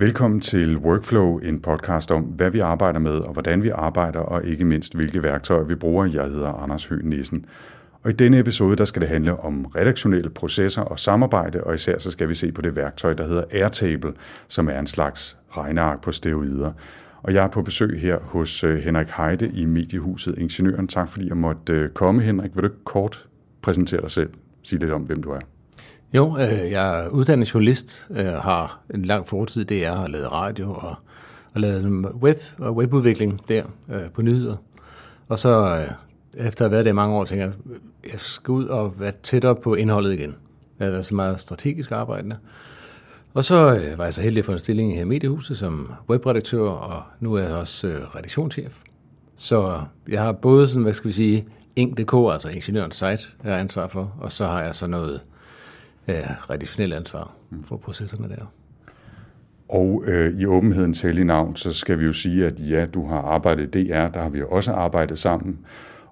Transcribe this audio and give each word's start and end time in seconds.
Velkommen 0.00 0.40
til 0.40 0.76
Workflow, 0.76 1.38
en 1.38 1.60
podcast 1.60 2.10
om, 2.10 2.22
hvad 2.22 2.50
vi 2.50 2.58
arbejder 2.58 2.98
med 2.98 3.18
og 3.18 3.32
hvordan 3.32 3.62
vi 3.62 3.68
arbejder, 3.68 4.20
og 4.20 4.44
ikke 4.44 4.64
mindst, 4.64 4.94
hvilke 4.94 5.22
værktøjer 5.22 5.64
vi 5.64 5.74
bruger. 5.74 6.04
Jeg 6.04 6.24
hedder 6.24 6.52
Anders 6.52 6.84
Høgh 6.84 7.04
Nissen. 7.04 7.46
Og 8.02 8.10
i 8.10 8.12
denne 8.12 8.38
episode, 8.38 8.76
der 8.76 8.84
skal 8.84 9.02
det 9.02 9.08
handle 9.08 9.40
om 9.40 9.64
redaktionelle 9.64 10.30
processer 10.30 10.82
og 10.82 11.00
samarbejde, 11.00 11.64
og 11.64 11.74
især 11.74 11.98
så 11.98 12.10
skal 12.10 12.28
vi 12.28 12.34
se 12.34 12.52
på 12.52 12.62
det 12.62 12.76
værktøj, 12.76 13.14
der 13.14 13.28
hedder 13.28 13.44
Airtable, 13.50 14.12
som 14.48 14.68
er 14.68 14.78
en 14.78 14.86
slags 14.86 15.36
regneark 15.50 16.00
på 16.02 16.12
steroider. 16.12 16.72
Og 17.22 17.34
jeg 17.34 17.44
er 17.44 17.48
på 17.48 17.62
besøg 17.62 18.00
her 18.00 18.18
hos 18.22 18.64
øh, 18.64 18.78
Henrik 18.78 19.08
Heide 19.16 19.48
i 19.48 19.64
mediehuset 19.64 20.38
Ingeniøren. 20.38 20.88
Tak 20.88 21.08
fordi 21.08 21.28
jeg 21.28 21.36
måtte 21.36 21.72
øh, 21.72 21.88
komme, 21.90 22.22
Henrik. 22.22 22.50
Vil 22.54 22.64
du 22.64 22.70
kort 22.84 23.26
præsentere 23.62 24.00
dig 24.00 24.10
selv? 24.10 24.30
Sige 24.62 24.78
lidt 24.78 24.92
om, 24.92 25.02
hvem 25.02 25.22
du 25.22 25.30
er. 25.30 25.57
Jo, 26.14 26.38
øh, 26.38 26.70
jeg 26.70 27.04
er 27.04 27.08
uddannet 27.08 27.54
journalist, 27.54 28.06
øh, 28.10 28.26
har 28.26 28.80
en 28.94 29.04
lang 29.04 29.26
fortid 29.26 29.64
det 29.64 29.84
er 29.84 29.94
har 29.94 30.08
lavet 30.08 30.32
radio 30.32 30.72
og, 30.72 30.94
og 31.54 31.60
lavet 31.60 32.06
web 32.22 32.40
og 32.58 32.76
webudvikling 32.76 33.48
der 33.48 33.64
øh, 33.88 34.10
på 34.14 34.22
nyheder. 34.22 34.56
Og 35.28 35.38
så 35.38 35.48
øh, 35.48 35.90
efter 36.46 36.64
at 36.64 36.70
have 36.70 36.70
været 36.70 36.84
der 36.84 36.90
i 36.90 36.94
mange 36.94 37.16
år, 37.16 37.24
tænker 37.24 37.44
jeg, 37.44 37.54
jeg 38.12 38.20
skal 38.20 38.52
ud 38.52 38.64
og 38.64 39.00
være 39.00 39.12
tættere 39.22 39.56
på 39.56 39.74
indholdet 39.74 40.12
igen. 40.12 40.36
Jeg 40.78 40.86
har 40.86 40.90
været 40.90 41.06
så 41.06 41.14
meget 41.14 41.40
strategisk 41.40 41.92
arbejdende. 41.92 42.36
Og 43.34 43.44
så 43.44 43.74
øh, 43.74 43.98
var 43.98 44.04
jeg 44.04 44.14
så 44.14 44.22
heldig 44.22 44.38
at 44.38 44.44
få 44.44 44.52
en 44.52 44.58
stilling 44.58 44.94
her 44.94 45.00
i 45.00 45.04
Mediehuset 45.04 45.58
som 45.58 45.92
webredaktør, 46.08 46.62
og 46.62 47.02
nu 47.20 47.34
er 47.34 47.42
jeg 47.42 47.54
også 47.54 47.86
øh, 47.86 48.16
redaktionschef. 48.16 48.78
Så 49.36 49.80
jeg 50.08 50.22
har 50.22 50.32
både 50.32 50.68
sådan, 50.68 50.82
hvad 50.82 50.92
skal 50.92 51.08
vi 51.08 51.12
sige, 51.12 51.46
Ink.dk, 51.76 52.32
altså 52.32 52.48
ingeniørens 52.48 52.94
site, 52.94 53.28
jeg 53.44 53.52
har 53.52 53.58
ansvar 53.58 53.86
for, 53.86 54.12
og 54.20 54.32
så 54.32 54.46
har 54.46 54.62
jeg 54.62 54.74
så 54.74 54.86
noget 54.86 55.14
øh, 55.14 55.20
redaktionelt 56.50 56.94
ansvar 56.94 57.32
for 57.64 57.76
processerne 57.76 58.28
der. 58.28 58.52
Og 59.68 60.04
øh, 60.06 60.40
i 60.40 60.46
åbenhedens 60.46 61.00
hellige 61.00 61.24
navn, 61.24 61.56
så 61.56 61.72
skal 61.72 61.98
vi 61.98 62.04
jo 62.04 62.12
sige, 62.12 62.46
at 62.46 62.54
ja, 62.58 62.86
du 62.86 63.06
har 63.06 63.18
arbejdet 63.18 63.74
i 63.74 63.84
DR, 63.84 64.06
der 64.08 64.22
har 64.22 64.28
vi 64.28 64.38
jo 64.38 64.48
også 64.48 64.72
arbejdet 64.72 65.18
sammen. 65.18 65.58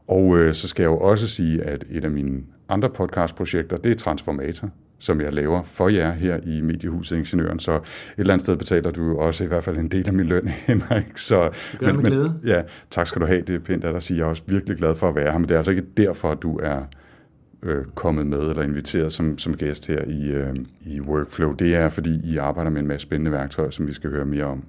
Og 0.09 0.39
øh, 0.39 0.55
så 0.55 0.69
skal 0.69 0.83
jeg 0.83 0.89
jo 0.89 0.99
også 0.99 1.29
sige, 1.29 1.63
at 1.63 1.85
et 1.91 2.05
af 2.05 2.11
mine 2.11 2.43
andre 2.69 2.91
podcastprojekter, 2.91 3.77
det 3.77 3.93
er 3.93 3.97
Transformator, 3.97 4.71
som 4.99 5.21
jeg 5.21 5.35
laver 5.35 5.63
for 5.63 5.89
jer 5.89 6.13
her 6.13 6.41
i 6.47 6.61
Mediehuset 6.61 7.17
Ingeniøren. 7.17 7.59
Så 7.59 7.75
et 7.75 7.83
eller 8.17 8.33
andet 8.33 8.47
sted 8.47 8.57
betaler 8.57 8.91
du 8.91 9.19
også 9.19 9.45
i 9.45 9.47
hvert 9.47 9.65
fald 9.65 9.77
en 9.77 9.89
del 9.89 10.07
af 10.07 10.13
min 10.13 10.27
løn, 10.27 10.49
Henrik. 10.67 11.19
Så, 11.19 11.51
det 11.81 11.95
men, 11.95 12.03
men, 12.03 12.31
ja, 12.47 12.63
tak 12.91 13.07
skal 13.07 13.21
du 13.21 13.27
have. 13.27 13.41
Det 13.41 13.55
er 13.55 13.59
pænt 13.59 13.85
at 13.85 13.95
dig 13.95 14.03
sige. 14.03 14.19
Jeg 14.19 14.25
er 14.25 14.29
også 14.29 14.43
virkelig 14.47 14.77
glad 14.77 14.95
for 14.97 15.09
at 15.09 15.15
være 15.15 15.33
her, 15.33 15.39
men 15.39 15.49
det 15.49 15.55
er 15.55 15.59
altså 15.59 15.71
ikke 15.71 15.87
derfor, 15.97 16.31
at 16.31 16.43
du 16.43 16.59
er 16.59 16.83
øh, 17.67 17.85
kommet 17.95 18.27
med 18.27 18.51
eller 18.51 18.63
inviteret 18.63 19.13
som, 19.13 19.39
som 19.39 19.57
gæst 19.57 19.87
her 19.87 20.03
i, 20.05 20.31
øh, 20.33 20.57
i 20.87 21.01
Workflow. 21.01 21.53
Det 21.53 21.75
er, 21.75 21.89
fordi 21.89 22.21
I 22.25 22.37
arbejder 22.37 22.71
med 22.71 22.81
en 22.81 22.87
masse 22.87 23.03
spændende 23.03 23.33
værktøjer, 23.33 23.71
som 23.71 23.87
vi 23.87 23.93
skal 23.93 24.11
høre 24.11 24.25
mere 24.25 24.45
om. 24.45 24.65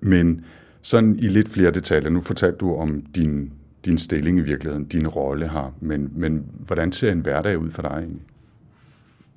Men 0.00 0.44
sådan 0.82 1.16
i 1.16 1.28
lidt 1.28 1.48
flere 1.48 1.70
detaljer. 1.70 2.10
Nu 2.10 2.20
fortalte 2.20 2.58
du 2.58 2.76
om 2.76 3.02
din, 3.14 3.52
din 3.84 3.98
stilling 3.98 4.38
i 4.38 4.42
virkeligheden, 4.42 4.84
din 4.84 5.08
rolle 5.08 5.48
her, 5.48 5.74
men, 5.80 6.10
men 6.14 6.44
hvordan 6.66 6.92
ser 6.92 7.12
en 7.12 7.20
hverdag 7.20 7.58
ud 7.58 7.70
for 7.70 7.82
dig 7.82 7.90
egentlig? 7.90 8.22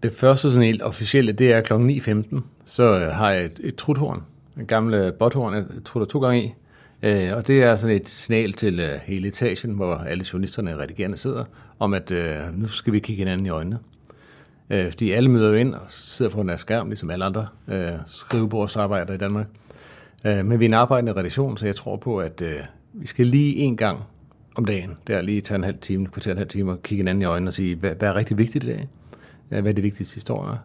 Det 0.04 0.14
første 0.14 0.50
sådan 0.50 0.66
helt 0.66 0.82
officielle, 0.82 1.32
det 1.32 1.54
er 1.54 1.62
kl. 1.62 1.74
9.15. 1.74 2.42
Så 2.66 3.10
har 3.14 3.32
jeg 3.32 3.46
et, 3.46 3.60
et 3.64 3.76
truthorn, 3.76 4.24
en 4.60 4.66
gammel 4.66 5.12
botthorn, 5.12 5.54
jeg 5.54 5.66
trutter 5.86 6.08
to 6.08 6.20
gange 6.20 6.44
i. 6.44 6.54
Øh, 7.04 7.38
og 7.38 7.48
det 7.48 7.64
er 7.64 7.76
sådan 7.76 7.96
et 7.96 8.10
signal 8.10 8.54
til 8.54 8.80
øh, 8.80 8.90
hele 9.04 9.28
etagen, 9.28 9.72
hvor 9.72 9.96
alle 9.96 10.26
journalisterne 10.34 10.76
og 10.76 10.82
redigerende 10.82 11.18
sidder, 11.18 11.46
om 11.82 11.94
at 11.94 12.12
øh, 12.12 12.60
nu 12.60 12.68
skal 12.68 12.94
vi 12.94 13.00
kigge 13.00 13.20
hinanden 13.20 13.46
i 13.46 13.50
øjnene. 13.50 13.80
Øh, 14.70 14.92
fordi 14.92 15.12
alle 15.12 15.30
møder 15.30 15.50
jo 15.50 15.54
ind 15.54 15.74
og 15.74 15.82
sidder 15.90 16.32
foran 16.32 16.48
deres 16.48 16.62
skærm, 16.62 16.88
ligesom 16.88 17.10
alle 17.10 17.26
andre 17.26 17.48
øh, 17.68 17.90
skrivebordsarbejdere 18.08 19.16
i 19.16 19.18
Danmark. 19.18 19.48
Øh, 20.26 20.46
men 20.46 20.60
vi 20.60 20.66
er 20.66 20.70
en 20.70 20.74
arbejdende 20.74 21.14
redaktion, 21.14 21.58
så 21.58 21.66
jeg 21.66 21.76
tror 21.76 21.96
på, 21.96 22.20
at 22.20 22.42
øh, 22.42 22.60
vi 22.94 23.08
skal 23.08 23.28
lige 23.28 23.56
en 23.56 23.78
gang 23.78 24.00
om 24.56 24.66
dagen, 24.66 24.98
der 25.08 25.22
lige 25.22 25.42
tage 25.42 25.56
en 25.56 25.64
halv 25.64 25.78
time, 25.78 26.08
kvarter 26.08 26.32
en 26.32 26.38
halv 26.38 26.50
time 26.50 26.72
og 26.72 26.84
kigge 26.84 27.00
hinanden 27.00 27.22
i 27.22 27.26
øjnene 27.26 27.50
og 27.50 27.54
sige, 27.54 27.76
hvad, 27.76 27.92
hvad 27.92 28.10
er 28.10 28.16
rigtig 28.16 28.38
vigtigt 28.38 28.64
i 28.64 28.68
dag? 28.68 28.88
Hvad 29.50 29.64
er 29.66 29.72
det 29.72 29.84
vigtigste 29.84 30.14
historie? 30.14 30.58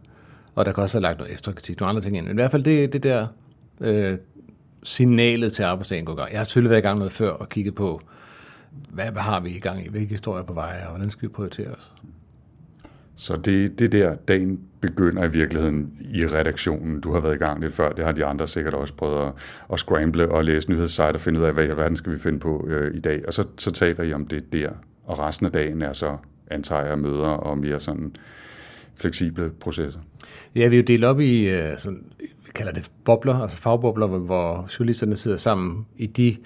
Og 0.55 0.65
der 0.65 0.73
kan 0.73 0.83
også 0.83 0.95
være 0.95 1.03
lagt 1.03 1.19
noget 1.19 1.33
efterkritik, 1.33 1.81
nogle 1.81 1.89
andre 1.89 2.03
ting 2.03 2.17
ind. 2.17 2.27
Men 2.27 2.33
i 2.33 2.41
hvert 2.41 2.51
fald 2.51 2.63
det, 2.63 2.93
det 2.93 3.03
der 3.03 3.27
øh, 3.81 4.19
signalet 4.83 5.53
til 5.53 5.63
arbejdsdagen 5.63 6.05
går 6.05 6.13
i 6.13 6.17
gang. 6.17 6.31
Jeg 6.31 6.39
har 6.39 6.45
selvfølgelig 6.45 6.71
været 6.71 6.81
i 6.81 6.87
gang 6.87 6.99
med 6.99 7.11
før 7.11 7.31
og 7.31 7.49
kigge 7.49 7.73
på, 7.73 8.01
hvad, 8.91 9.11
hvad 9.11 9.23
har 9.23 9.41
vi 9.41 9.51
i 9.51 9.59
gang 9.59 9.87
i? 9.87 9.89
Hvilke 9.89 10.11
historier 10.11 10.45
på 10.45 10.53
vej, 10.53 10.83
og 10.85 10.91
hvordan 10.91 11.11
skal 11.11 11.29
vi 11.29 11.33
prioritere 11.33 11.69
os? 11.69 11.93
Så 13.17 13.37
det, 13.37 13.79
det 13.79 13.93
der, 13.93 14.15
dagen 14.15 14.61
begynder 14.81 15.25
i 15.25 15.31
virkeligheden 15.31 15.93
i 16.15 16.27
redaktionen. 16.27 17.01
Du 17.01 17.13
har 17.13 17.21
været 17.21 17.35
i 17.35 17.39
gang 17.39 17.61
lidt 17.61 17.75
før, 17.75 17.93
det 17.93 18.05
har 18.05 18.13
de 18.13 18.25
andre 18.25 18.49
sikkert 18.49 18.75
også 18.75 18.95
prøvet 18.95 19.27
at, 19.27 19.33
at 19.73 19.79
scramble 19.79 20.29
og 20.29 20.45
læse 20.45 20.71
nyhedssite 20.71 21.03
og 21.03 21.21
finde 21.21 21.41
ud 21.41 21.45
af, 21.45 21.53
hvad 21.53 21.65
i 21.65 21.69
alverden 21.69 21.97
skal 21.97 22.13
vi 22.13 22.19
finde 22.19 22.39
på 22.39 22.67
øh, 22.69 22.97
i 22.97 23.01
dag. 23.01 23.23
Og 23.27 23.35
så, 23.35 23.45
så 23.59 23.71
taler 23.71 24.05
I 24.05 24.13
om 24.13 24.27
det 24.27 24.53
der, 24.53 24.71
og 25.05 25.19
resten 25.19 25.47
af 25.47 25.53
dagen 25.53 25.83
er 25.83 25.93
så, 25.93 26.17
antager 26.51 26.85
jeg, 26.85 26.99
møder 26.99 27.29
og 27.29 27.59
mere 27.59 27.81
sådan 27.81 28.17
fleksible 28.95 29.51
processer. 29.51 30.01
Ja, 30.55 30.69
vi 30.69 30.77
er 30.77 30.81
jo 30.81 30.85
delt 30.87 31.05
op 31.05 31.21
i, 31.21 31.49
øh, 31.49 31.79
sådan, 31.79 32.05
vi 32.19 32.51
kalder 32.55 32.73
det 32.73 32.91
bobler, 33.05 33.39
altså 33.39 33.57
fagbobler, 33.57 34.07
hvor, 34.07 34.19
hvor 34.19 34.69
journalisterne 34.79 35.17
sidder 35.17 35.37
sammen 35.37 35.87
i 35.97 36.07
de 36.07 36.37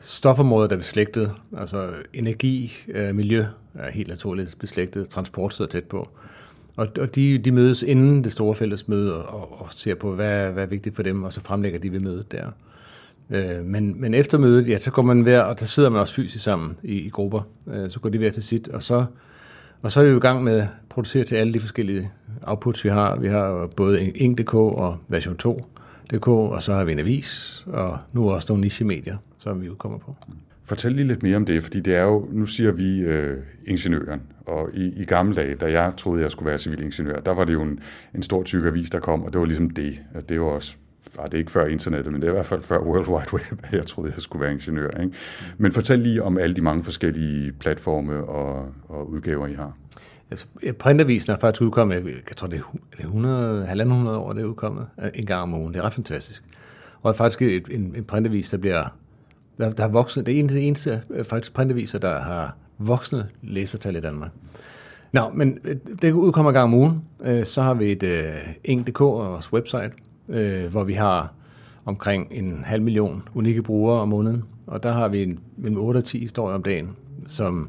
stofområder, 0.00 0.68
der 0.68 0.76
er 0.76 0.80
beslægtet, 0.80 1.32
altså 1.58 1.90
energi, 2.12 2.72
øh, 2.88 3.14
miljø 3.14 3.44
er 3.74 3.90
helt 3.90 4.08
naturligt 4.08 4.56
beslægtet, 4.58 5.08
transport 5.08 5.54
sidder 5.54 5.70
tæt 5.70 5.84
på. 5.84 6.08
Og, 6.76 6.88
og 7.00 7.14
de, 7.14 7.38
de 7.38 7.52
mødes 7.52 7.82
inden 7.82 8.24
det 8.24 8.32
store 8.32 8.54
fælles 8.54 8.88
møde 8.88 9.24
og, 9.26 9.60
og 9.60 9.68
ser 9.70 9.94
på, 9.94 10.14
hvad, 10.14 10.50
hvad 10.50 10.62
er 10.62 10.66
vigtigt 10.66 10.96
for 10.96 11.02
dem, 11.02 11.22
og 11.22 11.32
så 11.32 11.40
fremlægger 11.40 11.78
de 11.78 11.92
ved 11.92 12.00
mødet 12.00 12.32
der. 12.32 12.46
Øh, 13.30 13.64
men, 13.64 14.00
men 14.00 14.14
efter 14.14 14.38
mødet, 14.38 14.68
ja, 14.68 14.78
så 14.78 14.90
går 14.90 15.02
man 15.02 15.20
hver, 15.20 15.40
og 15.40 15.60
der 15.60 15.66
sidder 15.66 15.90
man 15.90 16.00
også 16.00 16.14
fysisk 16.14 16.44
sammen 16.44 16.76
i, 16.82 16.94
i 16.94 17.08
grupper. 17.08 17.40
Øh, 17.66 17.90
så 17.90 18.00
går 18.00 18.08
de 18.08 18.18
hver 18.18 18.30
til 18.30 18.42
sit, 18.42 18.68
og 18.68 18.82
så, 18.82 19.04
og 19.82 19.92
så 19.92 20.00
er 20.00 20.04
vi 20.04 20.10
jo 20.10 20.16
i 20.16 20.20
gang 20.20 20.44
med 20.44 20.58
at 20.60 20.68
producere 20.88 21.24
til 21.24 21.36
alle 21.36 21.52
de 21.52 21.60
forskellige 21.60 22.10
outputs, 22.42 22.84
vi 22.84 22.88
har. 22.88 23.16
Vi 23.16 23.28
har 23.28 23.70
både 23.76 24.10
Ink.dk 24.10 24.54
og 24.54 24.98
version 25.08 25.36
2, 25.36 25.66
DK, 26.12 26.28
og 26.28 26.62
så 26.62 26.74
har 26.74 26.84
vi 26.84 26.92
en 26.92 26.98
avis, 26.98 27.62
og 27.66 27.98
nu 28.12 28.30
også 28.30 28.46
nogle 28.48 28.60
niche-medier 28.60 29.16
som 29.38 29.62
vi 29.62 29.68
udkommer 29.68 29.98
på. 29.98 30.16
Fortæl 30.64 30.92
lige 30.92 31.06
lidt 31.06 31.22
mere 31.22 31.36
om 31.36 31.44
det, 31.44 31.62
fordi 31.62 31.80
det 31.80 31.94
er 31.94 32.02
jo, 32.02 32.28
nu 32.32 32.46
siger 32.46 32.72
vi 32.72 33.00
øh, 33.00 33.36
ingeniøren, 33.66 34.22
og 34.46 34.68
i, 34.74 34.92
i 35.02 35.04
gamle 35.04 35.36
dage, 35.36 35.54
da 35.54 35.72
jeg 35.72 35.92
troede, 35.96 36.22
jeg 36.22 36.30
skulle 36.30 36.50
være 36.50 36.58
civilingeniør, 36.58 37.20
der 37.20 37.32
var 37.32 37.44
det 37.44 37.52
jo 37.52 37.62
en, 37.62 37.80
en 38.14 38.22
stor 38.22 38.42
tyk 38.42 38.64
avis, 38.64 38.90
der 38.90 39.00
kom, 39.00 39.22
og 39.22 39.32
det 39.32 39.40
var 39.40 39.46
ligesom 39.46 39.70
det. 39.70 39.98
Det 40.28 40.40
var 40.40 40.46
også 40.46 40.74
var 41.16 41.26
det 41.26 41.38
ikke 41.38 41.50
før 41.50 41.66
internettet, 41.66 42.12
men 42.12 42.22
det 42.22 42.28
er 42.28 42.32
i 42.32 42.34
hvert 42.34 42.46
fald 42.46 42.62
før 42.62 42.78
World 42.78 43.08
Wide 43.08 43.34
Web, 43.34 43.66
jeg 43.72 43.86
troede, 43.86 44.12
jeg 44.14 44.22
skulle 44.22 44.42
være 44.42 44.52
ingeniør. 44.52 44.90
Ikke? 45.00 45.12
Men 45.58 45.72
fortæl 45.72 45.98
lige 45.98 46.22
om 46.22 46.38
alle 46.38 46.56
de 46.56 46.60
mange 46.60 46.84
forskellige 46.84 47.52
platforme 47.52 48.24
og, 48.24 48.74
og 48.88 49.10
udgaver, 49.10 49.46
I 49.46 49.54
har. 49.54 49.76
Altså, 50.30 50.46
printavisen 50.78 51.32
er 51.32 51.36
faktisk 51.36 51.62
udkommet, 51.62 51.94
jeg 52.28 52.36
tror 52.36 52.48
det 52.48 52.62
er 52.98 53.02
100, 53.02 53.66
100 53.90 54.18
år, 54.18 54.32
det 54.32 54.42
er 54.42 54.46
udkommet 54.46 54.86
øh, 55.02 55.10
en 55.14 55.26
gang 55.26 55.42
om 55.42 55.54
ugen. 55.54 55.74
Det 55.74 55.80
er 55.80 55.84
ret 55.84 55.92
fantastisk. 55.92 56.44
Og 57.02 57.10
er 57.10 57.14
faktisk 57.14 57.42
et, 57.42 57.68
en, 57.70 57.94
en 57.96 58.04
printavis, 58.04 58.50
der 58.50 58.56
bliver 58.56 58.84
der, 59.58 59.70
der 59.70 59.84
er 59.84 59.88
voksne, 59.88 60.22
det 60.22 60.34
er 60.34 60.38
eneste, 60.38 60.60
eneste 60.60 61.02
faktisk 61.22 61.54
printaviser, 61.54 61.98
der 61.98 62.18
har 62.18 62.56
voksne 62.78 63.28
læsertal 63.42 63.96
i 63.96 64.00
Danmark. 64.00 64.30
Nå, 65.12 65.20
men 65.34 65.58
øh, 65.64 65.76
det 66.02 66.12
udkommer 66.12 66.52
gang 66.52 66.64
om 66.64 66.74
ugen. 66.74 67.02
Øh, 67.24 67.44
så 67.44 67.62
har 67.62 67.74
vi 67.74 67.92
et 67.92 68.02
eng.dk 68.02 68.60
eng.dk, 68.64 69.00
vores 69.00 69.52
website, 69.52 69.90
hvor 70.70 70.84
vi 70.84 70.94
har 70.94 71.32
omkring 71.84 72.28
en 72.30 72.62
halv 72.64 72.82
million 72.82 73.22
unikke 73.34 73.62
brugere 73.62 74.00
om 74.00 74.08
måneden. 74.08 74.44
Og 74.66 74.82
der 74.82 74.92
har 74.92 75.08
vi 75.08 75.22
en, 75.22 75.38
mellem 75.56 75.78
8 75.78 75.98
og 75.98 76.04
10 76.04 76.18
historier 76.18 76.54
om 76.54 76.62
dagen, 76.62 76.96
som 77.26 77.68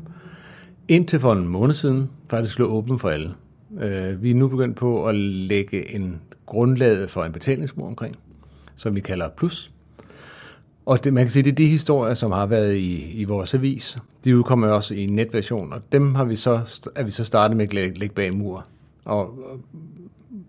indtil 0.92 1.20
for 1.20 1.34
en 1.34 1.48
måned 1.48 1.74
siden 1.74 2.10
faktisk 2.28 2.60
lå 2.60 2.66
åben 2.66 3.00
for 3.00 3.10
alle. 3.10 3.34
Uh, 3.70 4.24
vi 4.24 4.32
er 4.32 4.36
nu 4.36 4.48
begyndt 4.48 4.78
på 4.78 5.08
at 5.08 5.16
lægge 5.16 5.96
en 5.96 6.22
grundlag 6.46 7.10
for 7.10 7.24
en 7.24 7.32
betalingsmur 7.32 7.88
omkring, 7.88 8.16
som 8.76 8.96
vi 8.96 9.02
kalder 9.02 9.30
Plus. 9.30 9.72
Og 10.86 11.04
det, 11.04 11.14
man 11.14 11.24
kan 11.24 11.32
sige, 11.32 11.44
det 11.44 11.52
er 11.52 11.56
de 11.56 11.68
historier, 11.68 12.14
som 12.14 12.32
har 12.32 12.46
været 12.46 12.76
i, 12.76 13.12
i 13.12 13.24
vores 13.24 13.54
avis. 13.54 13.98
De 14.24 14.38
udkommer 14.38 14.68
også 14.68 14.94
i 14.94 15.06
netversion, 15.06 15.74
og 15.74 15.82
dem 15.92 16.16
har 16.16 16.24
vi 16.24 16.36
så, 16.36 16.82
er 16.96 17.04
vi 17.04 17.12
så 17.12 17.24
startet 17.24 17.58
med 17.58 17.68
at 17.68 17.74
lægge, 17.74 18.00
lægge 18.00 18.16
bag 18.16 18.34
mur. 18.34 18.66
Og 19.06 19.40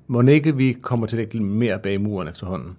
må 0.07 0.23
ikke 0.23 0.57
vi 0.57 0.73
kommer 0.73 1.07
til 1.07 1.17
at 1.17 1.19
lægge 1.19 1.41
mere 1.41 1.79
bag 1.79 2.01
muren 2.01 2.29
efterhånden. 2.29 2.77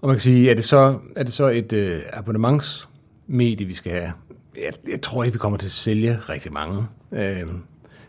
Og 0.00 0.08
man 0.08 0.16
kan 0.16 0.20
sige, 0.20 0.50
er 0.50 0.54
det 0.54 0.64
så, 0.64 0.98
er 1.16 1.22
det 1.22 1.32
så 1.32 1.48
et 1.48 1.72
øh, 1.72 2.00
abonnementsmedie, 2.12 3.66
vi 3.66 3.74
skal 3.74 3.92
have? 3.92 4.12
Jeg, 4.56 4.72
jeg 4.88 5.00
tror 5.02 5.24
ikke, 5.24 5.32
vi 5.32 5.38
kommer 5.38 5.58
til 5.58 5.66
at 5.66 5.72
sælge 5.72 6.16
rigtig 6.16 6.52
mange. 6.52 6.86
Øh, 7.12 7.46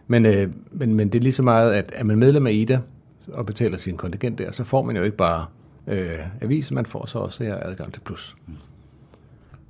men, 0.07 0.25
øh, 0.25 0.49
men, 0.71 0.95
men 0.95 1.09
det 1.09 1.19
er 1.19 1.23
lige 1.23 1.33
så 1.33 1.43
meget, 1.43 1.73
at 1.73 1.91
er 1.93 2.03
man 2.03 2.17
medlem 2.17 2.47
af 2.47 2.51
IDA 2.51 2.79
og 3.27 3.45
betaler 3.45 3.77
sin 3.77 3.97
kontingent 3.97 4.39
der, 4.39 4.51
så 4.51 4.63
får 4.63 4.81
man 4.81 4.97
jo 4.97 5.03
ikke 5.03 5.17
bare 5.17 5.45
øh, 5.87 6.19
avis, 6.41 6.71
man 6.71 6.85
får 6.85 7.05
så 7.05 7.19
også 7.19 7.43
her 7.43 7.57
adgang 7.61 7.93
til 7.93 7.99
plus. 7.99 8.35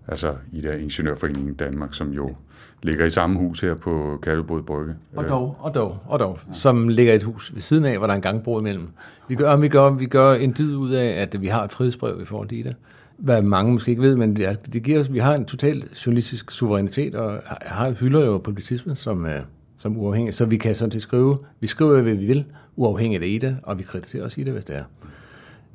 Altså 0.07 0.35
i 0.51 0.61
der 0.61 0.73
Ingeniørforeningen 0.73 1.53
Danmark, 1.53 1.93
som 1.93 2.11
jo 2.11 2.35
ligger 2.83 3.05
i 3.05 3.09
samme 3.09 3.39
hus 3.39 3.61
her 3.61 3.75
på 3.75 4.19
Kalvebod 4.23 4.61
Brygge. 4.61 4.95
Og 5.15 5.27
dog, 5.27 5.55
og 5.59 5.75
dog, 5.75 5.99
og 6.05 6.19
dog, 6.19 6.39
som 6.53 6.89
ligger 6.89 7.13
et 7.13 7.23
hus 7.23 7.51
ved 7.53 7.61
siden 7.61 7.85
af, 7.85 7.97
hvor 7.97 8.07
der 8.07 8.13
er 8.13 8.15
en 8.15 8.21
gangbro 8.21 8.59
imellem. 8.59 8.89
Vi 9.27 9.35
gør, 9.35 9.55
vi 9.55 9.67
gør, 9.67 9.89
vi 9.89 10.05
gør 10.05 10.33
en 10.33 10.55
dyd 10.57 10.75
ud 10.75 10.91
af, 10.91 11.21
at 11.21 11.41
vi 11.41 11.47
har 11.47 11.63
et 11.63 11.71
frihedsbrev 11.71 12.21
i 12.21 12.25
forhold 12.25 12.49
til 12.49 12.63
det. 12.63 12.75
Hvad 13.21 13.41
mange 13.41 13.73
måske 13.73 13.91
ikke 13.91 14.01
ved, 14.01 14.15
men 14.15 14.35
det, 14.35 14.73
det 14.73 14.83
giver 14.83 14.99
os, 14.99 15.13
vi 15.13 15.19
har 15.19 15.35
en 15.35 15.45
total 15.45 15.83
journalistisk 16.05 16.51
suverænitet, 16.51 17.15
og 17.15 17.41
har, 17.45 17.91
hylder 17.91 18.25
jo 18.25 18.37
publicisme 18.37 18.95
som, 18.95 19.25
øh, 19.25 19.39
som 19.77 19.97
uafhængig, 19.97 20.35
så 20.35 20.45
vi 20.45 20.57
kan 20.57 20.75
sådan 20.75 20.91
til 20.91 21.01
skrive, 21.01 21.37
vi 21.59 21.67
skriver, 21.67 22.01
hvad 22.01 22.13
vi 22.13 22.25
vil, 22.25 22.45
uafhængigt 22.75 23.23
af 23.23 23.27
Ida, 23.27 23.47
det, 23.47 23.57
og 23.63 23.77
vi 23.77 23.83
kritiserer 23.83 24.23
også 24.23 24.41
i 24.41 24.43
det, 24.43 24.53
hvis 24.53 24.65
det 24.65 24.75
er. 24.75 24.83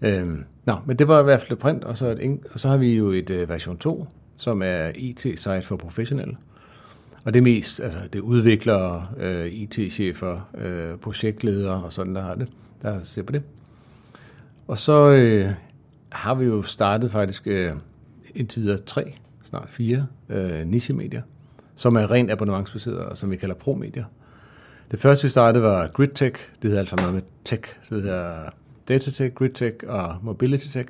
Øhm, 0.02 0.44
nå, 0.64 0.74
men 0.86 0.96
det 0.96 1.08
var 1.08 1.20
i 1.20 1.24
hvert 1.24 1.42
fald 1.42 1.58
print, 1.58 1.84
og 1.84 1.96
så, 1.96 2.06
et, 2.06 2.38
og 2.52 2.60
så 2.60 2.68
har 2.68 2.76
vi 2.76 2.94
jo 2.94 3.10
et 3.10 3.30
øh, 3.30 3.48
version 3.48 3.78
2, 3.78 4.06
som 4.36 4.62
er 4.62 4.90
IT-site 4.94 5.62
for 5.62 5.76
professionelle. 5.76 6.36
Og 7.24 7.34
det 7.34 7.40
er 7.40 7.42
mest, 7.42 7.80
altså 7.80 7.98
det 8.12 8.20
udvikler 8.20 9.12
øh, 9.18 9.46
IT-chefer, 9.46 10.48
øh, 10.58 10.98
projektledere 10.98 11.84
og 11.84 11.92
sådan, 11.92 12.14
der 12.14 12.22
har 12.22 12.34
det, 12.34 12.48
der 12.82 13.02
ser 13.02 13.22
på 13.22 13.32
det. 13.32 13.42
Og 14.66 14.78
så 14.78 15.10
øh, 15.10 15.50
har 16.16 16.34
vi 16.34 16.44
jo 16.44 16.62
startet 16.62 17.10
faktisk 17.10 17.46
øh, 17.46 17.72
indtil 18.34 18.62
videre 18.62 18.78
tre, 18.78 19.14
snart 19.44 19.68
fire 19.70 20.06
øh, 20.28 20.66
niche-medier, 20.66 21.22
som 21.74 21.96
er 21.96 22.10
rent 22.10 22.30
abonnementsbaseret, 22.30 22.98
og 22.98 23.18
som 23.18 23.30
vi 23.30 23.36
kalder 23.36 23.54
pro-medier. 23.54 24.04
Det 24.90 24.98
første, 24.98 25.22
vi 25.22 25.28
startede, 25.28 25.64
var 25.64 25.86
GridTech. 25.86 26.36
Det 26.62 26.70
hedder 26.70 26.78
altså 26.78 26.96
noget 26.96 27.14
med 27.14 27.22
tech. 27.44 27.62
Så 27.82 27.94
Det 27.94 28.02
hedder 28.02 28.50
Datatech, 28.88 29.34
GridTech 29.34 29.76
og 29.86 30.16
MobilityTech. 30.22 30.88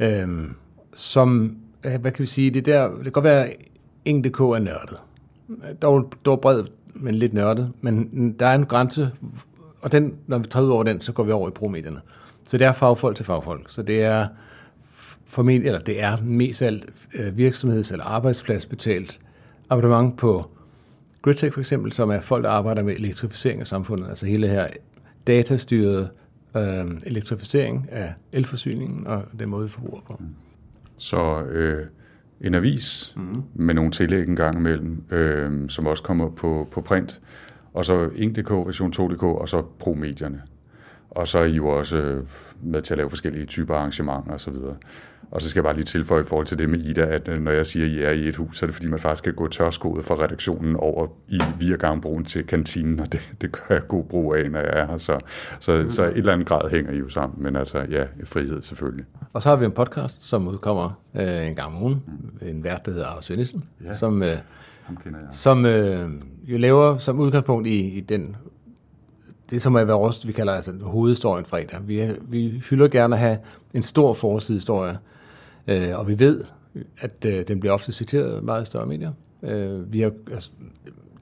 Øhm, 0.00 0.54
som, 0.94 1.56
øh, 1.84 2.00
hvad 2.00 2.12
kan 2.12 2.22
vi 2.22 2.26
sige, 2.26 2.50
det 2.50 2.66
der, 2.66 2.88
det 2.88 3.02
kan 3.02 3.12
godt 3.12 3.24
være, 3.24 3.46
at 3.46 3.56
Ing.dk 4.04 4.40
er 4.40 4.58
nørdet. 4.58 4.96
Dog, 5.82 6.12
dog 6.24 6.40
bred, 6.40 6.64
men 6.94 7.14
lidt 7.14 7.34
nørdet. 7.34 7.72
Men 7.80 8.32
der 8.38 8.46
er 8.46 8.54
en 8.54 8.66
grænse, 8.66 9.10
og 9.82 9.92
den, 9.92 10.14
når 10.26 10.38
vi 10.38 10.46
træder 10.46 10.66
ud 10.66 10.72
over 10.72 10.82
den, 10.84 11.00
så 11.00 11.12
går 11.12 11.22
vi 11.22 11.32
over 11.32 11.48
i 11.48 11.52
promedierne. 11.52 12.00
Så 12.50 12.58
det 12.58 12.66
er 12.66 12.72
fagfolk 12.72 13.16
til 13.16 13.24
fagfolk. 13.24 13.66
Så 13.68 13.82
det 13.82 14.02
er 14.02 14.28
formentlig, 15.26 15.66
eller 15.66 15.80
det 15.80 16.02
er 16.02 16.16
mest 16.22 16.62
alt 16.62 16.84
øh, 17.14 17.36
virksomheds- 17.36 17.92
eller 17.92 18.04
arbejdspladsbetalt 18.04 19.20
abonnement 19.68 20.18
på 20.18 20.50
GridTech 21.22 21.52
for 21.52 21.60
eksempel, 21.60 21.92
som 21.92 22.10
er 22.10 22.20
folk, 22.20 22.44
der 22.44 22.50
arbejder 22.50 22.82
med 22.82 22.94
elektrificering 22.94 23.60
af 23.60 23.66
samfundet, 23.66 24.08
altså 24.08 24.26
hele 24.26 24.48
her 24.48 24.68
datastyret 25.26 26.10
øh, 26.56 26.86
elektrificering 27.06 27.88
af 27.90 28.14
elforsyningen 28.32 29.06
og 29.06 29.24
den 29.38 29.48
måde, 29.48 29.62
vi 29.62 29.70
forbruger 29.70 30.00
på. 30.06 30.20
Så 30.96 31.42
øh, 31.42 31.86
en 32.40 32.54
avis 32.54 33.14
mm. 33.16 33.42
med 33.54 33.74
nogle 33.74 33.90
tillæg 33.90 34.28
en 34.28 34.36
gang 34.36 34.56
imellem, 34.56 35.04
øh, 35.10 35.68
som 35.68 35.86
også 35.86 36.02
kommer 36.02 36.30
på, 36.30 36.68
på 36.70 36.80
print, 36.80 37.20
og 37.74 37.84
så 37.84 38.10
Ing.dk, 38.16 38.50
version 38.50 38.92
2.dk, 38.92 39.22
og 39.22 39.48
så 39.48 39.62
pro-medierne. 39.78 40.42
Og 41.10 41.28
så 41.28 41.38
er 41.38 41.44
I 41.44 41.52
jo 41.52 41.68
også 41.68 42.22
med 42.62 42.82
til 42.82 42.94
at 42.94 42.98
lave 42.98 43.10
forskellige 43.10 43.46
typer 43.46 43.74
arrangementer 43.74 44.32
osv. 44.32 44.54
Og 45.30 45.42
så 45.42 45.50
skal 45.50 45.60
jeg 45.60 45.64
bare 45.64 45.74
lige 45.74 45.84
tilføje 45.84 46.20
i 46.20 46.24
forhold 46.24 46.46
til 46.46 46.58
det 46.58 46.68
med 46.68 46.78
Ida, 46.78 47.00
at 47.00 47.28
øh, 47.28 47.42
når 47.42 47.50
jeg 47.50 47.66
siger, 47.66 47.86
at 47.86 47.92
I 47.92 48.02
er 48.02 48.10
i 48.10 48.28
et 48.28 48.36
hus, 48.36 48.58
så 48.58 48.64
er 48.64 48.66
det 48.66 48.74
fordi, 48.74 48.88
man 48.88 48.98
faktisk 48.98 49.24
kan 49.24 49.34
gå 49.34 49.48
tørskoet 49.48 50.04
fra 50.04 50.14
redaktionen 50.14 50.76
over 50.76 51.06
i 51.28 51.40
via 51.58 51.76
gangbroen 51.76 52.24
til 52.24 52.46
kantinen, 52.46 53.00
og 53.00 53.12
det, 53.12 53.20
det 53.40 53.52
gør 53.52 53.74
jeg 53.74 53.86
god 53.88 54.04
brug 54.04 54.34
af, 54.34 54.50
når 54.50 54.58
jeg 54.58 54.70
er 54.72 54.86
her. 54.86 54.98
Så, 54.98 55.18
så, 55.60 55.76
mm. 55.76 55.90
så 55.90 56.04
et 56.04 56.16
eller 56.16 56.32
andet 56.32 56.46
grad 56.46 56.70
hænger 56.70 56.92
I 56.92 56.96
jo 56.96 57.08
sammen, 57.08 57.42
men 57.42 57.56
altså 57.56 57.78
ja, 57.90 58.04
frihed 58.24 58.62
selvfølgelig. 58.62 59.04
Og 59.32 59.42
så 59.42 59.48
har 59.48 59.56
vi 59.56 59.64
en 59.64 59.72
podcast, 59.72 60.28
som 60.28 60.48
udkommer 60.48 60.90
øh, 61.14 61.46
en 61.46 61.54
gang 61.54 61.76
om 61.76 61.82
ugen, 61.82 62.02
mm. 62.40 62.48
en 62.48 62.64
vært, 62.64 62.86
der 62.86 62.92
hedder 62.92 63.06
Arne 63.06 63.22
Svendesen, 63.22 63.64
ja. 63.84 63.92
som, 63.92 64.22
øh, 64.22 64.36
som 65.30 65.66
øh, 65.66 66.10
jo 66.44 66.58
laver 66.58 66.96
som 66.96 67.20
udgangspunkt 67.20 67.66
i, 67.66 67.98
i 67.98 68.00
den 68.00 68.36
det 69.50 69.62
som 69.62 69.74
er 69.74 69.84
vores, 69.84 70.26
vi 70.26 70.32
kalder 70.32 70.52
altså 70.52 70.72
hovedhistorien 70.82 71.44
fredag. 71.44 71.80
Vi, 71.88 72.12
vi 72.22 72.62
hylder 72.70 72.88
gerne 72.88 73.14
at 73.14 73.20
have 73.20 73.38
en 73.74 73.82
stor 73.82 74.12
forsidehistorie, 74.12 74.98
Øh, 75.70 75.98
og 75.98 76.08
vi 76.08 76.18
ved, 76.18 76.44
at 76.98 77.24
øh, 77.26 77.48
den 77.48 77.60
bliver 77.60 77.72
ofte 77.72 77.92
citeret 77.92 78.44
meget 78.44 78.62
i 78.62 78.66
større 78.66 78.86
medier. 78.86 79.12
Øh, 79.42 79.92
vi 79.92 80.00
har 80.00 80.12
altså, 80.32 80.50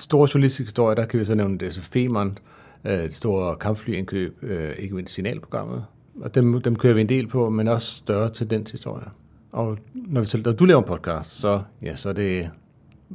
store 0.00 0.28
journalistiske 0.34 0.64
historier, 0.64 0.94
der 0.94 1.06
kan 1.06 1.20
vi 1.20 1.24
så 1.24 1.34
nævne 1.34 1.58
det, 1.58 1.74
så 1.74 1.82
Femern, 1.82 2.38
øh, 2.84 2.92
det 2.92 3.14
store 3.14 3.56
kampflyindkøb, 3.56 4.38
øh, 4.42 4.72
ikke 4.78 4.94
mindst 4.94 5.14
signalprogrammet. 5.14 5.84
Og 6.20 6.34
dem, 6.34 6.62
dem 6.62 6.76
kører 6.76 6.94
vi 6.94 7.00
en 7.00 7.08
del 7.08 7.26
på, 7.26 7.50
men 7.50 7.68
også 7.68 7.96
større 7.96 8.30
tendenshistorier. 8.30 9.08
Og 9.52 9.78
når, 9.94 10.20
vi, 10.20 10.42
når 10.42 10.52
du 10.52 10.64
laver 10.64 10.82
en 10.82 10.86
podcast, 10.86 11.30
så, 11.30 11.62
ja, 11.82 11.96
så 11.96 12.08
er 12.08 12.12
det 12.12 12.50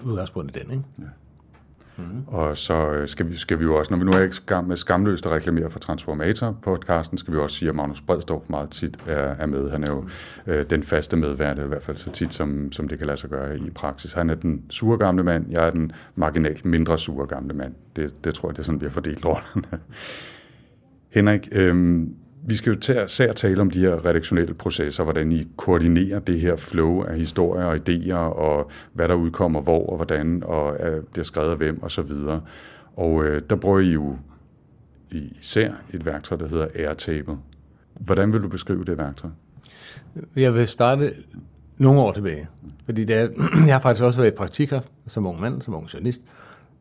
udgangspunktet 0.04 0.64
den, 0.64 0.72
ikke? 0.72 0.84
Ja. 1.00 1.04
Mm. 1.98 2.04
Og 2.28 2.58
så 2.58 2.90
øh, 2.92 3.08
skal 3.08 3.30
vi, 3.30 3.36
skal 3.36 3.60
vi 3.60 3.64
jo 3.64 3.76
også, 3.76 3.94
når 3.94 3.98
vi 3.98 4.06
nu 4.06 4.12
er 4.12 4.24
i 4.24 4.30
gang 4.46 4.68
med 4.68 4.78
skamløst 4.78 5.26
at 5.26 5.32
reklamere 5.32 5.70
for 5.70 5.80
Transformator-podcasten, 5.80 7.18
skal 7.18 7.34
vi 7.34 7.40
også 7.40 7.58
sige, 7.58 7.70
at 7.70 7.76
Magnus 7.76 8.02
Bredstorff 8.02 8.50
meget 8.50 8.70
tit 8.70 8.98
er, 9.08 9.36
er 9.40 9.46
med. 9.46 9.72
Han 9.72 9.84
er 9.84 9.92
jo 9.92 10.06
øh, 10.48 10.66
den 10.70 10.84
faste 10.84 11.18
medvært, 11.18 11.58
i 11.58 11.62
hvert 11.62 11.84
fald 11.84 11.98
så 11.98 12.12
tit, 12.12 12.34
som, 12.34 12.72
som 12.72 12.88
det 12.88 12.98
kan 12.98 13.08
lade 13.08 13.18
sig 13.18 13.30
gøre 13.30 13.58
i 13.58 13.70
praksis. 13.70 14.14
Han 14.14 14.30
er 14.30 14.36
den 14.36 14.64
sure 14.70 14.98
gamle 14.98 15.24
mand, 15.24 15.46
jeg 15.52 15.68
er 15.68 15.72
den 15.72 15.92
marginalt 16.16 16.66
mindre 16.66 17.00
sure 17.00 17.28
gamle 17.28 17.54
mand. 17.54 17.74
Det, 17.96 18.24
det 18.24 18.36
tror 18.36 18.50
jeg, 18.50 18.56
det 18.56 18.60
er 18.62 18.66
sådan, 18.66 18.82
vi 18.82 18.86
har 18.86 18.92
fordelt 18.92 19.26
rollerne. 19.26 19.80
Henrik, 21.16 21.50
øh, 21.52 22.06
vi 22.46 22.56
skal 22.56 22.74
jo 22.74 22.80
tage, 22.80 23.30
at 23.30 23.36
tale 23.36 23.62
om 23.62 23.72
de 23.72 23.80
her 23.80 24.06
redaktionelle 24.06 24.54
processer, 24.54 25.04
hvordan 25.04 25.32
I 25.32 25.48
koordinerer 25.58 26.20
det 26.20 26.40
her 26.40 26.56
flow 26.56 27.04
af 27.04 27.18
historier 27.18 27.66
og 27.66 27.76
idéer, 27.76 28.16
og 28.16 28.72
hvad 28.94 29.08
der 29.08 29.16
udkommer 29.16 29.62
hvor 29.62 29.90
og 29.90 29.96
hvordan, 29.96 30.44
og 30.46 30.76
er, 30.80 31.02
bliver 31.02 31.26
skrevet 31.26 31.52
af 31.52 31.58
hvem 31.58 31.84
og 31.84 31.92
så 31.92 32.02
videre. 32.02 32.42
Og 32.96 33.26
øh, 33.26 33.42
der 33.50 33.56
bruger 33.56 33.80
I 33.80 33.92
jo 33.92 34.18
især 35.12 35.72
et 35.94 36.06
værktøj, 36.06 36.38
der 36.38 36.48
hedder 36.48 36.68
Airtable. 36.76 37.38
Hvordan 37.94 38.34
vil 38.34 38.42
du 38.42 38.48
beskrive 38.48 38.86
det 38.86 38.98
værktøj? 38.98 39.30
Jeg 40.36 40.54
vil 40.54 40.68
starte 40.68 41.14
nogle 41.78 42.00
år 42.00 42.12
tilbage, 42.12 42.48
fordi 42.86 43.06
det 43.06 43.16
er, 43.20 43.30
jeg 43.66 43.76
har 43.76 43.80
faktisk 43.80 44.04
også 44.04 44.22
været 44.22 44.32
i 44.34 44.36
praktik 44.36 44.70
her, 44.70 44.82
som 45.08 45.26
ung 45.26 45.42
mand, 45.42 45.62
som 45.62 45.74
ung 45.74 45.94
journalist, 45.94 46.22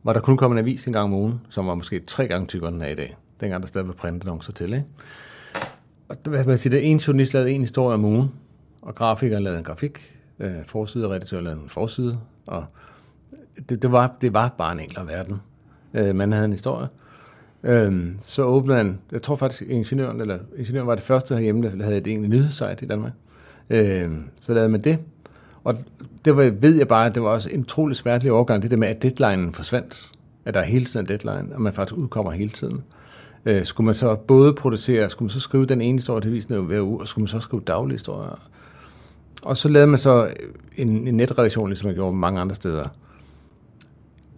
hvor 0.03 0.13
der 0.13 0.21
kun 0.21 0.37
kom 0.37 0.53
en 0.53 0.59
avis 0.59 0.87
en 0.87 0.93
gang 0.93 1.05
om 1.05 1.13
ugen, 1.13 1.41
som 1.49 1.67
var 1.67 1.75
måske 1.75 2.01
tre 2.01 2.29
gange 2.29 2.47
tykkere 2.47 2.69
end 2.69 2.77
den 2.77 2.89
er 2.89 2.93
i 2.93 2.95
dag. 2.95 3.17
Dengang 3.41 3.63
der 3.63 3.67
stadig 3.67 3.87
var 3.87 3.95
printannoncer 3.95 4.53
til, 4.53 4.73
ikke? 4.73 4.87
Og 6.13 6.31
hvad 6.31 6.45
man 6.45 6.59
siger, 6.59 6.71
det 6.71 6.91
en 6.91 6.97
journalist 6.97 7.35
lavede 7.35 7.51
en 7.51 7.61
historie 7.61 7.95
om 7.95 8.05
ugen, 8.05 8.33
og 8.83 8.95
grafiker 8.95 9.39
lavede 9.39 9.59
en 9.59 9.65
grafik, 9.65 10.19
øh, 10.39 10.53
forside 10.67 11.05
og 11.05 11.11
redaktør 11.11 11.41
lavede 11.41 11.61
en 11.63 11.69
forside, 11.69 12.19
og 12.47 12.65
det, 13.69 13.83
det, 13.83 13.93
var, 13.93 14.17
det 14.21 14.33
var 14.33 14.55
bare 14.59 14.73
en 14.73 14.81
enklere 14.81 15.07
verden. 15.07 15.41
Øh, 15.95 16.15
man 16.15 16.33
havde 16.33 16.45
en 16.45 16.53
historie. 16.53 16.89
Øh, 17.63 18.07
så 18.21 18.43
åbnede 18.43 18.79
han, 18.79 18.99
jeg 19.13 19.23
tror 19.23 19.37
faktisk, 19.37 19.63
ingeniøren, 19.63 20.21
eller 20.21 20.39
ingeniøren 20.57 20.87
var 20.87 20.95
det 20.95 21.05
første 21.05 21.35
herhjemme, 21.35 21.63
der 21.79 21.85
havde 21.85 21.97
et 21.97 22.07
egentlig 22.07 22.31
nyhedssite 22.31 22.77
i 22.83 22.87
Danmark. 22.87 23.13
Øh, 23.71 24.11
så 24.41 24.55
lavede 24.55 24.69
man 24.69 24.81
det, 24.81 24.99
og 25.65 25.77
det 26.25 26.37
var, 26.37 26.51
ved 26.61 26.77
jeg 26.77 26.89
bare, 26.89 27.07
at 27.07 27.15
det 27.15 27.23
var 27.23 27.29
også 27.29 27.51
en 27.51 27.61
utrolig 27.61 27.97
smertelig 27.97 28.33
overgang, 28.33 28.63
det 28.63 28.71
der 28.71 28.77
med, 28.77 28.89
at 28.89 29.03
deadline 29.03 29.53
forsvandt. 29.53 30.11
At 30.45 30.55
der 30.55 30.61
er 30.61 30.65
hele 30.65 30.85
tiden 30.85 31.09
deadline, 31.09 31.55
og 31.55 31.61
man 31.61 31.73
faktisk 31.73 31.99
udkommer 31.99 32.33
hele 32.33 32.51
tiden. 32.51 32.83
Øh, 33.47 33.65
skulle 33.65 33.85
man 33.85 33.95
så 33.95 34.15
både 34.15 34.55
producere, 34.55 35.11
skulle 35.11 35.27
man 35.27 35.31
så 35.31 35.41
skrive 35.41 35.67
den 35.67 35.81
ene 35.81 35.99
historie 35.99 36.21
til 36.21 36.29
avisen 36.29 36.67
hver 36.67 36.81
uge, 36.81 37.01
og 37.01 37.09
skulle 37.09 37.23
man 37.23 37.29
så 37.29 37.41
skrive 37.41 37.63
daglige 37.67 37.95
historier. 37.95 38.49
Og 39.43 39.57
så 39.57 39.69
lavede 39.69 39.91
man 39.91 39.99
så 39.99 40.31
en, 40.77 41.09
en 41.09 41.15
netredaktion, 41.15 41.69
ligesom 41.69 41.87
man 41.87 41.95
gjorde 41.95 42.17
mange 42.17 42.41
andre 42.41 42.55
steder. 42.55 42.89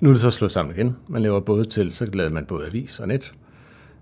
Nu 0.00 0.08
er 0.08 0.12
det 0.12 0.20
så 0.20 0.30
slået 0.30 0.52
sammen 0.52 0.74
igen. 0.76 0.96
Man 1.08 1.22
laver 1.22 1.40
både 1.40 1.64
til, 1.64 1.92
så 1.92 2.04
lavede 2.12 2.34
man 2.34 2.44
både 2.44 2.66
avis 2.66 3.00
og 3.00 3.08
net. 3.08 3.32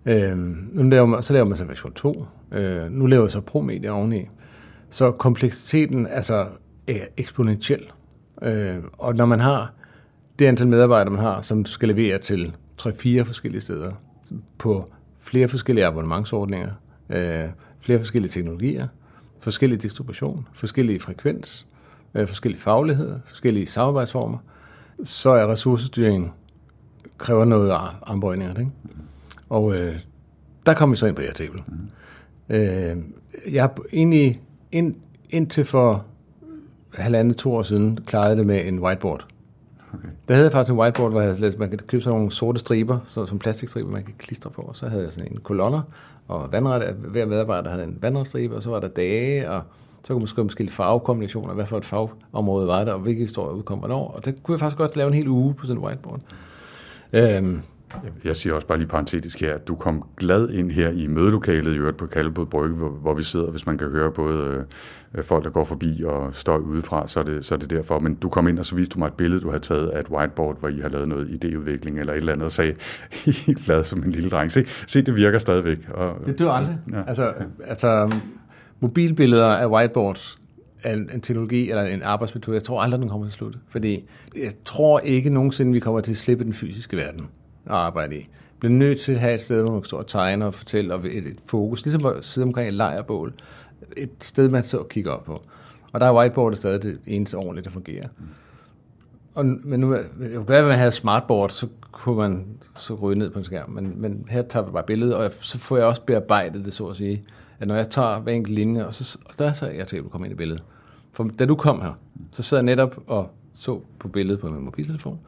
Øh, 0.07 0.39
nu 0.73 0.83
laver 0.83 1.07
man, 1.07 1.23
så 1.23 1.33
laver 1.33 1.47
man 1.47 1.59
så 1.59 1.65
version 1.65 1.93
2. 1.93 2.27
Øh, 2.53 2.91
nu 2.91 3.07
laver 3.07 3.23
man 3.23 3.31
så 3.31 3.41
ProMedia 3.41 3.91
oveni. 3.91 4.29
Så 4.91 5.11
kompleksiteten 5.11 6.07
altså, 6.07 6.47
er 6.87 6.95
øh, 6.95 7.01
eksponentiel. 7.17 7.83
Øh, 8.43 8.77
og 8.93 9.15
når 9.15 9.27
man 9.27 9.41
har 9.41 9.73
det 10.39 10.47
antal 10.47 10.67
medarbejdere, 10.67 11.13
man 11.13 11.23
har, 11.23 11.43
som 11.43 11.65
skal 11.65 11.89
levere 11.89 12.19
til 12.19 12.55
3-4 12.83 13.23
forskellige 13.23 13.61
steder, 13.61 13.93
på 14.59 14.93
flere 15.21 15.49
forskellige 15.49 15.87
abonnementsordninger, 15.87 16.71
øh, 17.11 17.49
flere 17.81 17.99
forskellige 17.99 18.31
teknologier, 18.31 18.89
forskellige 19.41 19.79
distribution, 19.79 20.49
forskellige 20.53 21.01
frekvens, 21.01 21.67
øh, 22.15 22.29
forskellige 22.29 22.61
fagligheder, 22.61 23.19
forskellige 23.27 23.67
samarbejdsformer, 23.67 24.39
så 25.05 25.31
er 25.31 25.53
ressourcestyring 25.53 26.33
kræver 27.19 27.45
noget 27.45 27.71
armbøjninger. 28.03 28.59
Ikke? 28.59 28.71
Og 29.49 29.77
øh, 29.77 29.99
der 30.67 30.75
kommer 30.75 30.95
vi 30.95 30.99
så 30.99 31.07
ind 31.07 31.17
på 31.17 31.23
Airtable. 31.23 31.63
Mm. 31.67 32.55
Øh, 32.55 32.97
jeg 33.53 33.63
har 33.63 33.77
egentlig 33.93 34.41
ind, 34.73 34.95
indtil 35.31 35.65
for 35.65 36.05
halvandet, 36.95 37.37
to 37.37 37.55
år 37.55 37.63
siden 37.63 37.99
klarede 38.07 38.37
det 38.37 38.47
med 38.47 38.67
en 38.67 38.79
whiteboard. 38.79 39.27
Okay. 39.95 40.09
Der 40.29 40.35
havde 40.35 40.45
jeg 40.45 40.53
faktisk 40.53 40.73
en 40.73 40.79
whiteboard, 40.79 41.11
hvor 41.11 41.21
jeg 41.21 41.35
havde, 41.37 41.57
man 41.59 41.69
kan 41.69 41.79
købe 41.79 42.03
sådan 42.03 42.17
nogle 42.19 42.33
sorte 42.33 42.59
striber, 42.61 42.99
så, 43.07 43.27
som 43.27 43.39
plastikstriber, 43.39 43.91
man 43.91 44.05
kan 44.05 44.15
klistre 44.19 44.51
på. 44.51 44.63
Og 44.63 44.77
så 44.77 44.89
havde 44.89 45.03
jeg 45.03 45.13
sådan 45.13 45.33
en 45.33 45.39
kolonner, 45.39 45.83
og 46.29 46.53
vandret, 46.53 46.95
hver 46.95 47.27
medarbejder 47.27 47.71
havde 47.71 47.85
en 47.85 47.99
vandretstribe, 48.01 48.57
og 48.57 48.63
så 48.63 48.71
var 48.71 48.81
der 48.81 48.89
dage, 48.89 49.51
og 49.51 49.63
Så 50.05 50.09
kunne 50.09 50.19
man 50.19 50.29
skrive 50.29 50.49
forskellige 50.49 50.75
farvekombinationer, 50.75 51.55
hvad 51.55 51.67
for 51.67 51.79
et 51.79 51.85
fagområde 51.85 52.67
var 52.67 52.85
der, 52.85 52.93
og 52.93 52.99
hvilke 53.01 53.21
historier 53.21 53.55
udkom 53.55 53.79
hvornår. 53.79 54.09
Og 54.09 54.25
det 54.25 54.43
kunne 54.43 54.53
jeg 54.53 54.61
faktisk 54.61 54.79
godt 54.79 54.97
lave 54.97 55.09
en 55.09 55.15
hel 55.15 55.29
uge 55.29 55.55
på 55.55 55.67
sådan 55.67 55.83
en 55.83 55.85
whiteboard. 55.85 56.21
Øhm, 57.13 57.63
jeg 58.25 58.37
siger 58.37 58.55
også 58.55 58.67
bare 58.67 58.79
lige 58.79 58.89
parentetisk 58.89 59.41
her, 59.41 59.55
at 59.55 59.69
du 59.69 59.75
kom 59.75 60.05
glad 60.17 60.49
ind 60.49 60.71
her 60.71 60.91
i 60.91 61.07
mødelokalet 61.07 61.75
i 61.75 61.79
øvrigt 61.79 61.97
på 61.97 62.07
Kaldebod 62.07 62.47
Brygge, 62.47 62.77
hvor, 62.77 62.89
hvor 62.89 63.15
vi 63.15 63.23
sidder, 63.23 63.51
hvis 63.51 63.67
man 63.67 63.79
kan 63.79 63.89
høre 63.89 64.13
både 64.13 64.65
øh, 65.15 65.25
folk, 65.25 65.45
der 65.45 65.51
går 65.51 65.65
forbi 65.65 66.03
og 66.07 66.35
står 66.35 66.59
udefra, 66.59 67.07
så 67.07 67.21
er, 67.21 67.25
det, 67.25 67.45
så 67.45 67.55
er 67.55 67.59
det 67.59 67.71
derfor. 67.71 67.99
Men 67.99 68.15
du 68.15 68.29
kom 68.29 68.49
ind, 68.49 68.59
og 68.59 68.67
så 68.67 68.75
viste 68.75 68.95
du 68.95 68.99
mig 68.99 69.07
et 69.07 69.15
billede, 69.15 69.41
du 69.41 69.49
havde 69.49 69.63
taget 69.63 69.89
af 69.89 70.01
et 70.01 70.11
whiteboard, 70.11 70.61
hvor 70.61 70.69
I 70.69 70.81
har 70.81 70.89
lavet 70.89 71.09
noget 71.09 71.27
idéudvikling 71.27 71.99
eller 71.99 72.13
et 72.13 72.17
eller 72.17 72.33
andet, 72.33 72.47
og 72.47 72.53
sagde, 72.53 72.75
helt 73.47 73.65
glad 73.65 73.85
som 73.85 74.03
en 74.03 74.11
lille 74.11 74.31
dreng. 74.31 74.53
Se, 74.53 74.65
se 74.87 75.03
det 75.03 75.17
virker 75.17 75.39
stadigvæk. 75.39 75.79
Og, 75.91 76.17
det 76.27 76.39
dør 76.39 76.51
aldrig. 76.51 76.79
Ja. 76.93 77.03
Altså, 77.07 77.33
altså, 77.65 78.13
mobilbilleder 78.81 79.47
af 79.47 79.67
whiteboards 79.67 80.39
en, 80.87 81.11
en 81.15 81.21
teknologi 81.21 81.71
eller 81.71 81.83
en 81.83 82.03
arbejdsmetode, 82.03 82.55
jeg 82.55 82.63
tror 82.65 82.83
aldrig, 82.83 83.01
den 83.01 83.09
kommer 83.09 83.27
til 83.27 83.35
slut. 83.35 83.59
Fordi 83.69 84.05
jeg 84.37 84.53
tror 84.65 85.01
ikke 85.01 85.31
nogensinde, 85.31 85.73
vi 85.73 85.81
kommer 85.81 86.01
til 86.01 86.13
at 86.13 86.17
slippe 86.17 86.45
den 86.45 86.53
fysiske 86.53 86.97
verden 86.97 87.29
at 87.67 87.73
arbejde 87.73 88.17
i. 88.17 88.29
Bliver 88.59 88.73
nødt 88.73 89.01
til 89.01 89.13
at 89.13 89.21
have 89.21 89.35
et 89.35 89.41
sted, 89.41 89.63
hvor 89.63 89.71
man 89.71 89.81
kan 89.81 89.87
stå 89.87 89.97
og 89.97 90.07
tegne 90.07 90.47
og 90.47 90.55
fortælle, 90.55 90.95
og 90.95 91.07
et, 91.07 91.27
et 91.27 91.39
fokus, 91.47 91.85
ligesom 91.85 92.07
at 92.07 92.25
sidde 92.25 92.45
omkring 92.45 92.69
et 92.69 92.75
lejrbål. 92.75 93.35
Et 93.97 94.11
sted, 94.21 94.49
man 94.49 94.63
så 94.63 94.79
og 94.79 94.89
kigger 94.89 95.13
op 95.13 95.25
på. 95.25 95.43
Og 95.93 96.01
der 96.01 96.07
er 96.07 96.15
whiteboardet 96.15 96.59
stadig 96.59 96.83
det 96.83 96.99
eneste 97.07 97.35
ordentligt, 97.35 97.65
der 97.65 97.71
fungerer. 97.71 98.09
Og, 99.35 99.45
men 99.45 99.81
nu, 99.81 99.95
jeg 99.95 100.49
være, 100.49 100.59
at 100.59 100.65
man 100.65 100.79
havde 100.79 100.93
smartboard, 100.93 101.51
så 101.51 101.69
kunne 101.93 102.17
man 102.17 102.47
så 102.77 102.95
ryge 102.95 103.19
ned 103.19 103.31
på 103.31 103.39
en 103.39 103.45
skærm. 103.45 103.71
Men, 103.71 103.93
men 103.97 104.27
her 104.29 104.43
tager 104.43 104.67
vi 104.67 104.73
bare 104.73 104.83
billedet, 104.83 105.15
og 105.15 105.33
så 105.41 105.59
får 105.59 105.77
jeg 105.77 105.87
også 105.87 106.03
bearbejdet 106.03 106.65
det, 106.65 106.75
så 106.75 106.87
at 106.87 106.97
sige. 106.97 107.23
At 107.61 107.69
når 107.69 107.75
jeg 107.75 107.91
tager 107.91 108.21
hver 108.21 108.33
enkelt 108.33 108.55
linje, 108.55 108.87
og, 108.87 108.95
så, 108.95 109.19
og 109.25 109.39
der 109.39 109.49
er 109.49 109.53
så 109.53 109.67
jeg 109.67 109.87
til 109.87 109.97
at 109.97 110.11
komme 110.11 110.27
ind 110.27 110.33
i 110.33 110.37
billedet. 110.37 110.63
For 111.13 111.31
da 111.39 111.47
du 111.47 111.55
kom 111.55 111.81
her, 111.81 111.93
så 112.31 112.43
sad 112.43 112.59
jeg 112.59 112.65
netop 112.65 112.99
og 113.07 113.31
så 113.55 113.81
på 113.99 114.09
billedet 114.09 114.41
på 114.41 114.51
min 114.51 114.65
mobiltelefon, 114.65 115.21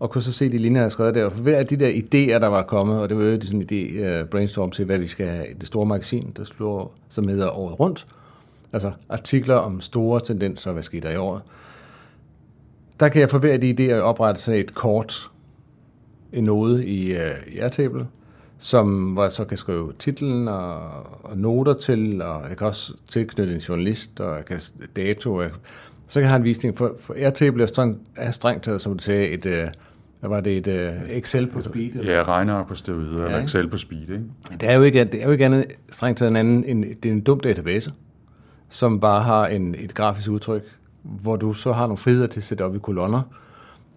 og 0.00 0.10
kunne 0.10 0.22
så 0.22 0.32
se 0.32 0.52
de 0.52 0.58
linjer, 0.58 0.82
jeg 0.82 0.92
skrev 0.92 1.14
der. 1.14 1.30
For 1.30 1.42
hver 1.42 1.58
af 1.58 1.66
de 1.66 1.76
der 1.76 1.88
idéer, 1.88 2.38
der 2.38 2.46
var 2.46 2.62
kommet, 2.62 3.00
og 3.00 3.08
det 3.08 3.16
var 3.16 3.24
jo 3.24 3.40
sådan 3.40 3.60
en 3.60 3.68
idé, 3.72 4.08
uh, 4.20 4.28
brainstorm 4.28 4.70
til, 4.70 4.84
hvad 4.84 4.98
vi 4.98 5.06
skal 5.06 5.26
have 5.26 5.50
i 5.50 5.52
det 5.52 5.66
store 5.66 5.86
magasin, 5.86 6.32
der 6.36 6.44
slår, 6.44 6.94
som 7.08 7.28
hedder 7.28 7.50
Året 7.50 7.80
Rundt. 7.80 8.06
Altså 8.72 8.92
artikler 9.08 9.54
om 9.54 9.80
store 9.80 10.20
tendenser, 10.20 10.72
hvad 10.72 10.82
skete 10.82 11.08
der 11.08 11.14
i 11.14 11.16
året. 11.16 11.42
Der 13.00 13.08
kan 13.08 13.20
jeg 13.20 13.30
for 13.30 13.38
hver 13.38 13.52
af 13.52 13.60
de 13.60 13.70
idéer 13.70 13.94
oprette 13.94 14.40
sådan 14.40 14.60
et 14.60 14.74
kort, 14.74 15.30
en 16.32 16.44
node 16.44 16.86
i, 16.86 17.12
øh, 17.12 17.30
uh, 17.56 17.62
Airtable, 17.62 18.06
som, 18.58 19.12
hvor 19.12 19.22
jeg 19.22 19.32
så 19.32 19.44
kan 19.44 19.56
skrive 19.56 19.92
titlen 19.98 20.48
og, 20.48 20.80
og 21.22 21.38
noter 21.38 21.72
til, 21.72 22.22
og 22.22 22.48
jeg 22.48 22.56
kan 22.56 22.66
også 22.66 22.92
tilknytte 23.10 23.54
en 23.54 23.60
journalist, 23.60 24.20
og 24.20 24.36
jeg 24.36 24.44
kan 24.44 24.60
dato, 24.96 25.42
jeg, 25.42 25.50
så 26.08 26.14
kan 26.14 26.22
jeg 26.22 26.30
have 26.30 26.38
en 26.38 26.44
visning. 26.44 26.78
For, 26.78 26.96
for 27.00 27.14
Airtable 27.14 27.62
er, 27.62 27.66
strengt, 27.66 27.98
er 28.16 28.30
strengt 28.30 28.64
taget, 28.64 28.82
som 28.82 28.96
du 28.96 29.04
sagde, 29.04 29.28
et, 29.28 29.46
uh, 29.46 29.68
hvad 30.26 30.36
var 30.36 30.40
det, 30.40 30.68
et 30.68 30.92
uh, 30.92 31.10
Excel 31.10 31.46
på 31.46 31.62
speed? 31.62 31.94
Eller? 31.94 32.12
Ja, 32.12 32.22
regner 32.22 32.64
på 32.64 32.74
stedet, 32.74 33.18
ja, 33.18 33.24
eller 33.24 33.38
Excel 33.38 33.68
på 33.68 33.76
speed, 33.76 34.00
ikke? 34.00 34.24
Det 34.60 34.70
er 34.70 34.74
jo 34.74 34.82
ikke, 34.82 35.04
det 35.04 35.20
er 35.20 35.24
jo 35.24 35.32
ikke 35.32 35.44
andet 35.44 35.66
strengt 35.90 36.18
taget 36.18 36.30
en 36.30 36.36
anden, 36.36 36.64
en, 36.64 36.82
det 36.82 37.08
er 37.08 37.12
en 37.12 37.20
dum 37.20 37.40
database, 37.40 37.92
som 38.68 39.00
bare 39.00 39.22
har 39.22 39.46
en, 39.46 39.74
et 39.78 39.94
grafisk 39.94 40.30
udtryk, 40.30 40.62
hvor 41.02 41.36
du 41.36 41.52
så 41.52 41.72
har 41.72 41.86
nogle 41.86 41.98
friheder 41.98 42.26
til 42.26 42.40
at 42.40 42.44
sætte 42.44 42.62
op 42.62 42.76
i 42.76 42.78
kolonner, 42.78 43.22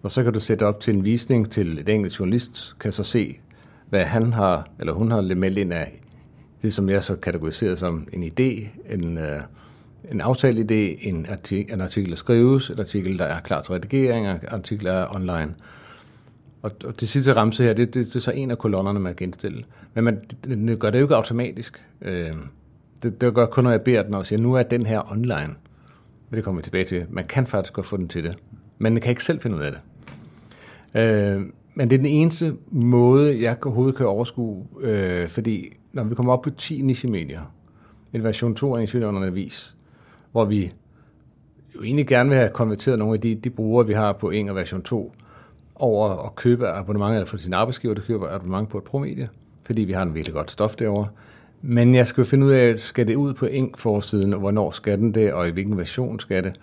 og 0.02 0.10
så 0.10 0.22
kan 0.22 0.32
du 0.32 0.40
sætte 0.40 0.66
op 0.66 0.80
til 0.80 0.94
en 0.94 1.04
visning 1.04 1.50
til 1.50 1.78
et 1.78 1.88
enkelt 1.88 2.18
journalist, 2.18 2.76
kan 2.80 2.92
så 2.92 3.02
se, 3.02 3.36
hvad 3.88 4.04
han 4.04 4.32
har, 4.32 4.68
eller 4.80 4.92
hun 4.92 5.10
har 5.10 5.34
meldt 5.34 5.58
ind 5.58 5.72
af 5.72 6.00
det, 6.62 6.74
som 6.74 6.88
jeg 6.88 7.02
så 7.02 7.16
kategoriserer 7.16 7.74
som 7.74 8.08
en 8.12 8.22
idé, 8.22 8.68
en, 8.94 9.18
uh, 9.18 9.24
en 10.10 10.20
aftaleidé, 10.20 11.08
en, 11.08 11.26
artik, 11.30 11.72
en 11.72 11.80
artikel, 11.80 12.10
der 12.10 12.16
skrives, 12.16 12.70
et 12.70 12.80
artikel, 12.80 13.18
der 13.18 13.24
er 13.24 13.40
klar 13.40 13.62
til 13.62 13.72
redigering, 13.72 14.26
en 14.26 14.38
artikel, 14.48 14.86
der 14.86 14.92
er 14.92 15.14
online. 15.14 15.54
Og, 16.62 16.70
og 16.84 17.00
det 17.00 17.08
sidste 17.08 17.32
ramse 17.32 17.62
her, 17.62 17.72
det, 17.72 17.94
det, 17.94 18.06
det 18.06 18.16
er 18.16 18.20
så 18.20 18.30
en 18.30 18.50
af 18.50 18.58
kolonnerne, 18.58 19.00
man 19.00 19.14
kan 19.14 19.24
indstille. 19.24 19.64
Men 19.94 20.04
man, 20.04 20.20
det, 20.44 20.58
det 20.68 20.78
gør 20.78 20.90
det 20.90 20.98
jo 20.98 21.04
ikke 21.04 21.16
automatisk. 21.16 21.84
Øh, 22.02 22.32
det, 23.02 23.20
det 23.20 23.34
gør 23.34 23.46
kun, 23.46 23.64
når 23.64 23.70
jeg 23.70 23.82
beder 23.82 24.02
den 24.02 24.14
og 24.14 24.26
siger, 24.26 24.40
nu 24.40 24.54
er 24.54 24.62
den 24.62 24.86
her 24.86 25.12
online. 25.12 25.54
Men 26.30 26.36
det 26.36 26.44
kommer 26.44 26.60
vi 26.60 26.62
tilbage 26.62 26.84
til. 26.84 27.06
Man 27.08 27.24
kan 27.24 27.46
faktisk 27.46 27.72
godt 27.72 27.86
få 27.86 27.96
den 27.96 28.08
til 28.08 28.24
det. 28.24 28.36
Men 28.78 28.92
man 28.92 29.02
kan 29.02 29.10
ikke 29.10 29.24
selv 29.24 29.40
finde 29.40 29.56
ud 29.56 29.62
af 29.62 29.72
det. 29.72 29.80
Øh, 31.00 31.42
men 31.74 31.90
det 31.90 31.96
er 31.96 31.98
den 31.98 32.06
eneste 32.06 32.56
måde, 32.70 33.42
jeg 33.42 33.56
overhovedet 33.66 33.96
kan 33.96 34.06
overskue, 34.06 34.66
øh, 34.80 35.28
fordi 35.28 35.76
når 35.92 36.04
vi 36.04 36.14
kommer 36.14 36.32
op 36.32 36.42
på 36.42 36.50
10 36.50 36.82
niche-medier, 36.82 37.52
en 38.12 38.24
version 38.24 38.54
2 38.54 38.76
af 38.76 38.94
en 38.94 39.34
vis, 39.34 39.76
hvor 40.32 40.44
vi 40.44 40.72
jo 41.74 41.82
egentlig 41.82 42.06
gerne 42.06 42.28
vil 42.28 42.38
have 42.38 42.50
konverteret 42.50 42.98
nogle 42.98 43.14
af 43.14 43.20
de, 43.20 43.34
de 43.34 43.50
brugere, 43.50 43.86
vi 43.86 43.92
har 43.92 44.12
på 44.12 44.30
en 44.30 44.48
og 44.48 44.56
version 44.56 44.82
2, 44.82 45.14
over 45.80 46.26
at 46.26 46.34
købe 46.34 46.68
abonnement, 46.68 47.14
eller 47.14 47.26
få 47.26 47.36
sin 47.36 47.52
arbejdsgiver, 47.52 47.94
der 47.94 48.02
køber 48.02 48.34
abonnement 48.34 48.68
på 48.68 48.78
et 48.78 48.84
promedie, 48.84 49.28
fordi 49.62 49.82
vi 49.82 49.92
har 49.92 50.02
en 50.02 50.14
virkelig 50.14 50.34
godt 50.34 50.50
stof 50.50 50.76
derovre. 50.76 51.08
Men 51.62 51.94
jeg 51.94 52.06
skal 52.06 52.20
jo 52.20 52.26
finde 52.26 52.46
ud 52.46 52.52
af, 52.52 52.78
skal 52.78 53.08
det 53.08 53.14
ud 53.14 53.34
på 53.34 53.46
ink 53.46 53.78
forsiden, 53.78 54.32
og 54.32 54.40
hvornår 54.40 54.70
skal 54.70 54.98
den 54.98 55.14
det, 55.14 55.32
og 55.32 55.48
i 55.48 55.50
hvilken 55.50 55.78
version 55.78 56.20
skal 56.20 56.44
det. 56.44 56.60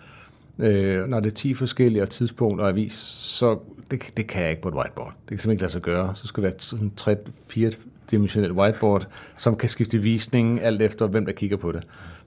Øh, 0.60 1.08
når 1.08 1.20
det 1.20 1.32
er 1.32 1.36
10 1.36 1.54
forskellige 1.54 2.06
tidspunkter 2.06 2.64
og 2.64 2.70
avis, 2.70 2.94
så 2.94 3.60
det, 3.92 4.02
det 4.18 4.28
kan 4.28 4.42
jeg 4.42 4.50
ikke 4.50 4.62
på 4.62 4.70
et 4.70 4.76
whiteboard. 4.76 5.14
Det 5.22 5.30
kan 5.30 5.40
simpelthen 5.40 5.52
ikke 5.52 5.62
lade 5.62 5.72
sig 5.72 5.82
gøre. 5.82 6.16
Så 6.16 6.28
skal 6.28 6.44
det 6.44 6.52
være 6.52 6.60
sådan 6.60 6.92
tre, 6.96 7.18
fire 7.48 7.72
dimensionelt 8.12 8.54
whiteboard, 8.54 9.08
som 9.38 9.56
kan 9.56 9.70
skifte 9.70 9.98
visning 9.98 10.62
alt 10.62 10.82
efter, 10.82 11.08
hvem 11.08 11.26
der 11.26 11.34
kigger 11.34 11.58
på 11.58 11.72
det. 11.72 11.84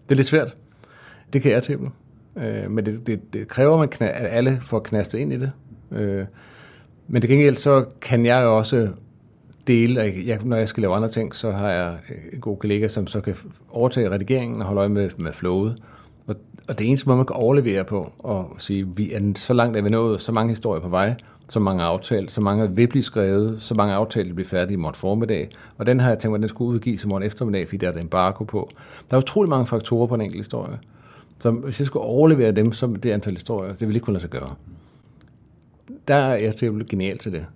Det 0.08 0.12
er 0.12 0.16
lidt 0.16 0.26
svært. 0.26 0.56
Det 1.32 1.42
kan 1.42 1.52
jeg 1.52 1.62
til. 1.62 1.78
Øh, 2.36 2.70
men 2.70 2.86
det, 2.86 3.06
det, 3.06 3.32
det 3.32 3.48
kræver, 3.48 3.82
at 3.82 4.00
alle 4.00 4.58
får 4.62 4.80
knastet 4.80 5.18
ind 5.18 5.32
i 5.32 5.36
det. 5.36 5.52
Øh, 5.92 6.26
men 7.12 7.22
det 7.22 7.30
gengæld 7.30 7.56
så 7.56 7.84
kan 8.00 8.26
jeg 8.26 8.42
jo 8.42 8.56
også 8.56 8.88
dele, 9.66 10.14
jeg, 10.26 10.38
når 10.44 10.56
jeg 10.56 10.68
skal 10.68 10.80
lave 10.80 10.94
andre 10.94 11.08
ting, 11.08 11.34
så 11.34 11.50
har 11.50 11.70
jeg 11.70 11.96
en 12.32 12.40
god 12.40 12.56
kollega, 12.56 12.88
som 12.88 13.06
så 13.06 13.20
kan 13.20 13.34
overtage 13.70 14.10
redigeringen 14.10 14.60
og 14.60 14.66
holde 14.66 14.78
øje 14.78 14.88
med, 14.88 15.10
med 15.16 15.32
flowet. 15.32 15.82
Og, 16.26 16.36
og 16.68 16.78
det 16.78 16.86
eneste 16.88 17.06
måde, 17.06 17.16
man 17.16 17.26
kan 17.26 17.36
overlevere 17.36 17.84
på, 17.84 18.12
og 18.18 18.54
sige, 18.58 18.88
vi 18.96 19.12
er 19.12 19.32
så 19.36 19.52
langt 19.52 19.76
er 19.76 19.82
vi 19.82 19.90
nået, 19.90 20.20
så 20.20 20.32
mange 20.32 20.50
historier 20.50 20.82
på 20.82 20.88
vej, 20.88 21.14
så 21.48 21.60
mange 21.60 21.82
aftalt, 21.82 22.32
så 22.32 22.40
mange 22.40 22.74
vil 22.74 22.86
blive 22.86 23.02
skrevet, 23.02 23.62
så 23.62 23.74
mange 23.74 23.94
aftaler 23.94 24.34
bliver 24.34 24.48
færdige 24.48 24.72
i 24.72 24.76
morgen 24.76 24.94
formiddag. 24.94 25.48
Og 25.78 25.86
den 25.86 26.00
har 26.00 26.08
jeg 26.08 26.18
tænkt 26.18 26.30
mig, 26.30 26.38
at 26.38 26.40
den 26.40 26.48
skulle 26.48 26.74
udgives 26.74 27.04
i 27.04 27.06
morgen 27.06 27.22
eftermiddag, 27.22 27.68
fordi 27.68 27.76
der 27.76 27.88
er 27.88 27.92
et 27.92 28.00
embargo 28.00 28.44
på. 28.44 28.70
Der 29.10 29.16
er 29.16 29.20
utrolig 29.20 29.50
mange 29.50 29.66
faktorer 29.66 30.06
på 30.06 30.14
en 30.14 30.20
enkelt 30.20 30.40
historie. 30.40 30.78
Så 31.40 31.50
hvis 31.50 31.80
jeg 31.80 31.86
skulle 31.86 32.04
overlevere 32.04 32.52
dem 32.52 32.72
så 32.72 32.86
det 33.02 33.10
antal 33.10 33.34
historier, 33.34 33.72
det 33.72 33.80
ville 33.80 33.94
ikke 33.94 34.04
kunne 34.04 34.14
lade 34.14 34.20
sig 34.20 34.30
gøre 34.30 34.54
der 36.08 36.14
er 36.14 36.34
Airtable 36.34 36.84
genialt 36.84 37.20
til 37.20 37.32
det. 37.32 37.46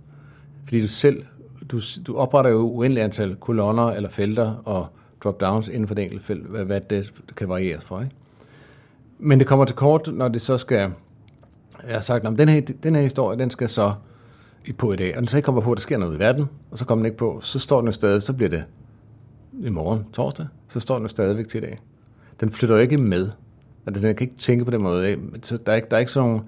Fordi 0.65 0.81
du 0.81 0.89
selv, 0.89 1.25
du, 1.71 1.81
du 2.07 2.17
opretter 2.17 2.51
jo 2.51 2.59
uendelig 2.59 3.03
antal 3.03 3.37
kolonner 3.37 3.91
eller 3.91 4.09
felter 4.09 4.63
og 4.65 4.87
drop-downs 5.25 5.69
inden 5.69 5.89
for 5.89 5.95
det 5.95 6.05
enkelte 6.05 6.25
felt, 6.25 6.47
hvad, 6.47 6.65
hvad 6.65 6.81
det 6.81 7.13
kan 7.37 7.49
varieres 7.49 7.85
for. 7.85 8.01
Ikke? 8.01 8.15
Men 9.19 9.39
det 9.39 9.47
kommer 9.47 9.65
til 9.65 9.77
kort, 9.77 10.11
når 10.15 10.29
det 10.29 10.41
så 10.41 10.59
skal, 10.59 10.93
jeg 11.87 11.95
har 11.95 12.01
sagt, 12.01 12.27
at 12.27 12.39
den 12.39 12.49
her, 12.49 12.61
den 12.61 12.95
her 12.95 13.03
historie, 13.03 13.39
den 13.39 13.51
skal 13.51 13.69
så 13.69 13.93
på 14.79 14.93
i 14.93 14.97
dag, 14.97 15.15
og 15.17 15.21
den 15.21 15.29
så 15.29 15.37
ikke 15.37 15.45
kommer 15.45 15.61
på, 15.61 15.73
at 15.73 15.77
der 15.77 15.81
sker 15.81 15.99
noget 15.99 16.17
i 16.17 16.19
verden, 16.19 16.47
og 16.71 16.79
så 16.79 16.85
kommer 16.85 17.01
den 17.01 17.07
ikke 17.07 17.19
på, 17.19 17.41
så 17.43 17.59
står 17.59 17.81
den 17.81 17.87
jo 17.87 17.93
stadig, 17.93 18.23
så 18.23 18.33
bliver 18.33 18.51
det 18.51 18.65
i 19.61 19.69
morgen, 19.69 20.05
torsdag, 20.13 20.47
så 20.69 20.81
står 20.81 20.95
den 20.95 21.03
jo 21.03 21.09
stadigvæk 21.09 21.49
til 21.49 21.59
i 21.59 21.61
dag. 21.61 21.81
Den 22.41 22.51
flytter 22.51 22.77
jo 22.77 22.83
ikke 22.83 22.99
med. 22.99 23.31
Altså, 23.87 24.03
den 24.03 24.17
kan 24.17 24.25
ikke 24.25 24.39
tænke 24.39 24.65
på 24.65 24.71
den 24.71 24.83
måde. 24.83 25.19
Så 25.43 25.57
der 25.67 25.73
er 25.73 25.77
ikke, 25.77 25.89
der 25.91 25.97
er 25.97 26.01
ikke 26.01 26.13
sådan 26.13 26.41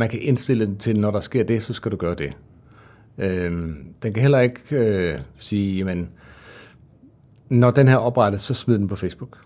man 0.00 0.08
kan 0.08 0.22
indstille 0.22 0.66
den 0.66 0.76
til, 0.76 1.00
når 1.00 1.10
der 1.10 1.20
sker 1.20 1.44
det, 1.44 1.62
så 1.62 1.72
skal 1.72 1.92
du 1.92 1.96
gøre 1.96 2.14
det. 2.14 2.32
Øh, 3.18 3.52
den 4.02 4.12
kan 4.12 4.22
heller 4.22 4.40
ikke 4.40 4.60
øh, 4.70 5.18
sige, 5.38 5.76
jamen, 5.76 6.10
når 7.48 7.70
den 7.70 7.88
her 7.88 7.96
oprettes, 7.96 8.42
så 8.42 8.54
smid 8.54 8.78
den 8.78 8.88
på 8.88 8.96
Facebook 8.96 9.38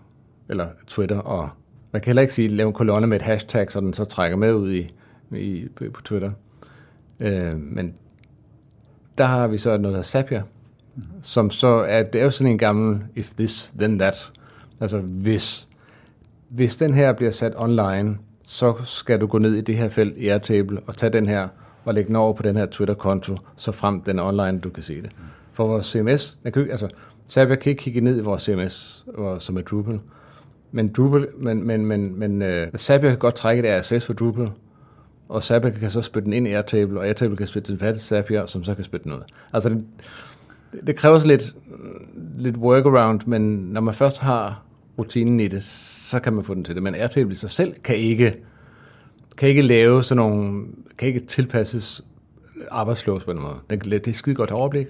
eller 0.49 0.67
Twitter, 0.87 1.17
og 1.17 1.49
man 1.91 2.01
kan 2.01 2.09
heller 2.09 2.21
ikke 2.21 2.33
sige, 2.33 2.47
lav 2.47 2.67
en 2.67 2.73
kolonne 2.73 3.07
med 3.07 3.17
et 3.17 3.21
hashtag, 3.21 3.71
så 3.71 3.79
den 3.79 3.93
så 3.93 4.05
trækker 4.05 4.37
med 4.37 4.53
ud 4.53 4.73
i, 4.73 4.93
i 5.31 5.67
på 5.93 6.01
Twitter. 6.01 6.31
Øh, 7.19 7.57
men 7.57 7.93
der 9.17 9.25
har 9.25 9.47
vi 9.47 9.57
så 9.57 9.69
noget, 9.69 9.83
der 9.83 9.89
hedder 9.89 10.01
Zapier, 10.01 10.43
mm. 10.95 11.03
som 11.21 11.49
så 11.49 11.67
er, 11.67 12.03
det 12.03 12.19
er 12.19 12.23
jo 12.23 12.29
sådan 12.29 12.51
en 12.51 12.57
gammel, 12.57 13.01
if 13.15 13.33
this, 13.37 13.73
then 13.79 13.99
that. 13.99 14.31
Altså 14.79 14.99
hvis, 14.99 15.67
hvis 16.49 16.75
den 16.75 16.93
her 16.93 17.13
bliver 17.13 17.31
sat 17.31 17.53
online, 17.55 18.17
så 18.45 18.73
skal 18.83 19.21
du 19.21 19.27
gå 19.27 19.37
ned 19.37 19.53
i 19.53 19.61
det 19.61 19.77
her 19.77 19.89
felt 19.89 20.17
i 20.17 20.27
Airtable 20.27 20.79
og 20.87 20.97
tage 20.97 21.13
den 21.13 21.27
her 21.27 21.47
og 21.85 21.93
lægge 21.93 22.07
den 22.07 22.15
over 22.15 22.33
på 22.33 22.43
den 22.43 22.55
her 22.55 22.65
Twitter-konto, 22.65 23.37
så 23.55 23.71
frem 23.71 24.01
den 24.01 24.19
er 24.19 24.23
online, 24.23 24.59
du 24.59 24.69
kan 24.69 24.83
se 24.83 25.01
det. 25.01 25.11
For 25.53 25.67
vores 25.67 25.85
CMS, 25.85 26.39
jeg 26.43 26.53
kan, 26.53 26.71
altså, 26.71 26.89
Zapier 27.29 27.55
kan 27.55 27.69
ikke 27.69 27.83
kigge 27.83 28.01
ned 28.01 28.17
i 28.17 28.21
vores 28.21 28.43
CMS, 28.43 29.05
som 29.39 29.57
er 29.57 29.61
Drupal, 29.61 29.99
men 30.71 30.87
Drupal, 30.87 31.27
men, 31.37 31.67
men, 31.67 31.85
men, 31.85 32.19
men 32.19 32.41
uh, 32.41 32.77
Zapier 32.77 33.09
kan 33.09 33.19
godt 33.19 33.35
trække 33.35 33.63
et 33.63 33.81
RSS 33.81 34.05
for 34.05 34.13
Drupal, 34.13 34.49
og 35.29 35.43
Zapier 35.43 35.71
kan 35.71 35.91
så 35.91 36.01
spytte 36.01 36.25
den 36.25 36.33
ind 36.33 36.47
i 36.47 36.51
Airtable, 36.51 36.99
og 36.99 37.07
Airtable 37.07 37.37
kan 37.37 37.47
spytte 37.47 37.67
den 37.67 37.77
tilbage 37.77 37.93
til 37.93 38.01
Zapier, 38.01 38.45
som 38.45 38.63
så 38.63 38.75
kan 38.75 38.83
spytte 38.83 39.03
den 39.03 39.13
ud. 39.13 39.21
Altså, 39.53 39.69
det, 39.69 39.85
det 40.87 40.95
kræver 40.95 41.19
så 41.19 41.27
lidt, 41.27 41.55
lidt 42.37 42.57
workaround, 42.57 43.21
men 43.25 43.41
når 43.41 43.81
man 43.81 43.93
først 43.93 44.19
har 44.19 44.64
rutinen 44.99 45.39
i 45.39 45.47
det, 45.47 45.63
så 45.63 46.19
kan 46.19 46.33
man 46.33 46.43
få 46.43 46.53
den 46.53 46.63
til 46.63 46.75
det. 46.75 46.83
Men 46.83 46.95
Airtable 46.95 47.31
i 47.31 47.35
sig 47.35 47.49
selv 47.49 47.75
kan 47.83 47.95
ikke, 47.95 48.35
kan 49.37 49.49
ikke 49.49 49.61
lave 49.61 50.03
sådan 50.03 50.17
nogle, 50.17 50.65
kan 50.97 51.07
ikke 51.07 51.19
tilpasses 51.19 52.03
arbejdsflows 52.71 53.23
på 53.23 53.33
den 53.33 53.41
måde. 53.41 53.55
Den, 53.69 53.79
det 53.79 54.07
er 54.07 54.13
skide 54.13 54.35
godt 54.35 54.51
overblik, 54.51 54.87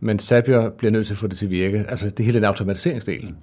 men 0.00 0.18
Zapier 0.18 0.70
bliver 0.70 0.90
nødt 0.90 1.06
til 1.06 1.14
at 1.14 1.18
få 1.18 1.26
det 1.26 1.38
til 1.38 1.44
at 1.46 1.50
virke. 1.50 1.84
Altså 1.88 2.10
det 2.10 2.24
hele 2.24 2.36
den 2.36 2.44
automatiseringsdelen. 2.44 3.36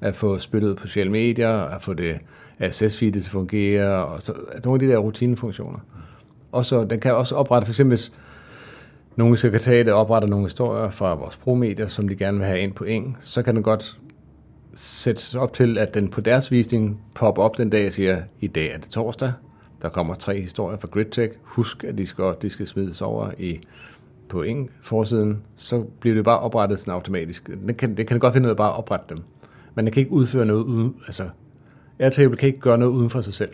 At 0.00 0.16
få 0.16 0.38
spyttet 0.38 0.76
på 0.76 0.86
sociale 0.86 1.10
medier, 1.10 1.50
at 1.50 1.82
få 1.82 1.94
det 1.94 2.18
RSS-feedet 2.60 3.12
til 3.12 3.20
at 3.20 3.30
fungere, 3.30 4.06
og 4.06 4.22
så, 4.22 4.34
nogle 4.64 4.82
af 4.82 4.88
de 4.88 4.92
der 4.92 4.98
rutinefunktioner. 4.98 5.78
Og 6.52 6.64
så, 6.64 6.84
den 6.84 7.00
kan 7.00 7.14
også 7.14 7.34
oprette, 7.34 7.66
for 7.66 7.72
eksempel 7.72 7.96
hvis 7.96 8.12
nogle 9.16 9.36
sekretariater 9.36 9.92
opretter 9.92 10.28
nogle 10.28 10.46
historier 10.46 10.90
fra 10.90 11.14
vores 11.14 11.36
promedier, 11.36 11.88
som 11.88 12.08
de 12.08 12.16
gerne 12.16 12.38
vil 12.38 12.46
have 12.46 12.60
ind 12.60 12.72
på 12.72 12.84
eng, 12.84 13.16
så 13.20 13.42
kan 13.42 13.54
den 13.54 13.62
godt 13.62 13.98
sættes 14.78 15.34
op 15.34 15.52
til, 15.52 15.78
at 15.78 15.94
den 15.94 16.08
på 16.08 16.20
deres 16.20 16.50
visning 16.50 17.00
popper 17.14 17.42
op 17.42 17.58
den 17.58 17.70
dag 17.70 17.86
og 17.86 17.92
siger, 17.92 18.22
i 18.40 18.46
dag 18.46 18.74
er 18.74 18.78
det 18.78 18.90
torsdag, 18.90 19.32
der 19.82 19.88
kommer 19.88 20.14
tre 20.14 20.40
historier 20.40 20.78
fra 20.78 20.88
GridTech. 20.88 21.34
Husk, 21.42 21.84
at 21.84 21.98
de 21.98 22.06
skal, 22.06 22.34
de 22.42 22.50
skal 22.50 22.66
smides 22.66 23.02
over 23.02 23.30
i 23.38 23.60
på 24.28 24.42
en 24.42 24.70
forsiden, 24.82 25.42
så 25.56 25.80
bliver 26.00 26.14
det 26.14 26.24
bare 26.24 26.38
oprettet 26.38 26.80
sådan 26.80 26.94
automatisk. 26.94 27.50
Det 27.66 27.76
kan, 27.76 27.96
det 27.96 28.06
kan 28.06 28.18
godt 28.18 28.32
finde 28.32 28.46
ud 28.46 28.50
af 28.50 28.56
bare 28.56 28.70
at 28.70 28.78
oprette 28.78 29.14
dem. 29.14 29.22
Men 29.74 29.84
den 29.84 29.92
kan 29.92 30.00
ikke 30.00 30.12
udføre 30.12 30.46
noget 30.46 30.64
uden, 30.64 30.96
altså 31.06 31.28
Airtable 31.98 32.36
kan 32.36 32.46
ikke 32.46 32.60
gøre 32.60 32.78
noget 32.78 32.92
uden 32.92 33.10
for 33.10 33.20
sig 33.20 33.34
selv. 33.34 33.50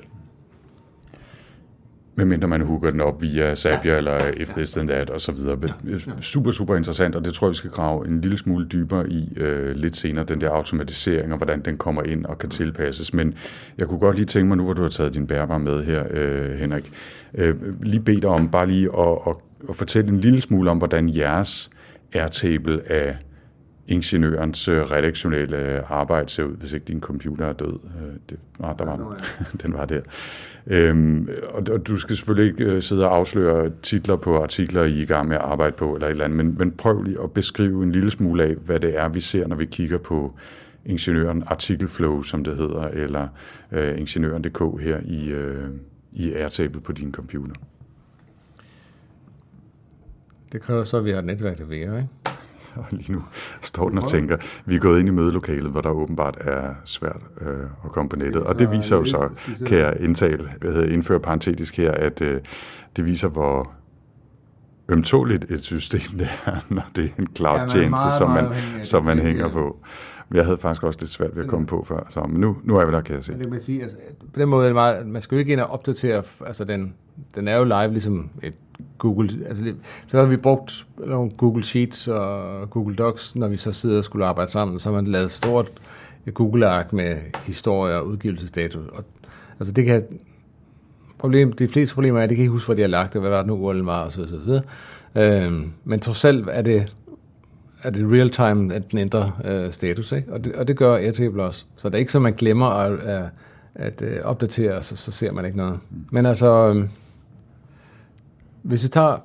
Medmindre 2.16 2.48
man 2.48 2.60
hooker 2.60 2.90
den 2.90 3.00
op 3.00 3.22
via 3.22 3.54
Zapier 3.54 3.92
ja. 3.92 3.98
eller 3.98 4.30
If 4.36 4.48
This 4.48 4.70
Then 4.70 4.88
That 4.88 5.10
og 5.10 5.20
så 5.20 5.32
videre. 5.32 5.58
Ja. 5.62 5.98
Super, 6.20 6.50
super 6.50 6.76
interessant, 6.76 7.16
og 7.16 7.24
det 7.24 7.34
tror 7.34 7.46
jeg, 7.46 7.50
vi 7.50 7.56
skal 7.56 7.70
grave 7.70 8.06
en 8.06 8.20
lille 8.20 8.38
smule 8.38 8.66
dybere 8.66 9.10
i 9.10 9.32
øh, 9.36 9.76
lidt 9.76 9.96
senere, 9.96 10.24
den 10.24 10.40
der 10.40 10.50
automatisering 10.50 11.32
og 11.32 11.36
hvordan 11.36 11.60
den 11.60 11.76
kommer 11.76 12.02
ind 12.02 12.24
og 12.26 12.38
kan 12.38 12.50
tilpasses. 12.50 13.14
Men 13.14 13.34
jeg 13.78 13.88
kunne 13.88 13.98
godt 13.98 14.16
lige 14.16 14.26
tænke 14.26 14.48
mig, 14.48 14.56
nu 14.56 14.64
hvor 14.64 14.72
du 14.72 14.82
har 14.82 14.88
taget 14.88 15.14
din 15.14 15.26
bærbar 15.26 15.58
med 15.58 15.84
her, 15.84 16.04
øh, 16.10 16.58
Henrik, 16.58 16.92
øh, 17.34 17.82
lige 17.82 18.00
bede 18.00 18.20
dig 18.20 18.30
om 18.30 18.48
bare 18.48 18.66
lige 18.66 18.88
at, 18.98 19.18
at, 19.26 19.36
at 19.68 19.76
fortælle 19.76 20.10
en 20.10 20.20
lille 20.20 20.40
smule 20.40 20.70
om, 20.70 20.78
hvordan 20.78 21.08
jeres 21.08 21.70
Airtable 22.12 22.92
af 22.92 23.16
ingeniørens 23.88 24.68
øh, 24.68 24.82
redaktionelle 24.82 25.82
arbejde 25.92 26.28
ser 26.28 26.44
ud, 26.44 26.56
hvis 26.56 26.72
ikke 26.72 26.84
din 26.84 27.00
computer 27.00 27.46
er 27.46 27.52
død. 27.52 27.72
Øh, 27.72 28.14
det, 28.30 28.38
ah, 28.62 28.74
der 28.78 28.84
var 28.84 29.22
den 29.62 29.72
var 29.72 29.84
der. 29.84 30.00
Øhm, 30.66 31.28
og, 31.48 31.62
og 31.70 31.86
du 31.86 31.96
skal 31.96 32.16
selvfølgelig 32.16 32.52
ikke 32.52 32.74
øh, 32.74 32.82
sidde 32.82 33.08
og 33.08 33.16
afsløre 33.16 33.70
titler 33.82 34.16
på 34.16 34.42
artikler, 34.42 34.84
I 34.84 34.98
er 34.98 35.02
i 35.02 35.04
gang 35.04 35.28
med 35.28 35.36
at 35.36 35.42
arbejde 35.42 35.76
på, 35.76 35.94
eller 35.94 36.06
et 36.06 36.10
eller 36.10 36.24
andet, 36.24 36.36
men, 36.36 36.54
men 36.58 36.72
prøv 36.72 37.02
lige 37.02 37.22
at 37.22 37.32
beskrive 37.32 37.82
en 37.82 37.92
lille 37.92 38.10
smule 38.10 38.44
af, 38.44 38.54
hvad 38.54 38.80
det 38.80 38.98
er, 38.98 39.08
vi 39.08 39.20
ser, 39.20 39.46
når 39.46 39.56
vi 39.56 39.64
kigger 39.64 39.98
på 39.98 40.34
ingeniøren 40.84 41.42
Artikelflow, 41.46 42.22
som 42.22 42.44
det 42.44 42.56
hedder, 42.56 42.88
eller 42.88 43.28
øh, 43.72 43.98
ingeniøren.dk 43.98 44.82
her 44.82 45.00
i, 45.04 45.28
øh, 45.28 45.68
i 46.12 46.32
Airtable 46.32 46.80
på 46.80 46.92
din 46.92 47.12
computer. 47.12 47.54
Det 50.52 50.62
kræver 50.62 50.84
så, 50.84 50.96
at 50.96 51.04
vi 51.04 51.10
har 51.10 51.18
et 51.18 51.24
netværk, 51.24 51.58
der 51.58 51.64
virker, 51.64 51.96
ikke? 51.96 52.08
Og 52.76 52.84
lige 52.98 53.12
nu 53.12 53.22
står 53.60 53.88
den 53.88 53.98
og 53.98 54.08
tænker, 54.08 54.36
vi 54.64 54.74
er 54.74 54.78
gået 54.78 55.00
ind 55.00 55.08
i 55.08 55.12
mødelokalet, 55.12 55.70
hvor 55.70 55.80
der 55.80 55.90
åbenbart 55.90 56.38
er 56.40 56.74
svært 56.84 57.20
øh, 57.40 57.60
at 57.84 57.92
komme 57.92 58.08
på 58.08 58.16
nettet. 58.16 58.42
Og 58.42 58.58
det 58.58 58.70
viser 58.70 58.96
jo 58.96 59.04
så, 59.04 59.28
kan 59.66 59.78
jeg 59.78 59.96
indtale, 60.00 60.50
hvad 60.60 60.72
hedder, 60.72 60.92
indføre 60.92 61.20
parentetisk 61.20 61.76
her, 61.76 61.90
at 61.90 62.20
øh, 62.20 62.40
det 62.96 63.04
viser, 63.04 63.28
hvor 63.28 63.72
ømtåligt 64.88 65.50
et 65.50 65.64
system 65.64 66.18
det 66.18 66.28
er, 66.46 66.56
når 66.74 66.90
det 66.96 67.04
er 67.04 67.08
en 67.18 67.28
cloud-tjeneste, 67.36 68.06
ja, 68.06 68.18
som 68.18 68.30
man, 68.30 68.44
som 68.82 69.04
man 69.04 69.18
hænger 69.18 69.48
på. 69.48 69.78
Jeg 70.34 70.44
havde 70.44 70.58
faktisk 70.58 70.82
også 70.82 70.98
lidt 71.00 71.10
svært 71.10 71.36
ved 71.36 71.44
at 71.44 71.50
komme 71.50 71.66
på 71.66 71.84
før, 71.88 72.06
så 72.10 72.20
men 72.20 72.40
nu, 72.40 72.56
nu 72.62 72.76
er 72.76 72.84
vi 72.86 72.92
der, 72.92 73.00
kan 73.00 73.14
jeg 73.14 73.24
se. 73.24 73.38
Det 73.38 73.50
vil 73.50 73.60
sige, 73.60 73.82
altså, 73.82 73.96
på 74.32 74.40
den 74.40 74.48
måde 74.48 74.64
er 74.64 74.68
det 74.68 74.74
meget, 74.74 75.06
man 75.06 75.22
skal 75.22 75.36
jo 75.36 75.38
ikke 75.38 75.52
ind 75.52 75.60
og 75.60 75.66
opdatere, 75.66 76.22
altså 76.46 76.64
den, 76.64 76.94
den 77.34 77.48
er 77.48 77.56
jo 77.56 77.64
live 77.64 77.90
ligesom 77.90 78.30
et 78.42 78.54
Google, 78.98 79.30
altså 79.48 79.64
så 80.06 80.18
har 80.18 80.24
vi 80.24 80.36
brugt 80.36 80.86
nogle 81.06 81.30
Google 81.30 81.64
Sheets 81.64 82.08
og 82.08 82.70
Google 82.70 82.96
Docs, 82.96 83.36
når 83.36 83.48
vi 83.48 83.56
så 83.56 83.72
sidder 83.72 83.98
og 83.98 84.04
skulle 84.04 84.26
arbejde 84.26 84.50
sammen, 84.50 84.78
så 84.78 84.88
har 84.88 84.96
man 84.96 85.06
lavet 85.06 85.32
stort 85.32 85.72
Google-ark 86.34 86.92
med 86.92 87.16
historie 87.46 87.96
og 87.96 88.06
udgivelsesdato. 88.06 88.78
Og, 88.92 89.04
altså 89.60 89.72
det 89.72 89.84
kan, 89.84 90.04
problem, 91.18 91.52
de 91.52 91.68
fleste 91.68 91.94
problemer 91.94 92.18
er, 92.18 92.24
at 92.24 92.30
de 92.30 92.34
kan 92.34 92.42
ikke 92.42 92.52
huske, 92.52 92.66
hvor 92.66 92.74
de 92.74 92.80
har 92.80 92.88
lagt 92.88 93.12
det, 93.12 93.20
hvad 93.20 93.30
var 93.30 93.38
det 93.38 93.46
nu 93.46 93.54
URL 93.54 93.78
var, 93.78 94.06
osv. 94.06 94.20
osv. 94.20 94.60
Øhm, 95.16 95.72
men 95.84 96.00
trods 96.00 96.24
alt 96.24 96.48
er 96.48 96.62
det, 96.62 96.92
er 97.82 97.90
det 97.90 98.12
real 98.12 98.30
time, 98.30 98.74
at 98.74 98.90
den 98.90 98.98
ændrer 98.98 99.40
øh, 99.44 99.72
status, 99.72 100.12
ikke? 100.12 100.32
Og, 100.32 100.44
det, 100.44 100.54
og 100.54 100.68
det 100.68 100.76
gør 100.76 100.96
Airtable 100.96 101.42
også. 101.42 101.64
Så 101.76 101.88
det 101.88 101.94
er 101.94 101.98
ikke 101.98 102.12
så, 102.12 102.18
man 102.18 102.32
glemmer 102.32 102.66
at, 102.66 102.98
at, 102.98 103.24
at 103.74 104.02
øh, 104.02 104.20
opdatere, 104.24 104.82
så, 104.82 104.96
så 104.96 105.12
ser 105.12 105.32
man 105.32 105.44
ikke 105.44 105.56
noget. 105.56 105.78
Men 106.10 106.26
altså, 106.26 106.74
øh, 106.74 106.84
hvis 108.64 108.82
vi 108.82 108.88
tager 108.88 109.16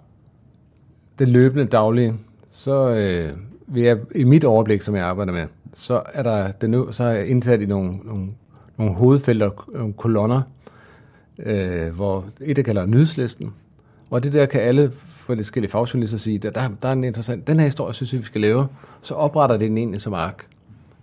det 1.19 1.27
løbende 1.27 1.65
daglige, 1.65 2.13
så 2.51 2.89
øh, 2.89 3.37
vil 3.67 3.83
jeg, 3.83 3.97
i 4.15 4.23
mit 4.23 4.43
overblik, 4.43 4.81
som 4.81 4.95
jeg 4.95 5.03
arbejder 5.03 5.33
med, 5.33 5.45
så 5.73 6.01
er 6.13 6.23
der 6.23 6.51
det 6.51 6.69
nu, 6.69 6.91
så 6.91 7.03
er 7.03 7.11
jeg 7.11 7.27
indsat 7.27 7.61
i 7.61 7.65
nogle, 7.65 7.97
nogle, 8.03 8.27
nogle 8.77 8.93
hovedfelter, 8.93 9.69
nogle 9.73 9.93
kolonner, 9.93 10.41
øh, 11.39 11.95
hvor 11.95 12.25
et, 12.41 12.55
der 12.55 12.63
kalder 12.63 12.85
nyhedslisten, 12.85 13.53
og 14.09 14.23
det 14.23 14.33
der 14.33 14.45
kan 14.45 14.61
alle 14.61 14.91
forskellige 15.25 15.71
fagjournalister 15.71 16.17
sige, 16.17 16.37
der, 16.37 16.49
der, 16.49 16.69
der 16.81 16.89
er 16.89 16.93
en 16.93 17.03
interessant, 17.03 17.47
den 17.47 17.59
her 17.59 17.65
historie 17.65 17.93
synes 17.93 18.13
jeg, 18.13 18.19
vi 18.21 18.25
skal 18.25 18.41
lave, 18.41 18.67
så 19.01 19.13
opretter 19.13 19.57
det 19.57 19.69
den 19.69 19.77
egentlig 19.77 20.01
som 20.01 20.13
ark. 20.13 20.47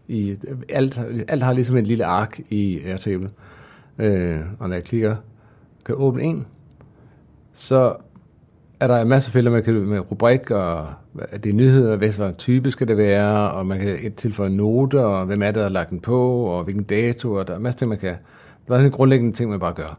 I, 0.08 0.36
alt, 0.68 1.00
alt 1.28 1.42
har 1.42 1.52
ligesom 1.52 1.76
en 1.76 1.86
lille 1.86 2.04
ark 2.04 2.40
i 2.50 2.80
Airtable. 2.84 3.30
Øh, 3.98 4.40
og 4.58 4.68
når 4.68 4.76
jeg 4.76 4.84
klikker, 4.84 5.16
kan 5.84 5.94
åbne 5.94 6.22
en, 6.22 6.46
så 7.52 7.96
er 8.80 8.86
der 8.86 9.00
en 9.00 9.08
masse 9.08 9.30
felter, 9.30 9.50
man 9.50 9.62
kan 9.62 9.74
med 9.74 10.10
rubrik, 10.10 10.50
og 10.50 10.86
det 11.32 11.46
er 11.46 11.54
nyheder, 11.54 11.96
hvad 11.96 12.36
type 12.38 12.70
skal 12.70 12.88
det 12.88 12.96
være, 12.96 13.50
og 13.50 13.66
man 13.66 13.80
kan 13.80 14.12
tilføje 14.12 14.50
noter, 14.50 15.00
og 15.00 15.26
hvem 15.26 15.42
er 15.42 15.46
det, 15.46 15.54
der 15.54 15.62
har 15.62 15.68
lagt 15.68 15.90
den 15.90 16.00
på, 16.00 16.44
og 16.44 16.64
hvilken 16.64 16.84
dato, 16.84 17.32
og 17.32 17.48
der 17.48 17.54
er 17.54 17.58
masser 17.58 17.76
af 17.76 17.78
ting, 17.78 17.88
man 17.88 17.98
kan. 17.98 18.14
Der 18.68 18.74
er 18.74 18.78
en 18.78 18.90
grundlæggende 18.90 19.36
ting, 19.36 19.50
man 19.50 19.60
bare 19.60 19.72
gør. 19.72 19.98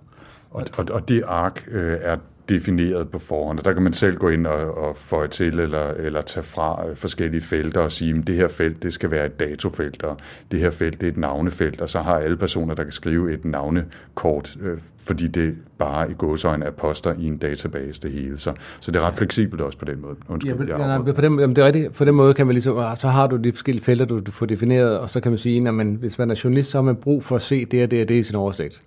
Og, 0.51 0.65
og, 0.77 0.85
og 0.91 1.09
det 1.09 1.23
ark 1.27 1.67
øh, 1.71 1.97
er 2.01 2.17
defineret 2.49 3.09
på 3.09 3.19
forhånd, 3.19 3.59
og 3.59 3.65
der 3.65 3.73
kan 3.73 3.81
man 3.81 3.93
selv 3.93 4.17
gå 4.17 4.29
ind 4.29 4.47
og, 4.47 4.77
og 4.77 4.97
føje 4.97 5.27
til 5.27 5.59
eller, 5.59 5.87
eller 5.87 6.21
tage 6.21 6.43
fra 6.43 6.87
øh, 6.89 6.95
forskellige 6.95 7.41
felter 7.41 7.81
og 7.81 7.91
sige, 7.91 8.17
at 8.17 8.27
det 8.27 8.35
her 8.35 8.47
felt 8.47 8.83
det 8.83 8.93
skal 8.93 9.11
være 9.11 9.25
et 9.25 9.39
datofelt, 9.39 10.03
og 10.03 10.17
det 10.51 10.59
her 10.59 10.71
felt 10.71 11.01
det 11.01 11.07
er 11.07 11.11
et 11.11 11.17
navnefelt, 11.17 11.81
og 11.81 11.89
så 11.89 11.99
har 11.99 12.17
alle 12.17 12.37
personer, 12.37 12.75
der 12.75 12.83
kan 12.83 12.91
skrive 12.91 13.33
et 13.33 13.45
navnekort, 13.45 14.57
øh, 14.61 14.77
fordi 15.07 15.27
det 15.27 15.55
bare 15.77 16.11
i 16.11 16.13
gåsøjne 16.13 16.65
er 16.65 16.71
poster 16.71 17.13
i 17.19 17.27
en 17.27 17.37
database 17.37 18.01
det 18.01 18.11
hele. 18.11 18.37
Så, 18.37 18.53
så 18.79 18.91
det 18.91 18.99
er 18.99 19.07
ret 19.07 19.13
fleksibelt 19.13 19.61
også 19.61 19.77
på 19.77 19.85
den 19.85 20.01
måde. 20.01 20.15
Undskyld, 20.27 20.67
ja, 20.67 20.77
jeg 20.77 21.03
ja, 21.07 21.11
på, 21.11 21.21
den, 21.21 21.39
jamen, 21.39 21.55
det 21.55 21.61
er 21.61 21.65
rigtigt. 21.65 21.93
på 21.93 22.05
den 22.05 22.15
måde 22.15 22.33
kan 22.33 22.45
man 22.45 22.53
ligesom, 22.53 22.77
ah, 22.77 22.97
så 22.97 23.07
har 23.07 23.27
du 23.27 23.35
de 23.35 23.51
forskellige 23.51 23.83
felter, 23.83 24.05
du, 24.05 24.19
du 24.19 24.31
får 24.31 24.45
defineret, 24.45 24.99
og 24.99 25.09
så 25.09 25.19
kan 25.19 25.31
man 25.31 25.39
sige, 25.39 25.67
at 25.67 25.73
man, 25.73 25.95
hvis 25.99 26.17
man 26.17 26.31
er 26.31 26.41
journalist, 26.43 26.71
så 26.71 26.77
har 26.77 26.83
man 26.83 26.95
brug 26.95 27.23
for 27.23 27.35
at 27.35 27.41
se 27.41 27.65
det 27.65 27.83
og 27.83 27.91
det 27.91 28.01
og 28.01 28.09
det 28.09 28.15
i 28.15 28.23
sin 28.23 28.35
oversigt. 28.35 28.81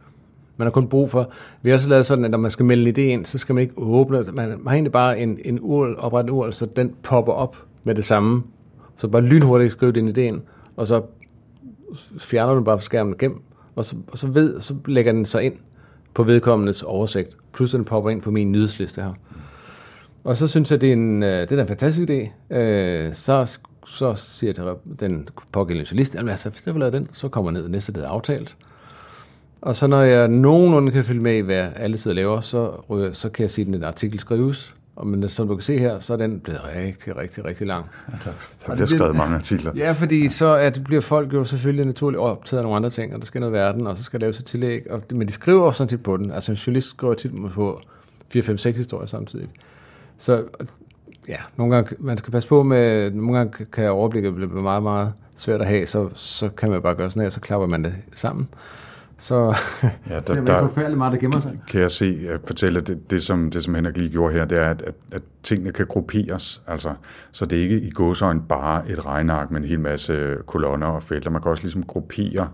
Man 0.60 0.66
har 0.66 0.70
kun 0.70 0.88
brug 0.88 1.10
for, 1.10 1.30
vi 1.62 1.70
har 1.70 1.74
også 1.74 1.88
lavet 1.88 2.06
sådan, 2.06 2.24
at 2.24 2.30
når 2.30 2.38
man 2.38 2.50
skal 2.50 2.64
melde 2.64 2.88
en 2.88 2.96
idé 2.96 3.00
ind, 3.00 3.24
så 3.24 3.38
skal 3.38 3.54
man 3.54 3.62
ikke 3.62 3.74
åbne, 3.76 4.16
altså, 4.16 4.32
man 4.32 4.60
har 4.66 4.72
egentlig 4.72 4.92
bare 4.92 5.20
en, 5.20 5.38
en 5.44 5.58
URL, 5.62 5.94
oprettet 5.98 6.30
URL, 6.30 6.52
så 6.52 6.66
den 6.66 6.94
popper 7.02 7.32
op 7.32 7.56
med 7.84 7.94
det 7.94 8.04
samme. 8.04 8.42
Så 8.96 9.08
bare 9.08 9.22
lynhurtigt 9.22 9.72
skriv 9.72 9.92
din 9.92 10.08
idé 10.08 10.20
ind, 10.20 10.40
og 10.76 10.86
så 10.86 11.02
fjerner 12.18 12.54
du 12.54 12.60
bare 12.60 12.78
fra 12.78 12.82
skærmen 12.82 13.14
gennem, 13.18 13.42
og 13.76 13.84
så, 13.84 13.96
og 14.06 14.18
så, 14.18 14.26
ved, 14.26 14.60
så 14.60 14.74
lægger 14.86 15.12
den 15.12 15.24
sig 15.24 15.42
ind 15.42 15.54
på 16.14 16.22
vedkommendes 16.22 16.82
oversigt. 16.82 17.36
Plus 17.52 17.70
den 17.70 17.84
popper 17.84 18.10
ind 18.10 18.22
på 18.22 18.30
min 18.30 18.52
nyhedsliste 18.52 19.02
her. 19.02 19.12
Og 20.24 20.36
så 20.36 20.48
synes 20.48 20.70
jeg, 20.70 20.80
det 20.80 20.88
er 20.88 20.92
en, 20.92 21.22
øh, 21.22 21.48
det 21.48 21.58
er 21.58 21.62
en 21.62 21.68
fantastisk 21.68 22.10
idé. 22.10 22.54
Øh, 22.56 23.14
så, 23.14 23.58
så 23.86 24.14
siger 24.14 24.48
jeg 24.48 24.54
til 24.54 24.64
den 25.00 25.28
pågældende 25.52 25.88
journalist, 25.90 26.14
at 26.14 26.28
altså, 26.30 26.50
hvis 26.50 26.66
jeg 26.66 26.74
vil 26.74 26.80
lave 26.80 26.92
den, 26.92 27.08
så 27.12 27.28
kommer 27.28 27.50
ned 27.50 27.68
næste, 27.68 27.92
det 27.92 28.04
er 28.04 28.08
aftalt. 28.08 28.56
Og 29.62 29.76
så 29.76 29.86
når 29.86 30.02
jeg 30.02 30.28
nogenlunde 30.28 30.92
kan 30.92 31.04
følge 31.04 31.22
med 31.22 31.36
i, 31.36 31.40
hvad 31.40 31.68
alle 31.76 31.98
sidder 31.98 32.14
laver, 32.14 32.40
så, 32.40 32.72
så 33.12 33.28
kan 33.28 33.42
jeg 33.42 33.50
sige, 33.50 33.66
at 33.66 33.72
den 33.72 33.84
artikel 33.84 34.20
skrives. 34.20 34.74
Og 34.96 35.06
men 35.06 35.28
som 35.28 35.48
du 35.48 35.54
kan 35.54 35.62
se 35.62 35.78
her, 35.78 36.00
så 36.00 36.12
er 36.12 36.16
den 36.16 36.40
blevet 36.40 36.60
rigtig, 36.76 37.16
rigtig, 37.16 37.44
rigtig 37.44 37.66
lang. 37.66 37.86
Ja, 38.08 38.16
der, 38.24 38.32
der 38.66 38.74
bliver 38.74 38.86
skrevet 38.86 39.16
mange 39.16 39.34
artikler. 39.34 39.72
Ja, 39.76 39.92
fordi 39.92 40.28
så 40.28 40.54
at 40.54 40.80
bliver 40.84 41.00
folk 41.00 41.32
jo 41.32 41.44
selvfølgelig 41.44 41.86
naturligt 41.86 42.20
optaget 42.20 42.58
af 42.58 42.64
nogle 42.64 42.76
andre 42.76 42.90
ting, 42.90 43.14
og 43.14 43.20
der 43.20 43.26
skal 43.26 43.40
noget 43.40 43.52
verden, 43.52 43.86
og 43.86 43.96
så 43.96 44.02
skal 44.02 44.20
laves 44.20 44.38
et 44.38 44.44
tillæg. 44.44 44.90
Og, 44.90 45.02
men 45.12 45.28
de 45.28 45.32
skriver 45.32 45.62
også 45.62 45.78
sådan 45.78 45.88
tit 45.88 46.02
på 46.02 46.16
den. 46.16 46.30
Altså 46.30 46.52
en 46.52 46.56
journalist 46.56 46.90
skriver 46.90 47.14
tit 47.14 47.30
på 47.54 47.80
4-5-6 48.36 48.70
historier 48.70 49.06
samtidig. 49.06 49.48
Så 50.18 50.42
ja, 51.28 51.38
nogle 51.56 51.74
gange, 51.74 51.96
man 51.98 52.18
skal 52.18 52.32
passe 52.32 52.48
på 52.48 52.62
med, 52.62 53.10
nogle 53.10 53.36
gange 53.36 53.64
kan 53.64 53.90
overblikket 53.90 54.34
blive 54.34 54.48
meget, 54.48 54.82
meget 54.82 55.12
svært 55.36 55.60
at 55.60 55.66
have, 55.66 55.86
så, 55.86 56.08
så 56.14 56.48
kan 56.48 56.70
man 56.70 56.82
bare 56.82 56.94
gøre 56.94 57.10
sådan 57.10 57.22
her, 57.22 57.30
så 57.30 57.40
klapper 57.40 57.66
man 57.66 57.84
det 57.84 57.94
sammen. 58.14 58.48
Så 59.20 59.54
ja, 60.10 60.20
der, 60.26 60.34
det 60.34 60.48
er 60.48 60.68
forfærdeligt 60.68 60.98
meget, 60.98 61.12
der 61.12 61.18
gemmer 61.18 61.40
sig. 61.40 61.60
Kan 61.68 61.80
jeg 61.80 61.90
se, 61.90 62.26
at 62.28 62.40
fortælle, 62.46 62.78
at 62.78 62.86
det, 62.86 63.10
det, 63.10 63.22
som, 63.22 63.50
det 63.50 63.64
som 63.64 63.74
Henrik 63.74 63.96
lige 63.96 64.10
gjorde 64.10 64.34
her, 64.34 64.44
det 64.44 64.58
er, 64.58 64.70
at, 64.70 64.82
at, 64.82 64.94
at 65.12 65.22
tingene 65.42 65.72
kan 65.72 65.86
grupperes, 65.86 66.62
altså, 66.66 66.94
så 67.32 67.46
det 67.46 67.58
er 67.58 67.62
ikke 67.62 67.80
i 67.80 67.90
gåsøjne 67.90 68.42
bare 68.48 68.90
et 68.90 69.06
regneark 69.06 69.50
med 69.50 69.60
en 69.60 69.66
hel 69.66 69.80
masse 69.80 70.36
kolonner 70.46 70.86
og 70.86 71.02
felter. 71.02 71.30
Man 71.30 71.42
kan 71.42 71.50
også 71.50 71.62
ligesom 71.62 71.82
gruppere 71.82 72.48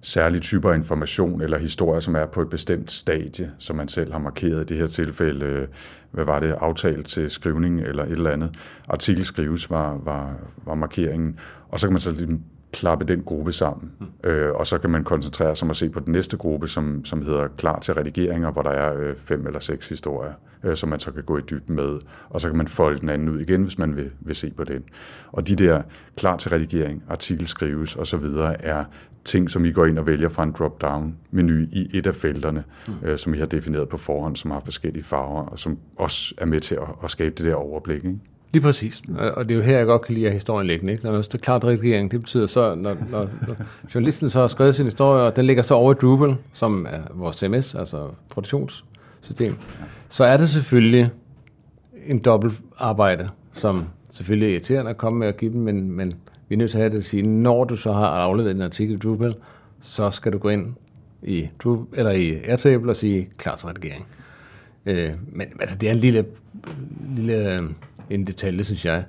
særlige 0.00 0.40
typer 0.40 0.70
af 0.70 0.76
information 0.76 1.40
eller 1.40 1.58
historier, 1.58 2.00
som 2.00 2.16
er 2.16 2.26
på 2.26 2.42
et 2.42 2.50
bestemt 2.50 2.90
stadie, 2.90 3.50
som 3.58 3.76
man 3.76 3.88
selv 3.88 4.12
har 4.12 4.18
markeret 4.18 4.62
i 4.62 4.64
det 4.64 4.76
her 4.76 4.86
tilfælde, 4.86 5.66
hvad 6.10 6.24
var 6.24 6.40
det, 6.40 6.54
aftalt 6.60 7.06
til 7.06 7.30
skrivning 7.30 7.80
eller 7.80 8.04
et 8.04 8.12
eller 8.12 8.30
andet. 8.30 8.50
Artikel 8.88 9.24
skrives 9.24 9.70
var, 9.70 10.00
var, 10.04 10.34
var 10.64 10.74
markeringen, 10.74 11.38
og 11.68 11.80
så 11.80 11.86
kan 11.86 11.92
man 11.92 12.00
så 12.00 12.10
ligesom 12.12 12.40
klappe 12.72 13.04
den 13.04 13.22
gruppe 13.22 13.52
sammen. 13.52 13.92
Mm. 14.00 14.30
Øh, 14.30 14.54
og 14.54 14.66
så 14.66 14.78
kan 14.78 14.90
man 14.90 15.04
koncentrere 15.04 15.56
sig 15.56 15.66
om 15.66 15.70
at 15.70 15.76
se 15.76 15.88
på 15.88 16.00
den 16.00 16.12
næste 16.12 16.36
gruppe, 16.36 16.68
som, 16.68 17.04
som 17.04 17.22
hedder 17.22 17.48
klar 17.48 17.78
til 17.78 17.94
redigeringer, 17.94 18.50
hvor 18.50 18.62
der 18.62 18.70
er 18.70 18.94
øh, 18.98 19.16
fem 19.16 19.46
eller 19.46 19.60
seks 19.60 19.88
historier, 19.88 20.32
øh, 20.62 20.76
som 20.76 20.88
man 20.88 21.00
så 21.00 21.12
kan 21.12 21.22
gå 21.22 21.38
i 21.38 21.40
dybden 21.40 21.76
med. 21.76 21.98
Og 22.28 22.40
så 22.40 22.48
kan 22.48 22.56
man 22.56 22.68
folde 22.68 23.00
den 23.00 23.08
anden 23.08 23.28
ud 23.28 23.40
igen, 23.40 23.62
hvis 23.62 23.78
man 23.78 23.96
vil, 23.96 24.10
vil 24.20 24.36
se 24.36 24.50
på 24.56 24.64
den. 24.64 24.84
Og 25.32 25.48
de 25.48 25.56
der 25.56 25.82
klar 26.16 26.36
til 26.36 26.50
redigering, 26.50 27.02
artikel 27.08 27.46
skrives 27.46 27.96
osv. 27.96 28.24
er 28.60 28.84
ting, 29.24 29.50
som 29.50 29.64
I 29.64 29.72
går 29.72 29.86
ind 29.86 29.98
og 29.98 30.06
vælger 30.06 30.28
fra 30.28 30.42
en 30.42 30.52
drop-down-menu 30.58 31.66
i 31.72 31.90
et 31.94 32.06
af 32.06 32.14
felterne, 32.14 32.64
mm. 32.88 32.94
øh, 33.02 33.18
som 33.18 33.34
I 33.34 33.38
har 33.38 33.46
defineret 33.46 33.88
på 33.88 33.96
forhånd, 33.96 34.36
som 34.36 34.50
har 34.50 34.60
forskellige 34.60 35.04
farver, 35.04 35.42
og 35.42 35.58
som 35.58 35.78
også 35.96 36.34
er 36.38 36.46
med 36.46 36.60
til 36.60 36.74
at, 36.74 36.88
at 37.04 37.10
skabe 37.10 37.34
det 37.34 37.46
der 37.46 37.54
overblik. 37.54 38.04
Ikke? 38.04 38.18
Lige 38.56 38.62
præcis. 38.62 39.02
Og 39.18 39.48
det 39.48 39.54
er 39.54 39.58
jo 39.58 39.62
her, 39.62 39.76
jeg 39.76 39.86
godt 39.86 40.02
kan 40.02 40.14
lide 40.14 40.26
at 40.26 40.32
historien 40.32 40.66
ligger. 40.66 40.88
Ikke? 40.88 41.04
Når 41.04 41.12
der 41.12 41.22
står 41.22 41.38
klart 41.38 41.64
redigering, 41.64 42.10
det 42.10 42.20
betyder 42.20 42.46
så, 42.46 42.74
når, 42.74 42.96
når, 43.10 43.28
når 43.46 43.56
journalisten 43.94 44.30
så 44.30 44.40
har 44.40 44.48
skrevet 44.48 44.74
sin 44.74 44.84
historie, 44.84 45.22
og 45.22 45.36
den 45.36 45.44
ligger 45.44 45.62
så 45.62 45.74
over 45.74 45.92
i 45.92 45.94
Drupal, 45.94 46.36
som 46.52 46.86
er 46.90 47.00
vores 47.14 47.36
CMS, 47.36 47.74
altså 47.74 48.08
produktionssystem, 48.28 49.56
så 50.08 50.24
er 50.24 50.36
det 50.36 50.48
selvfølgelig 50.48 51.10
en 52.06 52.18
dobbelt 52.18 52.60
arbejde, 52.78 53.28
som 53.52 53.84
selvfølgelig 54.12 54.48
er 54.48 54.52
irriterende 54.52 54.90
at 54.90 54.96
komme 54.96 55.18
med 55.18 55.28
at 55.28 55.36
give 55.36 55.52
dem, 55.52 55.60
men, 55.60 55.90
men 55.90 56.14
vi 56.48 56.54
er 56.54 56.58
nødt 56.58 56.70
til 56.70 56.78
at 56.78 56.82
have 56.82 56.92
det 56.92 56.98
at 56.98 57.04
sige, 57.04 57.22
når 57.22 57.64
du 57.64 57.76
så 57.76 57.92
har 57.92 58.06
afleveret 58.06 58.54
en 58.54 58.62
artikel 58.62 58.94
i 58.94 58.98
Drupal, 58.98 59.34
så 59.80 60.10
skal 60.10 60.32
du 60.32 60.38
gå 60.38 60.48
ind 60.48 60.74
i, 61.22 61.48
Drupal, 61.64 61.98
eller 61.98 62.12
i 62.12 62.34
Airtable 62.44 62.92
og 62.92 62.96
sige 62.96 63.28
klar 63.38 63.56
til 63.56 63.66
redigering. 63.66 64.06
Øh, 64.86 65.10
men 65.32 65.46
altså, 65.60 65.76
det 65.76 65.88
er 65.88 65.92
en 65.92 65.98
lille, 65.98 66.24
lille 67.14 67.54
øh, 67.54 67.62
en 68.10 68.26
detalje, 68.26 68.64
synes 68.64 68.84
jeg. 68.84 69.04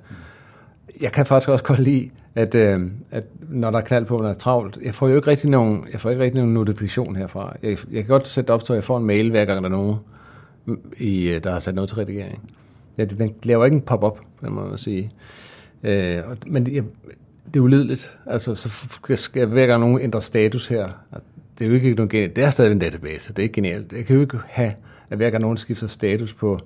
Jeg 1.00 1.12
kan 1.12 1.26
faktisk 1.26 1.48
også 1.48 1.64
godt 1.64 1.78
lide, 1.78 2.10
at, 2.34 2.54
øh, 2.54 2.80
at 3.10 3.24
når 3.48 3.70
der 3.70 3.78
er 3.78 3.82
knald 3.82 4.04
på, 4.04 4.16
når 4.16 4.22
der 4.22 4.30
er 4.30 4.34
travlt, 4.34 4.78
jeg 4.82 4.94
får 4.94 5.08
jo 5.08 5.16
ikke 5.16 5.28
rigtig 5.28 5.50
nogen, 5.50 5.84
jeg 5.92 6.00
får 6.00 6.10
ikke 6.10 6.22
rigtig 6.22 6.40
nogen 6.40 6.54
notifikation 6.54 7.16
herfra. 7.16 7.56
Jeg, 7.62 7.70
jeg 7.70 8.04
kan 8.04 8.06
godt 8.06 8.28
sætte 8.28 8.50
op, 8.50 8.62
så 8.62 8.74
jeg 8.74 8.84
får 8.84 8.98
en 8.98 9.04
mail, 9.04 9.30
hver 9.30 9.44
gang 9.44 9.62
der 9.62 9.68
er 9.68 9.72
nogen, 9.72 9.96
i, 10.98 11.28
øh, 11.28 11.44
der 11.44 11.52
har 11.52 11.58
sat 11.58 11.74
noget 11.74 11.88
til 11.88 11.96
redigering. 11.96 12.50
Ja, 12.98 13.04
den 13.04 13.34
laver 13.42 13.64
ikke 13.64 13.74
en 13.74 13.80
pop-up, 13.80 14.18
kan 14.40 14.52
man 14.52 14.78
sige. 14.78 15.12
Øh, 15.82 16.22
men 16.46 16.74
jeg, 16.74 16.84
det 17.54 17.56
er 17.56 17.64
ulideligt. 17.64 18.18
Altså, 18.26 18.54
så 18.54 18.70
skal 19.14 19.46
hver 19.46 19.66
gang 19.66 19.80
nogen 19.80 20.00
ændre 20.00 20.22
status 20.22 20.68
her, 20.68 20.88
det 21.58 21.64
er 21.64 21.68
jo 21.68 21.74
ikke 21.74 21.94
noget 21.94 22.10
genialt. 22.10 22.36
Det 22.36 22.44
er 22.44 22.50
stadig 22.50 22.72
en 22.72 22.78
database, 22.78 23.28
det 23.28 23.38
er 23.38 23.42
ikke 23.42 23.52
genialt. 23.52 23.92
Jeg 23.92 24.04
kan 24.04 24.16
jo 24.16 24.22
ikke 24.22 24.38
have, 24.46 24.72
at 25.10 25.16
hver 25.16 25.30
gang 25.30 25.42
nogen 25.42 25.56
skifter 25.56 25.86
status 25.86 26.34
på 26.34 26.58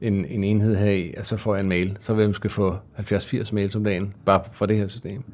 en, 0.00 0.24
en 0.24 0.44
enhed 0.44 0.76
her 0.76 0.90
i, 0.90 1.14
så 1.22 1.36
får 1.36 1.54
jeg 1.54 1.62
en 1.62 1.68
mail. 1.68 1.96
Så 2.00 2.14
vil 2.14 2.22
jeg 2.22 2.28
måske 2.28 2.48
få 2.48 2.76
70-80 2.98 3.54
mails 3.54 3.76
om 3.76 3.84
dagen, 3.84 4.14
bare 4.24 4.40
for 4.52 4.66
det 4.66 4.76
her 4.76 4.88
system. 4.88 5.24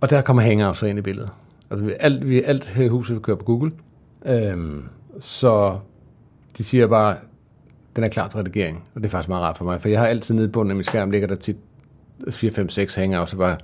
Og 0.00 0.10
der 0.10 0.20
kommer 0.20 0.42
Hangouts 0.42 0.82
ind 0.82 0.98
i 0.98 1.02
billedet. 1.02 1.30
Altså, 1.70 1.86
vi, 1.86 1.92
alt, 2.00 2.28
vi, 2.28 2.42
alt 2.42 2.68
her 2.68 2.84
i 2.84 2.88
huset 2.88 3.22
kører 3.22 3.36
på 3.36 3.44
Google. 3.44 3.72
Øhm, 4.26 4.84
så 5.20 5.78
de 6.58 6.64
siger 6.64 6.86
bare, 6.86 7.16
den 7.96 8.04
er 8.04 8.08
klar 8.08 8.28
til 8.28 8.38
redigering. 8.38 8.84
Og 8.94 9.00
det 9.00 9.06
er 9.06 9.10
faktisk 9.10 9.28
meget 9.28 9.42
rart 9.42 9.56
for 9.56 9.64
mig, 9.64 9.80
for 9.80 9.88
jeg 9.88 10.00
har 10.00 10.06
altid 10.06 10.34
nede 10.34 10.48
på 10.48 10.52
bunden 10.52 10.70
af 10.70 10.76
min 10.76 10.84
skærm, 10.84 11.10
ligger 11.10 11.28
der 11.28 11.34
tit 11.34 11.56
4, 12.30 12.50
5, 12.50 12.68
6 12.68 12.94
hangouts, 12.94 13.30
så 13.30 13.36
bare, 13.36 13.56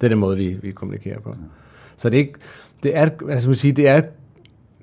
det 0.00 0.06
er 0.06 0.08
den 0.08 0.18
måde, 0.18 0.36
vi, 0.36 0.48
vi 0.62 0.70
kommunikerer 0.70 1.20
på. 1.20 1.36
Så 1.96 2.10
det 2.10 2.16
er 2.16 2.18
ikke, 2.18 2.34
det 2.82 2.96
er, 2.96 3.10
altså 3.28 3.48
man 3.48 3.56
sige, 3.56 3.72
det 3.72 3.88
er, 3.88 4.02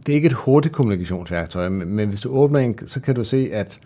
det 0.08 0.14
er 0.14 0.16
ikke 0.16 0.26
et 0.26 0.34
hurtigt 0.34 0.74
kommunikationsværktøj, 0.74 1.70
men, 1.70 1.88
men 1.88 2.10
hvis 2.10 2.22
du 2.22 2.30
åbner 2.30 2.60
en, 2.60 2.88
så 2.88 3.00
kan 3.00 3.16
du 3.16 3.24
se, 3.24 3.50
at, 3.54 3.80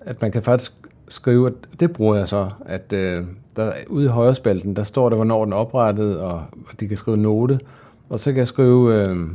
at 0.00 0.22
man 0.22 0.32
kan 0.32 0.42
faktisk 0.42 0.72
skrive, 1.08 1.46
at 1.46 1.80
det 1.80 1.92
bruger 1.92 2.16
jeg 2.16 2.28
så, 2.28 2.50
at 2.66 2.92
øh, 2.92 3.24
der, 3.56 3.72
ude 3.86 4.04
i 4.04 4.08
højre 4.08 4.34
spalten, 4.34 4.76
der 4.76 4.84
står 4.84 5.08
der, 5.08 5.16
hvornår 5.16 5.44
den 5.44 5.52
er 5.52 5.56
oprettet, 5.56 6.18
og, 6.18 6.44
og 6.66 6.80
de 6.80 6.88
kan 6.88 6.96
skrive 6.96 7.16
note, 7.16 7.60
og 8.08 8.20
så 8.20 8.32
kan 8.32 8.38
jeg 8.38 8.48
skrive 8.48 8.94
øh, 8.94 9.26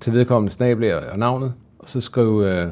til 0.00 0.12
vedkommende 0.12 0.52
snabel 0.52 0.94
og 0.94 1.18
navnet, 1.18 1.52
og 1.78 1.88
så 1.88 2.00
skrive, 2.00 2.50
øh, 2.50 2.68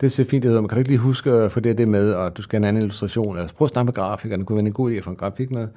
det 0.00 0.12
ser 0.12 0.24
fint 0.24 0.44
ud, 0.44 0.52
man 0.52 0.68
kan 0.68 0.76
du 0.76 0.78
ikke 0.78 0.90
lige 0.90 0.98
huske 0.98 1.30
at 1.30 1.52
få 1.52 1.60
det, 1.60 1.78
det 1.78 1.88
med, 1.88 2.12
og 2.12 2.36
du 2.36 2.42
skal 2.42 2.56
have 2.56 2.68
en 2.68 2.68
anden 2.68 2.82
illustration, 2.82 3.36
eller 3.36 3.52
prøv 3.52 3.64
at 3.64 3.70
snakke 3.70 3.86
med 3.86 3.94
grafikeren, 3.94 4.40
det 4.40 4.46
kunne 4.46 4.56
være 4.56 4.66
en 4.66 4.72
god 4.72 4.92
idé 4.92 4.94
at 4.94 5.04
få 5.04 5.10
en 5.10 5.16
grafik 5.16 5.50
med, 5.50 5.68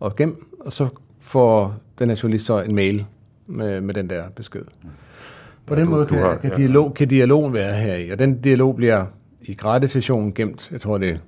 og 0.00 0.16
gem, 0.16 0.46
og 0.60 0.72
så 0.72 0.88
får 1.20 1.74
den 1.98 2.08
her 2.08 2.20
journalist 2.22 2.46
så 2.46 2.60
en 2.60 2.74
mail 2.74 3.06
med, 3.50 3.80
med 3.80 3.94
den 3.94 4.10
der 4.10 4.22
besked. 4.36 4.64
På 5.66 5.74
ja, 5.74 5.80
den 5.80 5.88
du, 5.88 5.94
måde 5.94 6.06
kan, 6.06 6.18
du 6.18 6.24
har, 6.24 6.36
kan, 6.36 6.56
dialog, 6.56 6.86
ja. 6.86 6.92
kan 6.92 7.08
dialogen 7.08 7.52
være 7.52 7.74
her 7.74 7.94
i, 7.94 8.10
og 8.10 8.18
den 8.18 8.40
dialog 8.40 8.76
bliver 8.76 9.04
i 9.42 9.54
gratis 9.54 9.94
version 9.94 10.32
gemt, 10.34 10.68
jeg 10.72 10.80
tror 10.80 10.98
det 10.98 11.10
er 11.10 11.18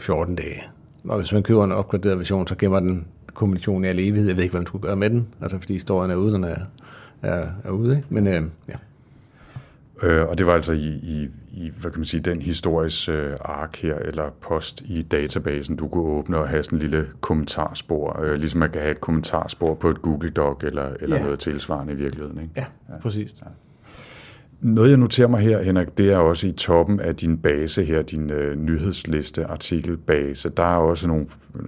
14 0.00 0.36
dage. 0.36 0.62
Og 1.04 1.16
hvis 1.16 1.32
man 1.32 1.42
køber 1.42 1.64
en 1.64 1.72
opgraderet 1.72 2.18
version, 2.18 2.46
så 2.46 2.54
gemmer 2.58 2.80
den 2.80 3.06
kommunikationen 3.34 3.84
i 3.84 3.88
al 3.88 3.98
evighed. 3.98 4.26
Jeg 4.26 4.36
ved 4.36 4.42
ikke, 4.42 4.52
hvad 4.52 4.60
man 4.60 4.66
skulle 4.66 4.82
gøre 4.82 4.96
med 4.96 5.10
den, 5.10 5.28
altså 5.40 5.58
fordi 5.58 5.72
historien 5.72 6.10
er 6.10 6.14
ude, 6.14 6.34
den 6.34 6.44
er, 6.44 6.56
er, 7.22 7.46
er 7.64 7.70
ude. 7.70 7.96
Ikke? 7.96 8.08
Men 8.10 8.26
øh, 8.26 8.42
ja. 8.68 8.74
Øh, 10.02 10.28
og 10.28 10.38
det 10.38 10.46
var 10.46 10.52
altså 10.52 10.72
i, 10.72 10.88
i, 10.88 11.28
i 11.52 11.72
hvad 11.80 11.90
kan 11.90 12.00
man 12.00 12.06
sige, 12.06 12.20
den 12.20 12.42
historisk 12.42 13.08
øh, 13.08 13.36
ark 13.40 13.76
her, 13.76 13.98
eller 13.98 14.30
post 14.40 14.82
i 14.84 15.02
databasen, 15.02 15.76
du 15.76 15.88
kunne 15.88 16.04
åbne 16.04 16.38
og 16.38 16.48
have 16.48 16.62
sådan 16.62 16.76
en 16.78 16.80
lille 16.82 17.08
kommentarspor, 17.20 18.20
øh, 18.22 18.34
ligesom 18.34 18.60
man 18.60 18.70
kan 18.70 18.80
have 18.80 18.90
et 18.90 19.00
kommentarspor 19.00 19.74
på 19.74 19.90
et 19.90 20.02
Google 20.02 20.30
Doc, 20.30 20.62
eller, 20.62 20.90
eller 21.00 21.16
ja. 21.16 21.22
noget 21.22 21.38
tilsvarende 21.38 21.92
i 21.92 21.96
virkeligheden. 21.96 22.40
Ikke? 22.40 22.52
Ja, 22.56 22.64
ja. 22.88 22.98
præcis. 23.02 23.34
Ja. 23.40 23.46
Noget, 24.60 24.90
jeg 24.90 24.98
noterer 24.98 25.28
mig 25.28 25.40
her, 25.40 25.62
Henrik, 25.62 25.98
det 25.98 26.12
er 26.12 26.16
også 26.16 26.46
i 26.46 26.52
toppen 26.52 27.00
af 27.00 27.16
din 27.16 27.38
base 27.38 27.84
her, 27.84 28.02
din 28.02 28.30
øh, 28.30 28.56
nyhedsliste, 28.56 29.44
artikelbase. 29.44 30.48
Der 30.48 30.62
er 30.62 30.76
også 30.76 31.06
nogle, 31.06 31.26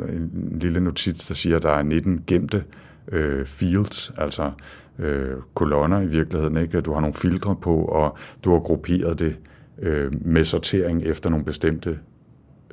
en 0.09 0.59
lille 0.61 0.81
notits, 0.81 1.27
der 1.27 1.35
siger, 1.35 1.57
at 1.57 1.63
der 1.63 1.71
er 1.71 1.83
19 1.83 2.25
gemte 2.27 2.65
øh, 3.13 3.47
fields, 3.47 4.13
altså 4.19 4.51
øh, 4.99 5.33
kolonner 5.55 6.01
i 6.01 6.07
virkeligheden. 6.07 6.57
Ikke? 6.57 6.81
Du 6.81 6.93
har 6.93 7.01
nogle 7.01 7.15
filtre 7.15 7.57
på, 7.57 7.77
og 7.77 8.17
du 8.45 8.53
har 8.53 8.61
grupperet 8.61 9.19
det 9.19 9.37
øh, 9.79 10.27
med 10.27 10.45
sortering 10.45 11.03
efter 11.03 11.31
nogle 11.31 11.45
bestemte 11.45 11.99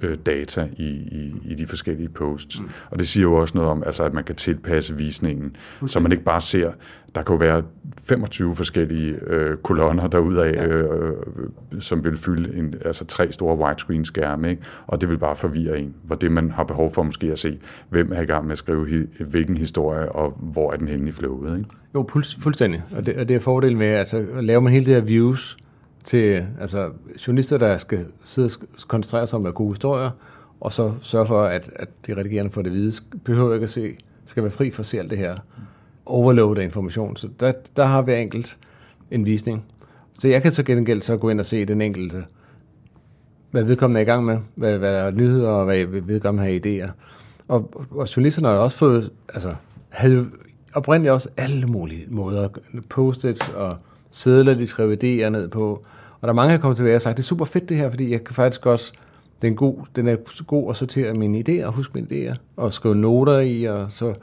øh, 0.01 0.17
data 0.25 0.69
i, 0.77 0.87
i, 0.89 1.33
i 1.45 1.55
de 1.55 1.67
forskellige 1.67 2.09
posts. 2.09 2.61
Mm. 2.61 2.69
Og 2.89 2.99
det 2.99 3.07
siger 3.07 3.21
jo 3.21 3.33
også 3.33 3.57
noget 3.57 3.71
om, 3.71 3.83
altså, 3.85 4.03
at 4.03 4.13
man 4.13 4.23
kan 4.23 4.35
tilpasse 4.35 4.97
visningen, 4.97 5.55
okay. 5.77 5.87
så 5.87 5.99
man 5.99 6.11
ikke 6.11 6.23
bare 6.23 6.41
ser, 6.41 6.71
der 7.15 7.23
kan 7.23 7.33
jo 7.33 7.37
være 7.39 7.63
25 8.03 8.55
forskellige 8.55 9.15
øh, 9.27 9.57
kolonner 9.57 10.07
derudaf, 10.07 10.53
ja. 10.53 10.67
øh, 10.67 11.13
øh, 11.71 11.81
som 11.81 12.03
vil 12.03 12.17
fylde 12.17 12.57
en, 12.57 12.75
altså 12.85 13.05
tre 13.05 13.31
store 13.31 13.57
widescreen 13.57 14.05
skærme, 14.05 14.49
ikke? 14.49 14.61
og 14.87 15.01
det 15.01 15.09
vil 15.09 15.17
bare 15.17 15.35
forvirre 15.35 15.79
en, 15.79 15.95
hvor 16.03 16.15
det 16.15 16.31
man 16.31 16.51
har 16.51 16.63
behov 16.63 16.93
for 16.93 17.03
måske 17.03 17.31
at 17.31 17.39
se, 17.39 17.59
hvem 17.89 18.11
er 18.11 18.21
i 18.21 18.25
gang 18.25 18.45
med 18.45 18.51
at 18.51 18.57
skrive 18.57 18.87
hi, 18.87 19.23
hvilken 19.23 19.57
historie, 19.57 20.11
og 20.11 20.37
hvor 20.39 20.71
er 20.71 20.77
den 20.77 20.87
henne 20.87 21.09
i 21.09 21.11
flowet. 21.11 21.57
Ikke? 21.57 21.69
Jo, 21.95 22.07
fuldstændig, 22.39 22.83
og 22.91 23.05
det, 23.05 23.15
og 23.15 23.27
det 23.27 23.35
er 23.35 23.39
fordelen 23.39 23.77
med, 23.77 23.87
altså 23.87 24.25
laver 24.41 24.61
man 24.61 24.73
hele 24.73 24.85
det 24.85 24.93
her 24.93 25.01
views, 25.01 25.57
til 26.03 26.47
altså, 26.59 26.89
journalister, 27.27 27.57
der 27.57 27.77
skal 27.77 28.05
sidde 28.23 28.49
og 28.63 28.67
koncentrere 28.87 29.27
sig 29.27 29.39
om 29.39 29.45
at 29.45 29.53
gode 29.53 29.73
historier, 29.73 30.09
og 30.59 30.73
så 30.73 30.93
sørge 31.01 31.27
for, 31.27 31.43
at, 31.43 31.71
at 31.75 31.89
de 32.07 32.17
redigerende 32.17 32.51
får 32.51 32.61
det 32.61 32.71
vide, 32.71 32.93
behøver 33.23 33.53
ikke 33.53 33.63
at 33.63 33.69
se, 33.69 33.95
skal 34.25 34.43
være 34.43 34.51
fri 34.51 34.71
for 34.71 34.79
at 34.79 34.85
se 34.85 34.99
alt 34.99 35.09
det 35.09 35.17
her 35.17 35.37
overload 36.05 36.57
af 36.57 36.63
information. 36.63 37.15
Så 37.15 37.29
der, 37.39 37.51
der 37.75 37.85
har 37.85 38.01
vi 38.01 38.13
enkelt 38.13 38.57
en 39.11 39.25
visning. 39.25 39.65
Så 40.19 40.27
jeg 40.27 40.41
kan 40.41 40.51
så 40.51 40.63
gengæld 40.63 41.01
så 41.01 41.17
gå 41.17 41.29
ind 41.29 41.39
og 41.39 41.45
se 41.45 41.65
den 41.65 41.81
enkelte, 41.81 42.25
hvad 43.51 43.63
vedkommende 43.63 43.99
er 43.99 44.01
i 44.01 44.05
gang 44.05 44.25
med, 44.25 44.37
hvad, 44.55 44.77
hvad 44.77 44.93
der 44.93 44.99
er 44.99 45.11
nyheder, 45.11 45.49
og 45.49 45.65
hvad 45.65 45.85
vedkommende 45.85 46.51
har 46.51 46.59
idéer. 46.59 46.91
Og, 47.47 47.87
og 47.91 48.15
journalisterne 48.15 48.47
har 48.47 48.55
også 48.55 48.77
fået, 48.77 49.09
altså, 49.33 49.55
havde 49.89 50.29
oprindeligt 50.73 51.11
også 51.11 51.29
alle 51.37 51.67
mulige 51.67 52.05
måder, 52.09 52.47
post-its 52.89 53.49
og 53.49 53.77
sædler, 54.11 54.53
de 54.53 54.67
skrev 54.67 54.91
idéer 54.91 55.29
ned 55.29 55.47
på. 55.47 55.85
Og 56.21 56.27
der 56.27 56.29
er 56.29 56.33
mange, 56.33 56.53
der 56.53 56.59
kommer 56.59 56.75
tilbage 56.75 56.95
og 56.95 57.01
sagt, 57.01 57.17
det 57.17 57.23
er 57.23 57.27
super 57.27 57.45
fedt 57.45 57.69
det 57.69 57.77
her, 57.77 57.89
fordi 57.89 58.11
jeg 58.11 58.23
kan 58.23 58.35
faktisk 58.35 58.65
også, 58.65 58.93
den 59.41 59.53
er 59.53 59.57
god, 59.57 59.75
den 59.95 60.07
er 60.07 60.43
god 60.43 60.69
at 60.69 60.77
sortere 60.77 61.13
mine 61.13 61.43
idéer 61.49 61.65
og 61.65 61.73
huske 61.73 61.91
mine 61.93 62.07
idéer, 62.11 62.35
og 62.57 62.73
skrive 62.73 62.95
noter 62.95 63.39
i, 63.39 63.63
og 63.63 63.91
så, 63.91 64.13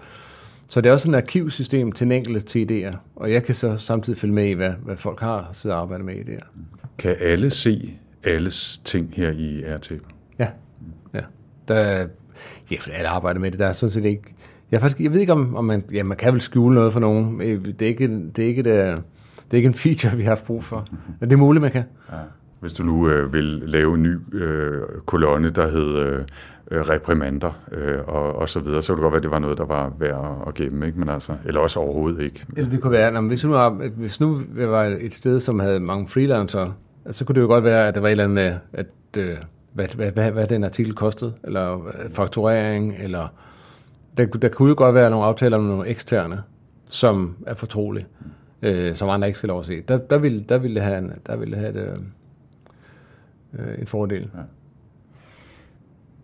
så 0.68 0.80
det 0.80 0.88
er 0.88 0.92
også 0.92 1.10
et 1.10 1.14
arkivsystem 1.14 1.92
til 1.92 2.04
en 2.04 2.12
enkelt 2.12 2.46
til 2.46 2.66
idéer, 2.70 2.96
og 3.16 3.32
jeg 3.32 3.44
kan 3.44 3.54
så 3.54 3.76
samtidig 3.76 4.18
følge 4.18 4.34
med 4.34 4.46
i, 4.48 4.52
hvad, 4.52 4.72
hvad 4.84 4.96
folk 4.96 5.20
har 5.20 5.50
siddet 5.52 5.76
og 5.76 5.82
arbejdet 5.82 6.06
med 6.06 6.14
idéer. 6.14 6.46
Kan 6.98 7.16
alle 7.20 7.50
se 7.50 7.92
alles 8.24 8.80
ting 8.84 9.12
her 9.16 9.30
i 9.30 9.64
RT? 9.74 9.92
Ja, 10.38 10.48
ja. 11.14 11.20
Der, 11.68 12.06
ja, 12.70 12.76
for 12.80 12.90
alle 12.90 13.08
arbejder 13.08 13.40
med 13.40 13.50
det. 13.50 13.58
Der 13.58 13.66
er 13.66 13.72
sådan 13.72 13.90
set 13.90 14.04
ikke, 14.04 14.22
Jeg, 14.72 14.80
faktisk, 14.80 15.00
jeg 15.00 15.12
ved 15.12 15.20
ikke, 15.20 15.32
om, 15.32 15.56
om 15.56 15.64
man, 15.64 15.84
ja, 15.92 16.02
man 16.02 16.16
kan 16.16 16.32
vel 16.32 16.40
skjule 16.40 16.74
noget 16.74 16.92
for 16.92 17.00
nogen. 17.00 17.40
Øh, 17.40 17.64
Det 17.64 17.82
er 17.82 17.86
ikke, 17.86 18.08
det 18.36 18.44
er 18.44 18.48
ikke, 18.48 18.62
det, 18.62 19.02
det 19.50 19.52
er 19.52 19.56
ikke 19.56 19.66
en 19.66 19.74
feature, 19.74 20.16
vi 20.16 20.22
har 20.22 20.30
haft 20.30 20.44
brug 20.44 20.64
for. 20.64 20.86
Men 21.20 21.30
det 21.30 21.36
er 21.36 21.38
muligt, 21.40 21.62
man 21.62 21.70
kan. 21.70 21.84
Ja. 22.12 22.16
Hvis 22.60 22.72
du 22.72 22.82
nu 22.82 23.08
øh, 23.08 23.32
vil 23.32 23.44
lave 23.44 23.94
en 23.94 24.02
ny 24.02 24.16
øh, 24.32 24.82
kolonne, 25.06 25.48
der 25.48 25.68
hed 25.68 25.98
øh, 25.98 26.22
øh, 26.70 26.80
reprimander 26.80 27.52
øh, 27.72 27.98
og, 28.06 28.36
og 28.36 28.48
så 28.48 28.60
videre, 28.60 28.82
så 28.82 28.94
kunne 28.94 28.96
det 28.96 29.02
godt 29.02 29.12
være, 29.12 29.18
at 29.18 29.22
det 29.22 29.30
var 29.30 29.38
noget, 29.38 29.58
der 29.58 29.64
var 29.64 29.92
værd 29.98 30.44
at 30.46 30.54
gemme, 30.54 30.86
ikke? 30.86 30.98
Men 30.98 31.08
altså, 31.08 31.32
eller 31.44 31.60
også 31.60 31.80
overhovedet 31.80 32.22
ikke. 32.24 32.44
Eller 32.56 32.70
det 32.70 32.80
kunne 32.80 32.92
være, 32.92 33.12
når, 33.12 33.20
hvis, 33.20 33.44
nu, 33.44 33.50
var- 33.50 33.88
hvis 33.96 34.20
nu 34.20 34.40
var 34.54 34.84
et 34.84 35.14
sted, 35.14 35.40
som 35.40 35.58
havde 35.58 35.80
mange 35.80 36.08
freelancere, 36.08 36.72
så 37.10 37.24
kunne 37.24 37.34
det 37.34 37.40
jo 37.40 37.46
godt 37.46 37.64
være, 37.64 37.88
at 37.88 37.94
der 37.94 38.00
var 38.00 38.08
et 38.08 38.12
eller 38.12 38.24
andet 38.24 38.34
med, 38.34 38.54
at, 38.72 38.86
øh, 39.18 39.36
hvad, 39.72 39.86
hvad, 39.96 40.10
hvad, 40.12 40.30
hvad 40.30 40.46
den 40.46 40.64
artikel 40.64 40.94
kostede, 40.94 41.32
eller 41.44 41.86
øh, 41.86 42.10
fakturering, 42.10 42.94
eller 43.00 43.28
der, 44.16 44.26
der 44.26 44.48
kunne 44.48 44.68
jo 44.68 44.74
godt 44.78 44.94
være 44.94 45.10
nogle 45.10 45.26
aftaler 45.26 45.58
med 45.58 45.68
nogle 45.68 45.86
eksterne, 45.88 46.40
som 46.86 47.36
er 47.46 47.54
fortrolige, 47.54 48.06
øh, 48.62 48.94
som 48.94 49.08
andre 49.08 49.26
ikke 49.28 49.38
skal 49.38 49.48
lov 49.48 49.60
at 49.60 49.66
se. 49.66 49.80
Der, 49.80 49.98
der, 49.98 50.18
ville, 50.18 50.40
der 50.40 50.58
ville 50.58 50.74
det 50.74 50.82
have 50.82 50.98
en, 50.98 51.12
der 51.26 51.36
ville 51.36 51.56
det 51.56 51.60
have 51.60 51.70
et, 51.70 51.98
øh, 53.56 53.68
øh 53.68 53.80
en 53.80 53.86
fordel. 53.86 54.30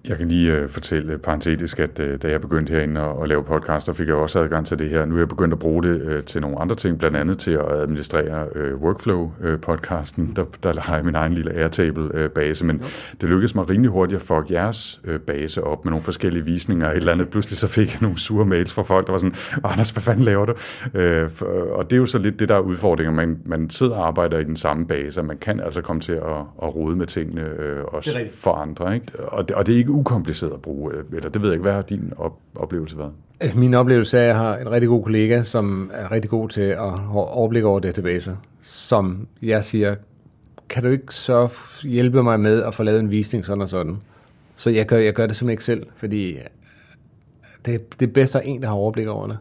Jeg 0.09 0.19
kan 0.19 0.29
lige 0.29 0.53
øh, 0.53 0.69
fortælle 0.69 1.19
parentetisk, 1.19 1.81
at 1.81 1.99
øh, 1.99 2.19
da 2.23 2.31
jeg 2.31 2.41
begyndte 2.41 2.71
herinde 2.71 3.01
at, 3.01 3.23
at 3.23 3.29
lave 3.29 3.45
podcast, 3.45 3.87
der 3.87 3.93
fik 3.93 4.09
jeg 4.09 4.15
også 4.17 4.39
adgang 4.39 4.67
til 4.67 4.79
det 4.79 4.89
her. 4.89 5.05
Nu 5.05 5.15
er 5.15 5.19
jeg 5.19 5.29
begyndt 5.29 5.53
at 5.53 5.59
bruge 5.59 5.83
det 5.83 6.01
øh, 6.01 6.23
til 6.23 6.41
nogle 6.41 6.61
andre 6.61 6.75
ting, 6.75 6.99
blandt 6.99 7.17
andet 7.17 7.39
til 7.39 7.51
at 7.51 7.73
administrere 7.73 8.47
øh, 8.55 8.75
Workflow-podcasten. 8.75 10.35
Der, 10.37 10.45
der 10.63 10.81
har 10.81 10.97
jeg 10.97 11.05
min 11.05 11.15
egen 11.15 11.33
lille 11.33 11.53
Airtable-base, 11.53 12.65
men 12.65 12.83
det 13.21 13.29
lykkedes 13.29 13.55
mig 13.55 13.69
rimelig 13.71 13.91
hurtigt 13.91 14.21
at 14.21 14.27
få 14.27 14.45
jeres 14.51 15.01
øh, 15.05 15.21
base 15.21 15.65
op 15.65 15.85
med 15.85 15.91
nogle 15.91 16.05
forskellige 16.05 16.45
visninger 16.45 16.87
og 16.87 16.93
et 16.93 16.97
eller 16.97 17.13
andet. 17.13 17.29
Pludselig 17.29 17.59
så 17.59 17.67
fik 17.67 17.93
jeg 17.93 17.99
nogle 18.03 18.19
sure 18.19 18.47
mails 18.47 18.73
fra 18.73 18.83
folk, 18.83 19.07
der 19.07 19.13
var 19.13 19.19
sådan, 19.19 19.35
Anders, 19.65 19.91
hvad 19.91 20.03
fanden 20.03 20.25
laver 20.25 20.47
du? 20.47 20.55
Øh, 20.95 21.31
for, 21.31 21.47
og 21.47 21.91
det 21.91 21.97
er 21.97 22.01
jo 22.01 22.07
så 22.07 22.19
lidt 22.19 22.41
det, 22.41 22.49
der 22.49 22.55
er 22.55 22.61
udfordringen. 22.61 23.17
Man, 23.17 23.39
man 23.45 23.71
sidder 23.71 23.95
og 23.95 24.07
arbejder 24.07 24.39
i 24.39 24.45
den 24.45 24.57
samme 24.57 24.87
base, 24.87 25.21
og 25.21 25.25
man 25.25 25.39
kan 25.39 25.61
altså 25.61 25.81
komme 25.83 26.03
til 26.03 26.13
at, 26.13 26.39
at 26.63 26.75
rode 26.75 26.97
med 26.97 27.07
tingene 27.07 27.43
øh, 27.59 27.85
også 27.85 28.19
for 28.35 28.53
andre. 28.53 28.95
Ikke? 28.95 29.07
Og, 29.19 29.49
det, 29.49 29.57
og 29.57 29.67
det 29.67 29.73
er 29.73 29.79
ikke 29.79 29.94
ukompliceret 29.95 30.53
at 30.53 30.63
bruge, 30.63 30.93
eller 31.13 31.29
det 31.29 31.43
ved 31.43 31.49
jeg 31.49 31.55
ikke, 31.55 31.63
hvad 31.63 31.73
har 31.73 31.83
din 31.83 32.13
op, 32.17 32.39
oplevelse 32.55 32.99
været? 32.99 33.13
Øh, 33.43 33.57
min 33.57 33.75
oplevelse 33.75 34.19
er, 34.19 34.23
at 34.23 34.27
jeg 34.27 34.37
har 34.37 34.57
en 34.57 34.71
rigtig 34.71 34.89
god 34.89 35.03
kollega, 35.03 35.43
som 35.43 35.91
er 35.95 36.13
rigtig 36.13 36.31
god 36.31 36.49
til 36.49 36.61
at 36.61 36.99
have 36.99 37.29
overblik 37.29 37.65
over 37.65 37.81
databaser, 37.81 38.37
som 38.63 39.27
jeg 39.43 39.65
siger, 39.65 39.95
kan 40.69 40.83
du 40.83 40.89
ikke 40.89 41.15
så 41.15 41.49
hjælpe 41.83 42.23
mig 42.23 42.41
med 42.41 42.63
at 42.63 42.75
få 42.75 42.83
lavet 42.83 43.01
en 43.01 43.11
visning 43.11 43.47
sådan 43.47 43.63
og 43.63 43.69
sådan? 43.69 43.97
Så 44.55 44.71
jeg 44.71 44.87
gør, 44.87 44.99
jeg 44.99 45.15
gør 45.15 45.27
det 45.27 45.37
simpelthen 45.37 45.53
ikke 45.53 45.65
selv, 45.65 45.87
fordi 45.97 46.33
øh, 46.33 46.41
det, 47.67 48.01
det 48.01 48.09
er 48.09 48.13
bedst 48.13 48.37
at 48.37 48.43
have 48.43 48.55
en, 48.55 48.63
der 48.63 48.69
har 48.69 48.75
overblik 48.75 49.09
over 49.09 49.27
det. 49.27 49.39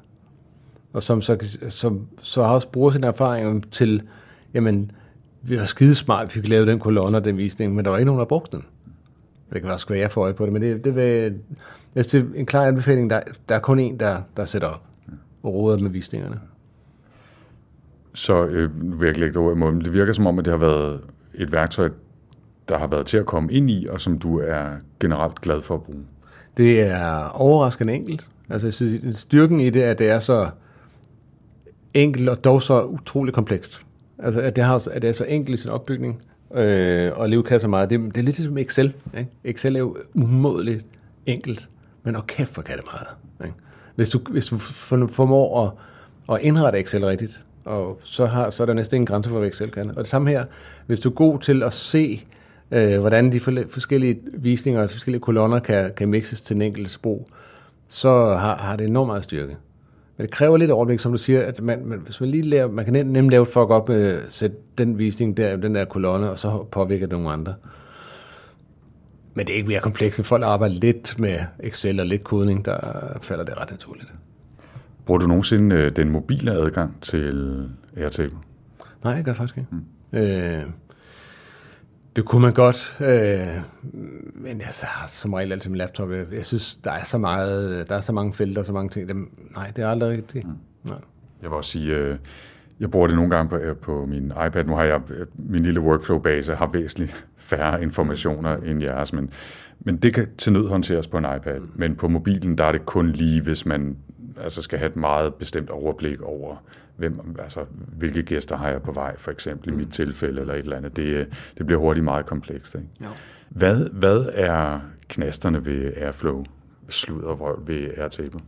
Og 0.94 1.04
som 1.04 1.22
så, 1.22 1.58
som, 1.70 2.08
så 2.22 2.44
har 2.44 2.54
også 2.54 2.70
brugt 2.70 2.94
sin 2.94 3.04
erfaring 3.04 3.72
til, 3.72 4.02
jamen, 4.54 4.92
vi 5.42 5.60
var 5.60 5.66
skidesmart, 5.66 6.28
vi 6.28 6.42
fik 6.42 6.50
lavet 6.50 6.68
den 6.68 6.80
kolonne 6.80 7.18
og 7.18 7.26
den 7.26 7.38
visning, 7.38 7.76
men 7.76 7.86
der 7.86 7.92
var 7.92 7.98
ikke 7.98 8.06
nogen, 8.06 8.20
der 8.20 8.26
brugte 8.26 8.58
den. 8.58 8.66
Det 9.54 9.62
kan 9.62 9.70
være 9.70 9.80
svært 9.80 10.06
at 10.06 10.12
få 10.12 10.22
øje 10.22 10.34
på 10.34 10.46
det, 10.46 10.54
men 10.54 10.62
det, 10.62 10.86
det, 10.86 10.96
vil, 10.96 11.36
synes, 11.92 12.08
det 12.08 12.22
er 12.22 12.40
en 12.40 12.46
klar 12.46 12.66
anbefaling. 12.66 13.10
Der, 13.10 13.22
der 13.50 13.56
er 13.56 13.60
kun 13.60 13.80
en, 13.80 14.00
der, 14.00 14.22
der 14.38 14.46
sætter 14.46 14.68
op 14.68 14.82
og 15.44 15.54
råder 15.54 15.78
med 15.78 15.90
visningerne. 15.90 16.40
Så 18.14 18.46
øh, 18.46 18.92
vil 18.92 19.00
jeg 19.00 19.08
ikke 19.08 19.20
lægge 19.20 19.34
det 19.34 19.42
ord 19.42 19.56
i 19.56 19.60
munden, 19.60 19.82
det 19.82 19.94
virker 19.94 20.14
som 20.14 20.28
om, 20.28 20.40
at 20.40 20.46
det 20.46 20.52
har 20.52 20.58
været 20.58 21.02
et 21.34 21.52
værktøj, 21.52 21.90
der 22.70 22.78
har 22.78 22.88
været 22.88 23.06
til 23.06 23.18
at 23.18 23.26
komme 23.26 23.54
ind 23.54 23.70
i, 23.70 23.88
og 23.90 24.02
som 24.02 24.20
du 24.20 24.40
er 24.40 24.66
generelt 25.00 25.42
glad 25.42 25.62
for 25.62 25.76
at 25.76 25.84
bruge. 25.84 26.04
Det 26.58 26.82
er 26.82 27.30
overraskende 27.30 27.94
enkelt. 27.94 28.28
Altså, 28.50 28.68
jeg 28.68 28.74
synes, 28.74 29.18
styrken 29.18 29.60
i 29.60 29.70
det 29.70 29.84
er, 29.84 29.92
at 29.92 30.00
det 30.00 30.10
er 30.10 30.20
så 30.20 30.50
enkelt 31.94 32.30
og 32.30 32.44
dog 32.44 32.62
så 32.62 32.84
utrolig 32.84 33.34
komplekst. 33.34 33.86
Altså, 34.20 34.42
at 34.42 34.56
det, 34.56 34.64
har, 34.64 34.88
at 34.92 35.02
det 35.02 35.08
er 35.08 35.12
så 35.12 35.24
enkelt 35.24 35.60
i 35.60 35.62
sin 35.62 35.72
opbygning, 35.72 36.22
øh, 36.54 37.12
og 37.16 37.30
Leo 37.30 37.42
kasser 37.42 37.68
meget. 37.68 37.90
Det, 37.90 38.00
det 38.00 38.18
er 38.18 38.22
lidt 38.22 38.38
ligesom 38.38 38.58
Excel. 38.58 38.94
Ikke? 39.18 39.30
Excel 39.44 39.76
er 39.76 39.80
jo 39.80 39.98
umådeligt 40.14 40.86
enkelt, 41.26 41.70
men 42.04 42.16
og 42.16 42.28
kæft, 42.28 42.54
hvor 42.54 42.64
kan 42.64 42.78
det 42.78 42.86
meget. 42.86 43.08
Ikke? 43.44 43.58
Hvis 43.96 44.10
du, 44.10 44.20
hvis 44.30 44.46
du 44.46 44.58
formår 45.08 45.66
at, 45.66 45.72
at 46.36 46.42
indrette 46.42 46.80
Excel 46.80 47.06
rigtigt, 47.06 47.44
og 47.66 48.00
så, 48.04 48.26
har, 48.26 48.50
så 48.50 48.64
er 48.64 48.66
der 48.66 48.74
næsten 48.74 48.96
ingen 48.96 49.06
grænse 49.06 49.30
for, 49.30 49.40
hvad 49.40 49.50
Excel 49.50 49.72
kan. 49.72 49.90
Og 49.90 49.96
det 49.96 50.08
samme 50.08 50.30
her, 50.30 50.46
hvis 50.86 51.00
du 51.00 51.10
er 51.10 51.14
god 51.14 51.40
til 51.40 51.64
at 51.64 51.74
se, 51.74 52.26
øh, 52.72 53.00
hvordan 53.00 53.32
de 53.32 53.40
forskellige 53.70 54.20
visninger 54.34 54.84
og 54.84 54.92
forskellige 54.92 55.22
kolonner 55.22 55.60
kan, 55.60 55.92
kan 55.98 56.10
mixes 56.10 56.42
til 56.42 56.56
en 56.56 56.62
enkelt 56.62 56.92
sprog, 56.92 57.28
så 57.88 58.36
har, 58.36 58.56
har 58.56 58.76
det 58.76 58.88
enormt 58.88 59.08
meget 59.08 59.24
styrke. 59.24 59.58
Men 60.18 60.26
det 60.26 60.34
kræver 60.34 60.58
lidt 60.58 60.72
overblik, 60.72 61.00
som 61.00 61.12
du 61.12 61.18
siger, 61.18 61.46
at 61.46 61.62
man, 61.62 61.86
man, 61.86 62.00
hvis 62.00 62.22
man 62.22 62.30
lige 62.30 62.44
lærer, 62.44 62.68
man 62.68 62.86
kan 62.86 62.96
nem- 62.96 63.04
nemt 63.12 63.30
lave 63.30 63.42
et 63.42 63.48
fuck 63.48 63.70
op, 63.70 63.90
øh, 63.90 64.20
sætte 64.30 64.58
den 64.78 64.98
visning 64.98 65.38
der, 65.38 65.56
den 65.56 65.76
der 65.76 65.86
kolonne, 65.86 66.30
og 66.32 66.40
så 66.40 66.66
påvirker 66.72 67.06
det 67.08 67.14
nogle 67.14 67.32
andre. 67.32 67.54
Men 69.34 69.48
det 69.48 69.54
er 69.54 69.58
ikke 69.58 69.68
mere 69.70 69.80
komplekst, 69.80 70.20
end 70.20 70.26
folk 70.26 70.42
der 70.42 70.48
arbejder 70.48 70.76
lidt 70.76 71.20
med 71.20 71.40
Excel 71.60 72.00
og 72.00 72.06
lidt 72.06 72.24
kodning, 72.24 72.66
der 72.66 72.78
falder 73.22 73.44
det 73.44 73.58
ret 73.58 73.72
naturligt. 73.72 74.14
Bruger 75.06 75.20
du 75.20 75.28
nogensinde 75.28 75.76
øh, 75.76 75.96
den 75.96 76.10
mobile 76.10 76.52
adgang 76.52 77.02
til 77.02 77.68
Airtable? 77.98 78.38
Nej, 79.04 79.14
jeg 79.14 79.24
gør 79.24 79.34
faktisk 79.34 79.58
ikke. 79.58 79.70
Mm. 79.72 80.18
Øh, 80.20 80.64
det 82.16 82.26
kunne 82.26 82.42
man 82.42 82.54
godt, 82.54 82.98
øh, 83.00 83.48
men 84.34 84.60
jeg 84.60 84.68
har 84.82 85.08
som 85.08 85.34
regel 85.34 85.52
altid 85.52 85.70
min 85.70 85.78
laptop. 85.78 86.12
Jeg, 86.12 86.26
jeg 86.32 86.46
synes, 86.46 86.76
der 86.84 86.92
er 86.92 87.04
så 87.04 87.18
meget, 87.18 87.90
der 87.90 87.96
er 87.96 88.02
så 88.02 88.12
mange 88.12 88.34
felter, 88.34 88.64
så 88.64 88.72
mange 88.72 88.90
ting. 88.90 89.10
Dem, 89.10 89.30
nej, 89.56 89.72
det 89.76 89.84
er 89.84 89.90
aldrig 89.90 90.10
rigtigt. 90.10 90.48
Mm. 90.48 90.54
Nej. 90.84 90.98
Jeg 91.42 91.50
vil 91.50 91.58
også 91.58 91.72
sige, 91.72 91.96
øh, 91.96 92.18
jeg 92.80 92.92
bruger 92.92 93.08
det 93.08 93.16
nogle 93.16 93.32
gange 93.32 93.50
på, 93.50 93.56
øh, 93.56 93.76
på 93.76 94.06
min 94.06 94.26
iPad. 94.48 94.64
Nu 94.64 94.76
har 94.76 94.84
jeg, 94.84 95.02
øh, 95.10 95.28
min 95.36 95.64
lille 95.64 95.82
workflow-base 95.82 96.56
har 96.56 96.68
væsentligt 96.68 97.26
færre 97.38 97.84
informationer 97.84 98.56
end 98.58 98.82
jeres, 98.82 99.14
men, 99.14 99.30
men 99.80 99.98
det 99.98 100.14
kan 100.14 100.28
til 100.38 100.54
nød 100.54 100.68
håndteres 100.68 101.08
på 101.08 101.18
en 101.18 101.26
iPad. 101.38 101.62
Men 101.76 101.96
på 101.96 102.08
mobilen, 102.08 102.58
der 102.58 102.64
er 102.64 102.72
det 102.72 102.86
kun 102.86 103.10
lige, 103.10 103.42
hvis 103.42 103.66
man 103.66 103.98
altså 104.44 104.62
skal 104.62 104.80
have 104.80 104.90
et 104.90 104.96
meget 104.96 105.34
bestemt 105.34 105.70
overblik 105.70 106.22
over, 106.22 106.56
hvem, 106.96 107.36
altså, 107.40 107.66
hvilke 107.98 108.24
gæster 108.24 108.58
har 108.58 108.70
jeg 108.70 108.82
på 108.82 108.92
vej, 108.92 109.18
for 109.18 109.32
eksempel 109.32 109.74
i 109.74 109.76
mit 109.76 109.90
tilfælde 109.90 110.42
eller 110.42 110.54
et 110.54 110.60
eller 110.60 110.78
andet. 110.78 110.98
Det, 110.98 111.04
øh, 111.04 111.26
det 111.58 111.66
bliver 111.66 111.80
hurtigt 111.80 112.04
meget 112.04 112.26
komplekst. 112.26 112.76
Ikke? 112.76 112.88
Ja. 113.02 113.08
Hvad, 113.50 113.90
hvad 113.90 114.30
er 114.34 114.80
knasterne 115.08 115.66
ved 115.66 115.94
Airflow, 115.96 116.44
sludder 116.90 117.62
ved 117.66 117.90
Airtable? 117.98 118.40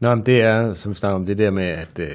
Nå, 0.00 0.14
men 0.14 0.26
det 0.26 0.42
er, 0.42 0.74
som 0.74 0.90
vi 0.90 0.96
snakker 0.96 1.14
om, 1.14 1.26
det 1.26 1.38
der 1.38 1.50
med, 1.50 1.64
at, 1.64 1.98
øh, 1.98 2.06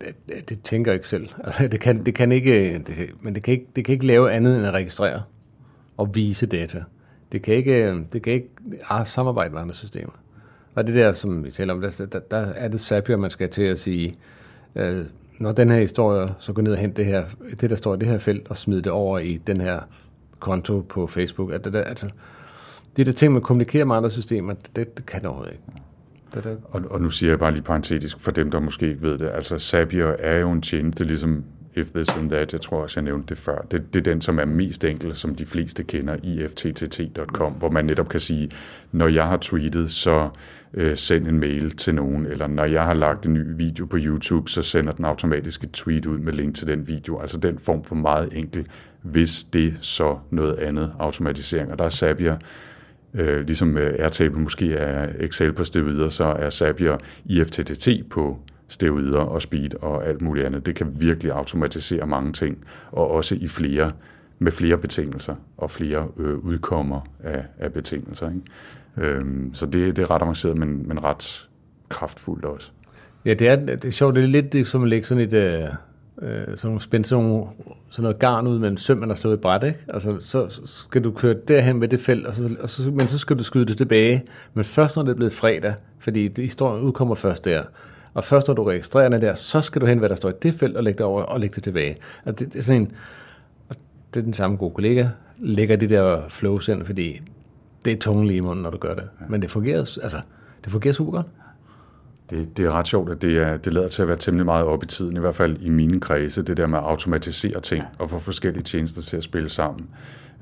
at, 0.00 0.06
at, 0.08 0.36
at 0.36 0.48
det 0.48 0.62
tænker 0.62 0.92
ikke 0.92 1.08
selv. 1.08 1.28
Altså, 1.44 1.68
det 1.68 1.80
kan, 1.80 2.06
det 2.06 2.14
kan 2.14 2.32
ikke, 2.32 2.82
det 2.86 3.10
men 3.20 3.34
det 3.34 3.42
kan, 3.42 3.52
ikke, 3.52 3.66
det 3.76 3.84
kan 3.84 3.92
ikke 3.92 4.06
lave 4.06 4.32
andet 4.32 4.56
end 4.56 4.66
at 4.66 4.72
registrere 4.72 5.22
og 5.96 6.14
vise 6.14 6.46
data. 6.46 6.84
Det 7.32 7.42
kan 7.42 7.54
ikke, 7.54 8.04
det 8.12 8.22
kan 8.22 8.32
ikke 8.32 8.48
ah, 8.88 9.06
samarbejde 9.06 9.54
med 9.54 9.60
andre 9.60 9.74
systemer. 9.74 10.12
Og 10.74 10.86
det 10.86 10.94
der, 10.94 11.12
som 11.12 11.44
vi 11.44 11.50
taler 11.50 11.74
om, 11.74 11.80
der, 11.80 12.06
der, 12.12 12.18
der 12.18 12.36
er 12.36 12.68
det 12.68 12.80
Zapier, 12.80 13.16
man 13.16 13.30
skal 13.30 13.50
til 13.50 13.62
at 13.62 13.78
sige, 13.78 14.14
øh, 14.74 15.04
når 15.38 15.52
den 15.52 15.70
her 15.70 15.80
historie, 15.80 16.34
så 16.38 16.52
gå 16.52 16.62
ned 16.62 16.72
og 16.72 16.78
hente 16.78 16.96
det 16.96 17.06
her, 17.06 17.24
det 17.60 17.70
der 17.70 17.76
står 17.76 17.94
i 17.94 17.98
det 17.98 18.08
her 18.08 18.18
felt, 18.18 18.48
og 18.48 18.58
smid 18.58 18.82
det 18.82 18.92
over 18.92 19.18
i 19.18 19.36
den 19.46 19.60
her 19.60 19.80
konto 20.40 20.80
på 20.80 21.06
Facebook. 21.06 21.52
At 21.52 21.64
det 21.64 21.72
der, 21.72 21.82
altså, 21.82 22.08
det 22.96 23.06
der 23.06 23.12
ting, 23.12 23.32
man 23.32 23.42
kommunikerer 23.42 23.84
med 23.84 23.96
andre 23.96 24.10
systemer, 24.10 24.54
det, 24.76 24.96
det 24.96 25.06
kan 25.06 25.20
det 25.20 25.28
overhovedet 25.28 25.52
ikke. 25.52 25.82
Det, 26.34 26.44
det, 26.44 26.58
Og, 26.64 26.82
og 26.90 27.00
nu 27.00 27.10
siger 27.10 27.30
jeg 27.30 27.38
bare 27.38 27.52
lige 27.52 27.62
parentetisk, 27.62 28.20
for 28.20 28.30
dem, 28.30 28.50
der 28.50 28.60
måske 28.60 28.88
ikke 28.88 29.02
ved 29.02 29.18
det, 29.18 29.30
altså 29.34 29.58
Zapier 29.58 30.06
er 30.06 30.38
jo 30.38 30.50
en 30.50 30.62
tjeneste, 30.62 31.04
ligesom 31.04 31.44
If 31.76 31.90
This 31.90 32.16
and 32.16 32.30
That, 32.30 32.52
jeg 32.52 32.60
tror 32.60 32.82
også, 32.82 33.00
jeg 33.00 33.04
nævnte 33.04 33.28
det 33.28 33.38
før. 33.38 33.66
Det, 33.70 33.94
det 33.94 33.98
er 33.98 34.12
den, 34.12 34.20
som 34.20 34.38
er 34.38 34.44
mest 34.44 34.84
enkel, 34.84 35.16
som 35.16 35.34
de 35.34 35.46
fleste 35.46 35.82
kender 35.82 36.16
ifttt.com, 36.22 37.52
hvor 37.52 37.70
man 37.70 37.84
netop 37.84 38.08
kan 38.08 38.20
sige, 38.20 38.50
når 38.92 39.08
jeg 39.08 39.24
har 39.24 39.36
tweetet, 39.36 39.90
så 39.90 40.28
øh, 40.74 40.96
send 40.96 41.28
en 41.28 41.40
mail 41.40 41.76
til 41.76 41.94
nogen, 41.94 42.26
eller 42.26 42.46
når 42.46 42.64
jeg 42.64 42.82
har 42.82 42.94
lagt 42.94 43.26
en 43.26 43.34
ny 43.34 43.44
video 43.56 43.86
på 43.86 43.96
YouTube, 44.00 44.50
så 44.50 44.62
sender 44.62 44.92
den 44.92 45.04
automatisk 45.04 45.64
et 45.64 45.72
tweet 45.72 46.06
ud 46.06 46.18
med 46.18 46.32
link 46.32 46.56
til 46.56 46.66
den 46.66 46.88
video. 46.88 47.20
Altså 47.20 47.38
den 47.38 47.58
form 47.58 47.84
for 47.84 47.94
meget 47.94 48.28
enkel, 48.32 48.66
hvis 49.02 49.44
det 49.44 49.78
så 49.80 50.18
noget 50.30 50.54
andet 50.54 50.92
automatisering. 50.98 51.72
Og 51.72 51.78
der 51.78 51.84
er 51.84 51.90
Zapier 51.90 52.36
Øh, 53.14 53.46
ligesom 53.46 53.78
øh, 53.78 53.94
Airtable 53.98 54.40
måske 54.40 54.74
er 54.74 55.08
Excel 55.20 55.52
på 55.52 55.64
steroider, 55.64 56.08
så 56.08 56.24
er 56.24 56.50
Zapier 56.50 56.96
IFTTT 57.24 57.88
på 58.10 58.38
steroider 58.68 59.20
og 59.20 59.42
speed 59.42 59.74
og 59.82 60.06
alt 60.06 60.22
muligt 60.22 60.46
andet. 60.46 60.66
Det 60.66 60.74
kan 60.74 60.96
virkelig 61.00 61.32
automatisere 61.32 62.06
mange 62.06 62.32
ting, 62.32 62.58
og 62.92 63.10
også 63.10 63.34
i 63.34 63.48
flere 63.48 63.92
med 64.38 64.52
flere 64.52 64.78
betingelser 64.78 65.34
og 65.56 65.70
flere 65.70 66.08
øh, 66.16 66.38
udkommer 66.38 67.00
af, 67.24 67.44
af 67.58 67.72
betingelser. 67.72 68.30
Ikke? 68.30 69.10
Øhm, 69.10 69.54
så 69.54 69.66
det, 69.66 69.96
det 69.96 70.02
er 70.02 70.10
ret 70.10 70.22
avanceret, 70.22 70.56
men, 70.56 70.88
men 70.88 71.04
ret 71.04 71.48
kraftfuldt 71.88 72.44
også. 72.44 72.70
Ja, 73.24 73.34
det 73.34 73.48
er, 73.48 73.56
det 73.56 73.84
er 73.84 73.90
sjovt. 73.90 74.14
Det 74.14 74.24
er 74.24 74.28
lidt 74.28 74.52
det, 74.52 74.60
er 74.60 74.64
som 74.64 74.82
at 74.82 74.88
lægge 74.88 75.06
sådan 75.06 75.24
et, 75.24 75.32
øh, 75.32 75.68
øh, 76.22 76.56
så 76.56 76.66
nogle 76.66 76.80
spændt 76.80 77.06
sådan, 77.06 77.24
nogle, 77.24 77.46
sådan 77.90 78.02
noget 78.02 78.18
garn 78.18 78.46
ud 78.46 78.58
med 78.58 78.68
en 78.68 78.78
søm, 78.78 78.98
man 78.98 79.08
har 79.08 79.16
slået 79.16 79.36
i 79.36 79.40
bræt, 79.40 79.64
ikke? 79.64 79.78
Altså, 79.88 80.16
så 80.20 80.48
så 80.48 80.66
skal 80.66 81.04
du 81.04 81.10
køre 81.10 81.34
derhen 81.48 81.78
med 81.78 81.88
det 81.88 82.00
felt, 82.00 82.26
og 82.26 82.34
så, 82.34 82.50
og 82.60 82.70
så, 82.70 82.90
men 82.90 83.08
så 83.08 83.18
skal 83.18 83.38
du 83.38 83.44
skyde 83.44 83.66
det 83.66 83.76
tilbage. 83.76 84.24
Men 84.54 84.64
først 84.64 84.96
når 84.96 85.02
det 85.02 85.10
er 85.10 85.16
blevet 85.16 85.32
fredag, 85.32 85.74
fordi 85.98 86.28
det, 86.28 86.44
historien 86.44 86.82
udkommer 86.84 87.14
først 87.14 87.44
der. 87.44 87.62
Og 88.16 88.24
først 88.24 88.48
når 88.48 88.54
du 88.54 88.64
registrerer 88.64 89.08
den 89.08 89.20
der, 89.20 89.34
så 89.34 89.60
skal 89.60 89.80
du 89.80 89.86
hen, 89.86 89.98
hvad 89.98 90.08
der 90.08 90.14
står 90.14 90.30
i 90.30 90.32
det 90.42 90.54
felt, 90.54 90.76
og 90.76 90.84
lægge 90.84 90.98
det 90.98 91.06
over 91.06 91.22
og 91.22 91.40
lægge 91.40 91.54
det 91.54 91.62
tilbage. 91.62 91.96
Altså, 92.26 92.44
det, 92.44 92.52
det 92.52 92.58
er 92.58 92.62
sådan 92.62 92.82
en, 92.82 92.92
og 93.68 93.76
det 94.14 94.20
er 94.20 94.24
den 94.24 94.32
samme 94.32 94.56
gode 94.56 94.74
kollega, 94.74 95.08
lægger 95.38 95.76
det 95.76 95.90
der 95.90 96.28
flows 96.28 96.68
ind, 96.68 96.84
fordi 96.84 97.20
det 97.84 97.92
er 97.92 97.96
tunge 97.96 98.26
lige 98.26 98.36
i 98.36 98.40
munden, 98.40 98.62
når 98.62 98.70
du 98.70 98.78
gør 98.78 98.94
det. 98.94 99.08
Men 99.28 99.42
det 99.42 99.50
fungerer, 99.50 99.78
altså, 99.78 100.20
det 100.64 100.72
fungerer 100.72 100.94
super 100.94 101.12
godt. 101.12 101.26
Det, 102.30 102.56
det 102.56 102.64
er 102.64 102.70
ret 102.70 102.88
sjovt, 102.88 103.10
at 103.10 103.22
det, 103.22 103.38
er, 103.38 103.56
det 103.56 103.72
lader 103.72 103.88
til 103.88 104.02
at 104.02 104.08
være 104.08 104.16
temmelig 104.16 104.46
meget 104.46 104.64
op 104.64 104.82
i 104.82 104.86
tiden, 104.86 105.16
i 105.16 105.20
hvert 105.20 105.34
fald 105.34 105.56
i 105.60 105.68
mine 105.68 106.00
kredse, 106.00 106.42
det 106.42 106.56
der 106.56 106.66
med 106.66 106.78
at 106.78 106.84
automatisere 106.84 107.60
ting 107.60 107.84
og 107.98 108.10
få 108.10 108.18
forskellige 108.18 108.62
tjenester 108.62 109.02
til 109.02 109.16
at 109.16 109.24
spille 109.24 109.48
sammen. 109.48 109.88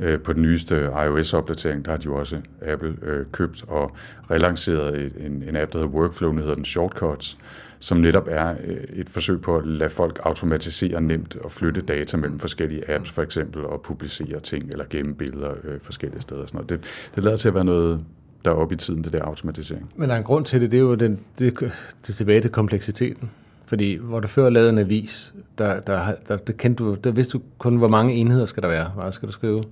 Øh, 0.01 0.21
på 0.21 0.33
den 0.33 0.43
nyeste 0.43 0.91
iOS-opdatering, 1.07 1.85
der 1.85 1.91
har 1.91 1.99
de 1.99 2.05
jo 2.05 2.15
også 2.15 2.39
Apple 2.63 2.97
øh, 3.03 3.27
købt 3.33 3.65
og 3.69 3.97
relanceret 4.31 5.13
en, 5.17 5.45
en 5.49 5.57
app, 5.57 5.73
der 5.73 5.79
hedder 5.79 5.93
Workflow, 5.93 6.33
der 6.33 6.41
hedder 6.41 6.55
den 6.55 6.65
Shortcuts, 6.65 7.39
som 7.85 7.99
netop 7.99 8.29
er 8.31 8.55
øh, 8.65 8.77
et 8.93 9.09
forsøg 9.09 9.41
på 9.41 9.57
at 9.57 9.67
lade 9.67 9.91
folk 9.91 10.21
automatisere 10.23 11.01
nemt 11.01 11.37
og 11.37 11.53
flytte 11.53 11.81
data 11.81 12.17
mellem 12.17 12.39
forskellige 12.39 12.91
apps 12.91 13.11
for 13.11 13.23
eksempel, 13.23 13.65
og 13.65 13.81
publicere 13.83 14.41
ting 14.41 14.71
eller 14.71 14.85
gemme 14.91 15.15
billeder 15.15 15.53
øh, 15.65 15.81
forskellige 15.83 16.21
steder. 16.21 16.43
Og 16.43 16.49
Sådan 16.49 16.57
noget. 16.59 16.71
Det, 16.71 16.81
det 17.15 17.25
lader 17.25 17.37
til 17.37 17.49
at 17.49 17.55
være 17.55 17.65
noget, 17.65 18.05
der 18.45 18.51
er 18.51 18.55
oppe 18.55 18.75
i 18.75 18.77
tiden, 18.77 19.05
det 19.05 19.13
der 19.13 19.23
automatisering. 19.23 19.91
Men 19.97 20.09
der 20.09 20.15
er 20.15 20.19
en 20.19 20.25
grund 20.25 20.45
til 20.45 20.61
det, 20.61 20.71
det 20.71 20.77
er 20.77 20.81
jo 20.81 20.95
den, 20.95 21.21
det, 21.39 21.61
det 21.61 22.09
er 22.09 22.13
tilbage 22.13 22.41
til 22.41 22.51
kompleksiteten. 22.51 23.31
Fordi 23.67 23.95
hvor 23.95 24.21
du 24.21 24.29
før 24.29 24.49
lavede 24.49 24.71
en 24.71 24.79
avis, 24.79 25.35
der, 25.59 25.81
der, 25.81 26.15
der, 26.29 26.37
der, 26.37 26.53
kendte 26.53 26.85
du, 26.85 26.95
der 26.95 27.11
vidste 27.11 27.39
du 27.39 27.43
kun, 27.59 27.77
hvor 27.77 27.89
mange 27.89 28.15
enheder 28.15 28.47
skal 28.47 28.63
der 28.63 28.69
være, 28.69 28.89
hvad 28.89 29.13
skal 29.13 29.29
du 29.29 29.33
skrive. 29.33 29.65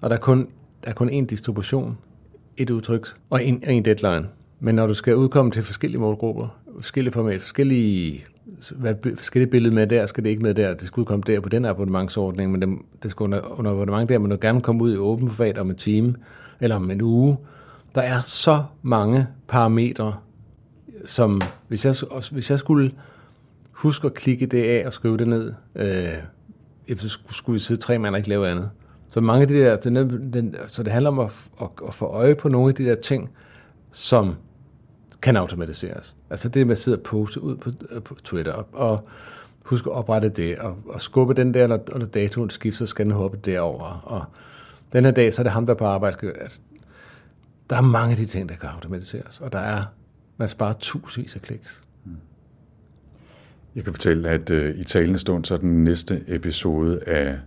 Og 0.00 0.10
der 0.10 0.16
er 0.16 0.20
kun, 0.20 0.48
der 0.84 0.90
er 0.90 0.94
kun 0.94 1.08
én 1.08 1.26
distribution, 1.26 1.98
et 2.56 2.70
udtryk 2.70 3.08
og 3.30 3.44
en, 3.44 3.62
en 3.66 3.84
deadline. 3.84 4.28
Men 4.60 4.74
når 4.74 4.86
du 4.86 4.94
skal 4.94 5.16
udkomme 5.16 5.52
til 5.52 5.62
forskellige 5.62 6.00
målgrupper, 6.00 6.60
forskellige 6.80 7.12
format, 7.12 7.40
forskellige, 7.40 8.24
hvad, 8.70 8.94
forskellige 9.16 9.50
billede 9.50 9.74
med 9.74 9.86
der, 9.86 10.06
skal 10.06 10.24
det 10.24 10.30
ikke 10.30 10.42
med 10.42 10.54
der, 10.54 10.74
det 10.74 10.86
skulle 10.86 11.06
komme 11.06 11.22
der 11.26 11.40
på 11.40 11.48
den 11.48 11.64
abonnementsordning, 11.64 12.52
men 12.52 12.62
det, 12.62 12.78
det 13.02 13.10
skulle 13.10 13.26
under, 13.26 13.58
under 13.58 13.70
abonnement 13.70 14.08
der, 14.08 14.18
men 14.18 14.30
du 14.30 14.38
gerne 14.40 14.60
komme 14.60 14.84
ud 14.84 14.94
i 14.94 14.96
åben 14.96 15.30
format 15.30 15.58
om 15.58 15.70
en 15.70 15.76
time, 15.76 16.14
eller 16.60 16.76
om 16.76 16.90
en 16.90 17.00
uge. 17.00 17.36
Der 17.94 18.00
er 18.00 18.22
så 18.22 18.62
mange 18.82 19.26
parametre, 19.48 20.16
som 21.06 21.40
hvis 21.68 21.84
jeg, 21.84 21.94
hvis 22.32 22.50
jeg 22.50 22.58
skulle 22.58 22.92
huske 23.72 24.06
at 24.06 24.14
klikke 24.14 24.46
det 24.46 24.62
af 24.62 24.86
og 24.86 24.92
skrive 24.92 25.18
det 25.18 25.28
ned, 25.28 25.52
øh, 25.74 26.98
så 26.98 27.18
skulle 27.30 27.54
vi 27.54 27.58
sidde 27.58 27.80
tre 27.80 27.98
mand 27.98 28.14
og 28.14 28.18
ikke 28.18 28.28
lave 28.28 28.48
andet. 28.48 28.70
Så 29.08 29.20
mange 29.20 29.42
af 29.42 29.48
de 29.48 29.54
der, 29.54 29.76
den, 29.76 29.96
den, 30.32 30.56
så 30.66 30.82
det 30.82 30.92
handler 30.92 31.10
om 31.10 31.18
at, 31.18 31.32
at, 31.60 31.68
at 31.88 31.94
få 31.94 32.06
øje 32.06 32.34
på 32.34 32.48
nogle 32.48 32.68
af 32.68 32.74
de 32.74 32.84
der 32.84 32.94
ting, 32.94 33.30
som 33.92 34.34
kan 35.22 35.36
automatiseres. 35.36 36.16
Altså 36.30 36.48
det 36.48 36.66
med 36.66 36.72
at 36.72 36.78
sidde 36.78 36.98
og 36.98 37.02
poste 37.02 37.40
ud 37.40 37.56
på, 37.56 37.70
øh, 37.90 38.02
på 38.02 38.14
Twitter 38.14 38.52
og, 38.52 38.66
og 38.72 39.08
huske 39.64 39.90
at 39.90 39.96
oprette 39.96 40.28
det 40.28 40.58
og, 40.58 40.78
og 40.86 41.00
skubbe 41.00 41.34
den 41.34 41.54
der, 41.54 41.66
når, 41.66 41.98
når 41.98 42.06
datoen 42.06 42.50
skifter, 42.50 42.78
så 42.78 42.86
skal 42.86 43.04
den 43.04 43.12
hoppe 43.12 43.38
derover. 43.44 44.02
Og 44.04 44.24
den 44.92 45.04
her 45.04 45.12
dag, 45.12 45.34
så 45.34 45.40
er 45.40 45.42
det 45.42 45.52
ham, 45.52 45.66
der 45.66 45.74
på 45.74 45.84
arbejde. 45.84 46.32
Altså, 46.40 46.60
der 47.70 47.76
er 47.76 47.80
mange 47.80 48.10
af 48.10 48.16
de 48.16 48.26
ting, 48.26 48.48
der 48.48 48.54
kan 48.56 48.68
automatiseres, 48.68 49.40
og 49.40 49.52
der 49.52 49.58
er, 49.58 49.84
man 50.36 50.48
sparer 50.48 50.72
tusindvis 50.72 51.34
af 51.34 51.42
kliks. 51.42 51.80
Jeg 53.74 53.84
kan 53.84 53.92
fortælle, 53.92 54.28
at 54.28 54.50
øh, 54.50 54.78
i 54.78 54.84
talende 54.84 55.18
stund, 55.18 55.44
så 55.44 55.54
er 55.54 55.58
den 55.58 55.84
næste 55.84 56.24
episode 56.28 57.00
af 57.06 57.38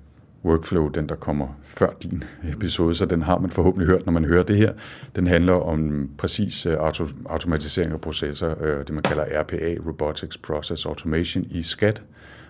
Workflow, 0.45 0.87
den 0.87 1.09
der 1.09 1.15
kommer 1.15 1.47
før 1.63 1.89
din 2.03 2.23
episode, 2.51 2.95
så 2.95 3.05
den 3.05 3.21
har 3.21 3.37
man 3.37 3.51
forhåbentlig 3.51 3.87
hørt, 3.87 4.05
når 4.05 4.13
man 4.13 4.25
hører 4.25 4.43
det 4.43 4.57
her. 4.57 4.73
Den 5.15 5.27
handler 5.27 5.53
om 5.53 6.09
præcis 6.17 6.65
øh, 6.65 6.73
auto, 6.73 7.07
automatisering 7.25 7.93
af 7.93 8.01
processer, 8.01 8.63
øh, 8.63 8.77
det 8.79 8.89
man 8.89 9.03
kalder 9.03 9.41
RPA, 9.41 9.75
Robotics 9.87 10.37
Process 10.37 10.85
Automation 10.85 11.45
i 11.49 11.61
SCAT, 11.61 12.03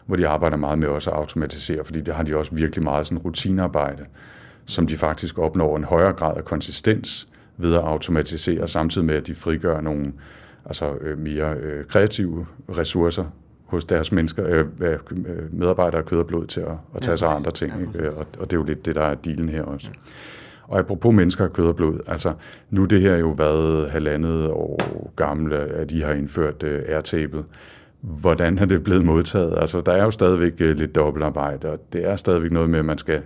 hvor 0.06 0.16
de 0.16 0.28
arbejder 0.28 0.58
meget 0.58 0.80
med 0.80 0.88
også 0.88 1.12
at 1.12 1.18
automatisere, 1.18 1.84
fordi 1.84 2.02
der 2.02 2.14
har 2.14 2.24
de 2.24 2.38
også 2.38 2.56
virkelig 2.56 2.84
meget 2.84 3.06
sådan 3.08 3.18
rutinearbejde, 3.18 4.06
som 4.66 4.88
de 4.88 4.98
faktisk 4.98 5.40
opnår 5.40 5.78
en 5.78 5.84
højere 5.84 6.14
grad 6.14 6.38
af 6.38 6.46
konsistens 6.46 7.28
ved 7.58 7.74
at 7.74 7.82
automatisere, 7.82 8.68
samtidig 8.68 9.06
med 9.06 9.16
at 9.16 9.28
de 9.28 9.36
frigør 9.36 9.82
nogle 9.82 10.14
altså, 10.66 10.94
øh, 11.02 11.18
mere 11.18 11.56
kreative 11.90 12.46
ressourcer 12.78 13.26
hos 13.74 13.86
deres 13.86 14.12
mennesker, 14.12 14.48
øh, 14.48 14.66
øh, 14.82 14.98
medarbejdere 15.52 16.02
af 16.02 16.06
kød 16.06 16.20
og 16.20 16.28
blod 16.28 16.46
til 16.46 16.62
at, 16.62 16.78
at 16.96 17.02
tage 17.02 17.18
sig 17.18 17.30
af 17.30 17.36
andre 17.36 17.52
ting. 17.52 17.74
Ikke? 17.82 18.12
Og, 18.12 18.26
og 18.40 18.52
det 18.52 18.54
er 18.54 18.60
jo 18.60 18.64
lidt 18.64 18.86
det, 18.86 18.96
der 18.96 19.04
er 19.04 19.16
dealen 19.16 19.50
her 19.50 19.64
også. 19.64 19.90
Og 20.68 20.80
apropos 20.80 21.14
mennesker 21.14 21.44
af 21.44 21.54
kød 21.54 21.66
og 21.66 21.76
blod, 21.76 22.00
altså 22.08 22.34
nu 22.70 22.86
det 22.86 23.02
her 23.02 23.18
jo 23.18 23.30
været 23.30 23.90
halvandet 23.92 24.50
år 24.52 25.12
gammel, 25.16 25.54
at 25.54 25.90
de 25.90 26.04
har 26.04 26.14
indført 26.14 26.64
uh, 26.64 26.70
airtable. 26.70 27.44
Hvordan 28.02 28.58
er 28.58 28.66
det 28.66 28.84
blevet 28.84 29.06
modtaget? 29.06 29.58
Altså 29.58 29.82
der 29.82 29.92
er 29.92 30.04
jo 30.04 30.12
stadigvæk 30.12 30.54
uh, 30.54 30.68
lidt 30.68 30.96
dobbeltarbejde, 30.96 31.70
og 31.70 31.80
det 31.94 32.06
er 32.06 32.16
stadigvæk 32.16 32.52
noget 32.52 32.70
med, 32.70 32.80
at 32.80 32.86
man 32.86 32.98
skal 32.98 33.22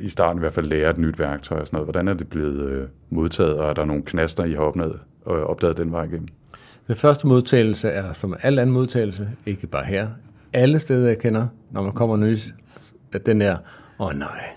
i 0.00 0.08
starten 0.08 0.38
i 0.38 0.40
hvert 0.40 0.54
fald 0.54 0.66
lære 0.66 0.90
et 0.90 0.98
nyt 0.98 1.18
værktøj 1.18 1.60
og 1.60 1.66
sådan 1.66 1.76
noget. 1.76 1.86
Hvordan 1.86 2.08
er 2.08 2.14
det 2.14 2.28
blevet 2.28 2.80
uh, 2.80 2.88
modtaget, 3.10 3.54
og 3.54 3.70
er 3.70 3.74
der 3.74 3.84
nogle 3.84 4.02
knaster, 4.02 4.44
I 4.44 4.52
har 4.52 4.60
opdaget, 4.60 4.98
uh, 5.26 5.32
opdaget 5.32 5.76
den 5.76 5.92
vej 5.92 6.04
igennem? 6.04 6.28
Den 6.90 6.96
første 6.96 7.26
modtagelse 7.26 7.88
er 7.88 8.12
som 8.12 8.36
al 8.42 8.58
anden 8.58 8.74
modtagelse, 8.74 9.30
ikke 9.46 9.66
bare 9.66 9.84
her, 9.84 10.08
alle 10.52 10.80
steder 10.80 11.08
jeg 11.08 11.18
kender, 11.18 11.46
når 11.70 11.82
man 11.82 11.92
kommer 11.92 12.16
nys, 12.16 12.54
at 13.12 13.26
den 13.26 13.40
der, 13.40 13.56
åh 13.98 14.06
oh, 14.06 14.14
nej, 14.14 14.50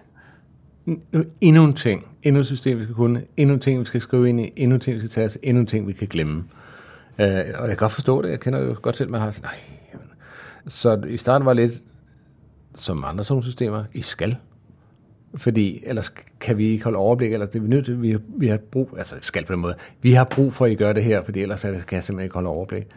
øh, 1.13 1.25
endnu 1.41 1.63
en 1.63 1.73
ting, 1.73 2.07
endnu 2.23 2.39
et 2.39 2.45
system, 2.45 2.79
vi 2.79 2.83
skal 2.83 2.95
kunne, 2.95 3.23
endnu 3.37 3.53
en 3.53 3.59
ting, 3.59 3.79
vi 3.79 3.85
skal 3.85 4.01
skrive 4.01 4.29
ind 4.29 4.41
i, 4.41 4.53
endnu 4.55 4.75
en 4.75 4.81
ting, 4.81 4.95
vi 4.95 4.99
skal 4.99 5.09
tage 5.09 5.25
os, 5.25 5.37
endnu 5.43 5.61
en 5.61 5.67
ting, 5.67 5.87
vi 5.87 5.93
kan 5.93 6.07
glemme. 6.07 6.35
Uh, 7.19 7.25
og 7.25 7.27
jeg 7.27 7.67
kan 7.67 7.77
godt 7.77 7.91
forstå 7.91 8.21
det, 8.21 8.29
jeg 8.29 8.39
kender 8.39 8.59
jo 8.59 8.75
godt 8.81 8.95
selv, 8.95 9.09
man 9.09 9.21
har 9.21 9.31
sådan, 9.31 9.49
nej. 9.49 9.59
Så 10.67 11.01
i 11.07 11.17
starten 11.17 11.45
var 11.45 11.53
det 11.53 11.69
lidt, 11.69 11.83
som 12.75 13.03
andre 13.03 13.23
sådan 13.23 13.43
systemer, 13.43 13.83
I 13.93 14.01
skal 14.01 14.35
fordi 15.35 15.83
ellers 15.85 16.13
kan 16.39 16.57
vi 16.57 16.67
ikke 16.67 16.83
holde 16.83 16.97
overblik, 16.97 17.33
ellers 17.33 17.49
det 17.49 17.59
er 17.59 17.63
vi 17.63 17.69
nødt 17.69 17.85
til, 17.85 18.01
vi, 18.01 18.17
vi 18.27 18.47
har 18.47 18.57
brug, 18.57 18.89
altså 18.97 19.15
skal 19.21 19.45
på 19.45 19.53
den 19.53 19.61
måde, 19.61 19.75
vi 20.01 20.13
har 20.13 20.23
brug 20.23 20.53
for, 20.53 20.65
at 20.65 20.71
I 20.71 20.75
gør 20.75 20.93
det 20.93 21.03
her, 21.03 21.23
fordi 21.23 21.41
ellers 21.41 21.61
kan 21.61 21.73
jeg 21.73 21.83
simpelthen 22.03 22.19
ikke 22.19 22.33
holde 22.33 22.49
overblik. 22.49 22.87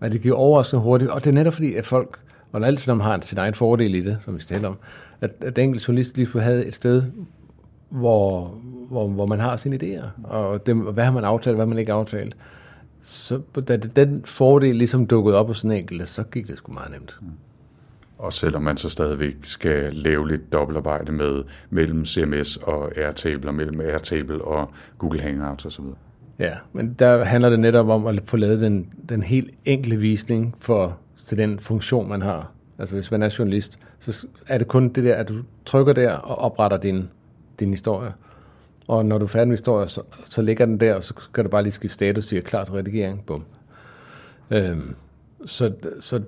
Og 0.00 0.12
det 0.12 0.22
giver 0.22 0.36
overraskende 0.36 0.82
hurtigt, 0.82 1.10
og 1.10 1.24
det 1.24 1.30
er 1.30 1.34
netop 1.34 1.52
fordi, 1.52 1.74
at 1.74 1.86
folk, 1.86 2.18
og 2.52 2.66
altid 2.66 2.92
når 2.92 3.02
har 3.02 3.20
sin 3.20 3.38
egen 3.38 3.54
fordel 3.54 3.94
i 3.94 4.00
det, 4.00 4.18
som 4.24 4.36
vi 4.36 4.42
taler 4.42 4.68
om, 4.68 4.76
at, 5.20 5.30
at 5.40 5.56
den 5.56 5.64
enkelte 5.64 5.84
journalist 5.88 6.16
lige 6.16 6.40
have 6.40 6.64
et 6.64 6.74
sted, 6.74 7.02
hvor, 7.88 8.48
hvor, 8.88 9.08
hvor 9.08 9.26
man 9.26 9.40
har 9.40 9.56
sine 9.56 9.78
idéer, 9.82 10.06
og 10.24 10.66
det, 10.66 10.76
hvad 10.76 11.04
har 11.04 11.12
man 11.12 11.24
aftalt, 11.24 11.56
hvad 11.56 11.66
har 11.66 11.68
man 11.68 11.78
ikke 11.78 11.92
aftalt. 11.92 12.36
Så 13.02 13.40
da 13.68 13.76
den 13.76 14.22
fordel 14.24 14.76
ligesom 14.76 15.06
dukkede 15.06 15.36
op 15.36 15.46
hos 15.46 15.60
den 15.60 15.72
enkelte, 15.72 16.06
så 16.06 16.22
gik 16.22 16.48
det 16.48 16.56
sgu 16.56 16.72
meget 16.72 16.90
nemt. 16.90 17.18
Mm. 17.20 17.28
Og 18.18 18.32
selvom 18.32 18.62
man 18.62 18.76
så 18.76 18.90
stadigvæk 18.90 19.36
skal 19.42 19.94
lave 19.94 20.28
lidt 20.28 20.52
dobbeltarbejde 20.52 21.12
med 21.12 21.44
mellem 21.70 22.06
CMS 22.06 22.56
og 22.56 22.98
Airtable, 22.98 23.50
og 23.50 23.54
mellem 23.54 23.80
Airtable 23.80 24.44
og 24.44 24.70
Google 24.98 25.20
Hangouts 25.20 25.64
osv. 25.64 25.84
Ja, 26.38 26.52
men 26.72 26.94
der 26.94 27.24
handler 27.24 27.50
det 27.50 27.60
netop 27.60 27.88
om 27.88 28.06
at 28.06 28.22
få 28.24 28.36
lavet 28.36 28.60
den, 28.60 28.92
den 29.08 29.22
helt 29.22 29.50
enkle 29.64 29.96
visning 29.96 30.54
for, 30.60 30.98
til 31.26 31.38
den 31.38 31.58
funktion, 31.58 32.08
man 32.08 32.22
har. 32.22 32.50
Altså 32.78 32.94
hvis 32.94 33.10
man 33.10 33.22
er 33.22 33.34
journalist, 33.38 33.78
så 33.98 34.26
er 34.46 34.58
det 34.58 34.68
kun 34.68 34.88
det 34.88 35.04
der, 35.04 35.14
at 35.14 35.28
du 35.28 35.42
trykker 35.66 35.92
der 35.92 36.12
og 36.12 36.38
opretter 36.38 36.76
din, 36.76 37.08
din 37.60 37.70
historie. 37.70 38.12
Og 38.88 39.06
når 39.06 39.18
du 39.18 39.24
er 39.24 39.28
færdig 39.28 39.48
med 39.48 39.56
historien, 39.56 39.88
så, 39.88 40.02
så 40.30 40.42
ligger 40.42 40.66
den 40.66 40.80
der, 40.80 40.94
og 40.94 41.02
så 41.02 41.14
kan 41.34 41.44
du 41.44 41.50
bare 41.50 41.62
lige 41.62 41.72
skifte 41.72 41.94
status 41.94 42.26
til 42.26 42.42
klar 42.42 42.64
til 42.64 42.74
redigering. 42.74 43.26
Bum. 43.26 43.44
Øhm, 44.50 44.94
så, 45.46 45.72
så 46.00 46.22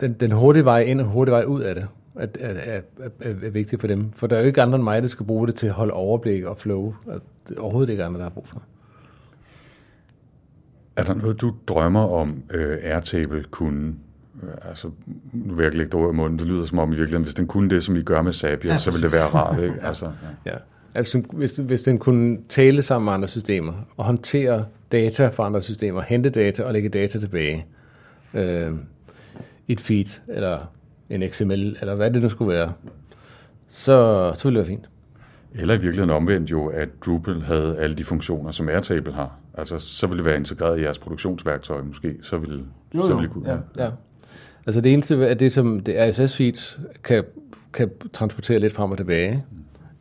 den, 0.00 0.12
den 0.12 0.32
hurtige 0.32 0.64
vej 0.64 0.80
ind 0.80 1.00
og 1.00 1.06
hurtige 1.06 1.32
vej 1.32 1.44
ud 1.44 1.60
af 1.60 1.74
det 1.74 1.86
er, 2.16 2.26
er, 2.48 2.80
er, 3.00 3.10
er, 3.20 3.50
vigtigt 3.50 3.80
for 3.80 3.88
dem. 3.88 4.12
For 4.12 4.26
der 4.26 4.36
er 4.36 4.40
jo 4.40 4.46
ikke 4.46 4.62
andre 4.62 4.76
end 4.76 4.84
mig, 4.84 5.02
der 5.02 5.08
skal 5.08 5.26
bruge 5.26 5.46
det 5.46 5.54
til 5.54 5.66
at 5.66 5.72
holde 5.72 5.92
overblik 5.92 6.44
og 6.44 6.58
flow. 6.58 6.94
Det 7.48 7.56
er 7.56 7.60
overhovedet 7.60 7.90
ikke 7.90 8.04
andre, 8.04 8.18
der 8.18 8.24
har 8.24 8.30
brug 8.30 8.48
for. 8.48 8.62
Er 10.96 11.04
der 11.04 11.14
noget, 11.14 11.40
du 11.40 11.54
drømmer 11.66 12.00
om, 12.00 12.42
uh, 12.54 12.60
Airtable 12.82 13.44
kunne? 13.50 13.94
Altså, 14.68 14.90
nu 15.32 15.54
vil 15.54 15.62
jeg 15.62 15.66
ikke 15.66 15.78
lægge 15.78 15.98
det 15.98 16.12
i 16.12 16.16
munden. 16.16 16.38
Det 16.38 16.46
lyder 16.46 16.66
som 16.66 16.78
om 16.78 16.88
i 16.88 16.96
virkeligheden, 16.96 17.22
hvis 17.22 17.34
den 17.34 17.46
kunne 17.46 17.70
det, 17.70 17.84
som 17.84 17.96
I 17.96 18.02
gør 18.02 18.22
med 18.22 18.32
Zapier, 18.32 18.72
ja. 18.72 18.78
så 18.78 18.90
ville 18.90 19.04
det 19.04 19.12
være 19.12 19.26
rart, 19.26 19.62
ikke? 19.62 19.74
Altså, 19.82 20.04
ja. 20.46 20.50
ja. 20.50 20.56
Altså, 20.94 21.22
hvis, 21.32 21.50
hvis 21.56 21.82
den 21.82 21.98
kunne 21.98 22.38
tale 22.48 22.82
sammen 22.82 23.04
med 23.04 23.12
andre 23.12 23.28
systemer, 23.28 23.72
og 23.96 24.04
håndtere 24.04 24.64
data 24.92 25.28
fra 25.28 25.46
andre 25.46 25.62
systemer, 25.62 26.00
hente 26.00 26.30
data 26.30 26.64
og 26.64 26.72
lægge 26.72 26.88
data 26.88 27.18
tilbage, 27.18 27.66
øh, 28.34 28.72
et 29.68 29.80
feed, 29.80 30.20
eller 30.28 30.58
en 31.10 31.30
XML, 31.30 31.76
eller 31.80 31.94
hvad 31.94 32.10
det 32.10 32.22
nu 32.22 32.28
skulle 32.28 32.54
være, 32.54 32.72
så, 33.68 34.32
så 34.34 34.48
ville 34.48 34.60
det 34.60 34.68
være 34.68 34.76
fint. 34.76 34.88
Eller 35.54 35.74
i 35.74 35.76
virkeligheden 35.76 36.10
omvendt 36.10 36.50
jo, 36.50 36.66
at 36.66 36.88
Drupal 37.06 37.40
havde 37.40 37.76
alle 37.78 37.96
de 37.96 38.04
funktioner, 38.04 38.50
som 38.50 38.68
Airtable 38.68 39.12
har. 39.12 39.38
Altså, 39.54 39.78
så 39.78 40.06
ville 40.06 40.18
det 40.18 40.24
være 40.24 40.36
integreret 40.36 40.78
i 40.78 40.82
jeres 40.82 40.98
produktionsværktøj 40.98 41.82
måske. 41.82 42.16
Så 42.22 42.38
ville, 42.38 42.64
jo, 42.94 43.02
så 43.02 43.08
ville 43.08 43.22
det 43.22 43.30
kunne. 43.30 43.50
Ja, 43.50 43.84
ja. 43.84 43.90
Altså 44.66 44.80
det 44.80 44.92
eneste 44.92 45.26
er 45.26 45.34
det, 45.34 45.52
som 45.52 45.80
det 45.80 45.94
RSS-feed 45.94 46.78
kan, 47.04 47.24
kan 47.72 47.90
transportere 48.12 48.58
lidt 48.58 48.72
frem 48.72 48.90
og 48.90 48.96
tilbage. 48.96 49.44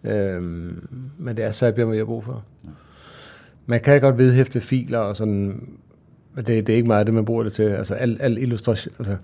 Mm. 0.03 0.09
Øhm, 0.09 0.87
men 1.17 1.37
det 1.37 1.45
er 1.45 1.51
så, 1.51 1.65
jeg 1.65 1.87
har 1.87 2.05
brug 2.05 2.23
for. 2.23 2.43
Man 3.65 3.81
kan 3.81 4.01
godt 4.01 4.17
vedhæfte 4.17 4.61
filer 4.61 4.99
og 4.99 5.15
sådan, 5.15 5.67
men 6.33 6.45
det, 6.45 6.67
det 6.67 6.73
er 6.73 6.77
ikke 6.77 6.87
meget 6.87 7.07
det, 7.07 7.13
man 7.13 7.25
bruger 7.25 7.43
det 7.43 7.53
til. 7.53 7.63
Altså 7.63 7.95
al, 7.95 8.17
al 8.19 8.37
illustration, 8.37 8.93
altså, 8.99 9.17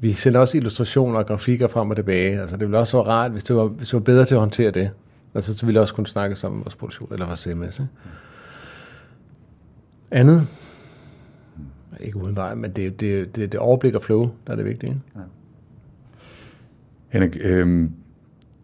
vi 0.00 0.12
sender 0.12 0.40
også 0.40 0.56
illustrationer 0.56 1.18
og 1.18 1.26
grafikker 1.26 1.68
frem 1.68 1.90
og 1.90 1.96
tilbage. 1.96 2.40
Altså 2.40 2.56
det 2.56 2.66
ville 2.66 2.78
også 2.78 2.96
være 2.96 3.06
rart, 3.06 3.30
hvis 3.30 3.44
det 3.44 3.56
var, 3.56 3.64
hvis 3.64 3.88
det 3.88 3.94
var 3.94 4.00
bedre 4.00 4.24
til 4.24 4.34
at 4.34 4.40
håndtere 4.40 4.70
det. 4.70 4.90
Altså 5.34 5.56
så 5.56 5.66
ville 5.66 5.76
jeg 5.76 5.82
også 5.82 5.94
kunne 5.94 6.06
snakke 6.06 6.36
sammen 6.36 6.58
med 6.58 6.64
vores 6.64 6.76
produktion, 6.76 7.12
eller 7.12 7.26
vores 7.26 7.40
CMS. 7.40 7.78
Ikke? 7.78 7.88
Andet? 10.10 10.46
Ikke 12.00 12.16
udenbart, 12.16 12.58
men 12.58 12.72
det, 12.72 13.00
det, 13.00 13.36
det, 13.36 13.52
det 13.52 13.60
overblik 13.60 13.94
og 13.94 14.02
flow, 14.02 14.30
der 14.46 14.52
er 14.52 14.56
det 14.56 14.64
vigtige. 14.64 15.00
Ja. 15.16 15.20
Henrik, 17.08 17.36
øh, 17.40 17.90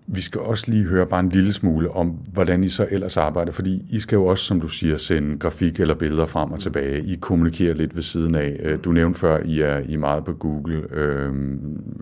vi 0.09 0.21
skal 0.21 0.41
også 0.41 0.71
lige 0.71 0.85
høre 0.85 1.07
bare 1.07 1.21
en 1.21 1.29
lille 1.29 1.53
smule 1.53 1.91
om, 1.91 2.09
hvordan 2.09 2.65
I 2.65 2.69
så 2.69 2.87
ellers 2.91 3.17
arbejder, 3.17 3.53
fordi 3.53 3.83
I 3.91 4.01
skal 4.01 4.17
jo 4.17 4.27
også, 4.27 4.45
som 4.45 4.61
du 4.61 4.69
siger, 4.69 4.97
sende 4.97 5.39
grafik 5.39 5.81
eller 5.81 5.95
billeder 5.95 6.27
frem 6.27 6.53
og 6.53 6.61
tilbage. 6.61 7.05
I 7.05 7.17
kommunikerer 7.21 7.75
lidt 7.75 7.97
ved 7.97 8.03
siden 8.03 8.35
af. 8.35 8.57
Øh, 8.63 8.79
du 8.85 8.93
nævnte 8.93 9.21
før, 9.21 9.39
I 9.45 9.61
er, 9.61 9.79
I 9.79 9.95
er 9.95 9.99
meget 9.99 10.25
på 10.25 10.33
Google, 10.33 10.95
øh, 10.95 11.33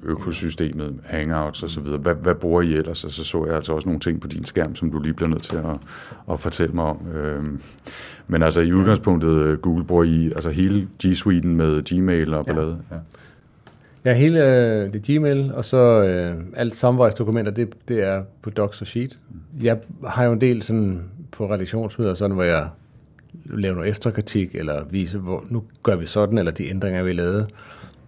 økosystemet, 0.02 0.94
Hangouts 1.04 1.62
osv. 1.62 1.82
Hvad, 1.82 2.14
hvad 2.14 2.34
bruger 2.34 2.62
I 2.62 2.72
ellers? 2.72 3.04
Og 3.04 3.10
så 3.10 3.24
så 3.24 3.46
jeg 3.46 3.56
altså 3.56 3.72
også 3.72 3.88
nogle 3.88 4.00
ting 4.00 4.20
på 4.20 4.28
din 4.28 4.44
skærm, 4.44 4.74
som 4.74 4.90
du 4.90 5.00
lige 5.00 5.14
bliver 5.14 5.28
nødt 5.28 5.42
til 5.42 5.56
at, 5.56 5.76
at 6.32 6.40
fortælle 6.40 6.74
mig 6.74 6.84
om. 6.84 6.98
Øh, 7.14 7.44
men 8.26 8.42
altså 8.42 8.60
i 8.60 8.72
udgangspunktet, 8.72 9.30
øh, 9.30 9.58
Google 9.58 9.84
bruger 9.84 10.04
I 10.04 10.26
altså 10.26 10.50
hele 10.50 10.88
G 11.04 11.06
Suite'en 11.06 11.46
med 11.46 11.82
Gmail 11.82 12.34
og 12.34 12.46
ballade? 12.46 12.78
Ja. 12.90 12.94
ja. 12.94 13.00
Ja, 14.04 14.12
hele 14.12 14.44
øh, 14.44 14.92
det 14.92 15.02
Gmail, 15.02 15.52
og 15.54 15.64
så 15.64 15.76
øh, 15.76 16.36
alt 16.56 16.76
samvejsdokumenter, 16.76 17.52
det, 17.52 17.88
det 17.88 18.00
er 18.02 18.22
på 18.42 18.50
Docs 18.50 18.80
og 18.80 18.86
Sheet. 18.86 19.18
Jeg 19.62 19.78
har 20.06 20.24
jo 20.24 20.32
en 20.32 20.40
del 20.40 20.62
sådan 20.62 21.04
på 21.32 21.50
redaktionsmøder, 21.50 22.14
sådan, 22.14 22.34
hvor 22.34 22.44
jeg 22.44 22.68
laver 23.44 23.74
noget 23.74 23.90
efterkritik, 23.90 24.54
eller 24.54 24.84
viser, 24.84 25.18
hvor 25.18 25.44
nu 25.48 25.62
gør 25.82 25.96
vi 25.96 26.06
sådan, 26.06 26.38
eller 26.38 26.52
de 26.52 26.70
ændringer, 26.70 27.02
vi 27.02 27.12
lavede. 27.12 27.46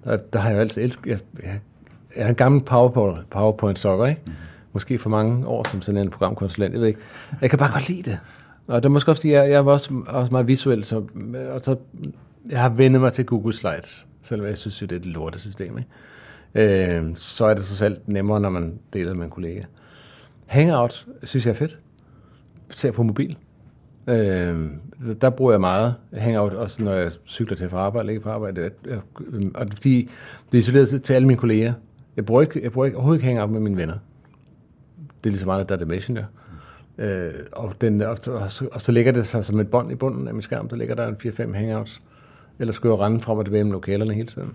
Og 0.02 0.32
der 0.32 0.38
har 0.38 0.48
jeg 0.48 0.56
jo 0.56 0.60
altid 0.60 0.82
elsket, 0.82 1.10
jeg, 1.10 1.18
jeg, 1.42 1.60
jeg 2.16 2.24
er 2.24 2.28
en 2.28 2.34
gammel 2.34 2.60
PowerPoint, 2.60 3.30
PowerPoint 3.30 3.78
sokker, 3.78 4.06
ikke? 4.06 4.20
Måske 4.72 4.98
for 4.98 5.10
mange 5.10 5.46
år 5.46 5.68
som 5.70 5.82
sådan 5.82 6.00
en 6.00 6.10
programkonsulent, 6.10 6.72
jeg 6.72 6.80
ved 6.80 6.88
ikke. 6.88 7.00
Jeg 7.40 7.50
kan 7.50 7.58
bare 7.58 7.72
godt 7.72 7.88
lide 7.88 8.02
det. 8.02 8.18
Og 8.66 8.82
det 8.82 8.88
er 8.88 8.92
måske 8.92 9.10
også, 9.10 9.20
fordi 9.20 9.32
jeg, 9.32 9.50
jeg 9.50 9.66
var 9.66 9.72
også, 9.72 10.02
også 10.06 10.32
meget 10.32 10.46
visuel, 10.46 10.84
så, 10.84 11.02
og 11.52 11.60
så 11.62 11.76
jeg 12.50 12.60
har 12.60 12.68
vendt 12.68 13.00
mig 13.00 13.12
til 13.12 13.26
Google 13.26 13.52
Slides 13.52 14.06
selvom 14.26 14.46
jeg 14.46 14.56
synes 14.56 14.78
det 14.78 14.92
er 14.92 14.96
et 14.96 15.06
lortesystem. 15.06 15.78
Ikke? 15.78 16.98
Øh, 16.98 17.16
så 17.16 17.44
er 17.44 17.54
det 17.54 17.64
så 17.64 17.76
selv 17.76 17.96
nemmere, 18.06 18.40
når 18.40 18.50
man 18.50 18.78
deler 18.92 19.14
med 19.14 19.24
en 19.24 19.30
kollega. 19.30 19.62
Hangout 20.46 21.06
synes 21.22 21.46
jeg 21.46 21.52
er 21.52 21.56
fedt. 21.56 21.78
Ser 22.70 22.90
på 22.90 23.02
mobil. 23.02 23.36
Øh, 24.08 24.70
der 25.20 25.30
bruger 25.30 25.52
jeg 25.52 25.60
meget 25.60 25.94
Hangout, 26.12 26.52
også 26.52 26.82
når 26.82 26.92
jeg 26.92 27.12
cykler 27.26 27.56
til 27.56 27.68
for 27.68 27.78
arbejde, 27.78 28.08
ikke 28.08 28.22
på 28.22 28.30
arbejde. 28.30 28.70
Og 29.54 29.66
fordi 29.72 30.10
det 30.52 30.58
er 30.58 30.62
isoleret 30.62 31.02
til 31.02 31.14
alle 31.14 31.26
mine 31.26 31.38
kolleger. 31.38 31.72
Jeg 32.16 32.26
bruger, 32.26 32.42
ikke, 32.42 32.62
jeg 32.62 32.72
bruger 32.72 32.86
ikke, 32.86 32.96
overhovedet 32.96 33.18
ikke 33.18 33.28
Hangout 33.28 33.50
med 33.50 33.60
mine 33.60 33.76
venner. 33.76 33.94
Det 35.24 35.30
er 35.30 35.30
lige 35.30 35.40
så 35.40 35.46
meget, 35.46 35.68
der 35.68 35.74
er 35.74 35.78
det 35.78 35.88
Messenger. 35.88 36.24
Øh, 36.98 37.32
og, 37.52 37.74
den, 37.80 38.02
og, 38.02 38.18
og, 38.26 38.50
og, 38.72 38.80
så 38.80 38.92
ligger 38.92 39.12
det 39.12 39.26
sig 39.26 39.44
som 39.44 39.60
et 39.60 39.70
bånd 39.70 39.92
i 39.92 39.94
bunden 39.94 40.28
af 40.28 40.34
min 40.34 40.42
skærm, 40.42 40.68
der 40.68 40.76
ligger 40.76 40.94
der 40.94 41.08
en 41.08 41.16
4-5 41.24 41.56
hangouts. 41.56 42.02
Eller 42.58 42.72
skal 42.72 42.88
jeg 42.88 42.98
rende 42.98 43.20
frem 43.20 43.38
og 43.38 43.44
tilbage 43.44 43.64
med 43.64 43.72
lokalerne 43.72 44.14
hele 44.14 44.28
tiden? 44.28 44.52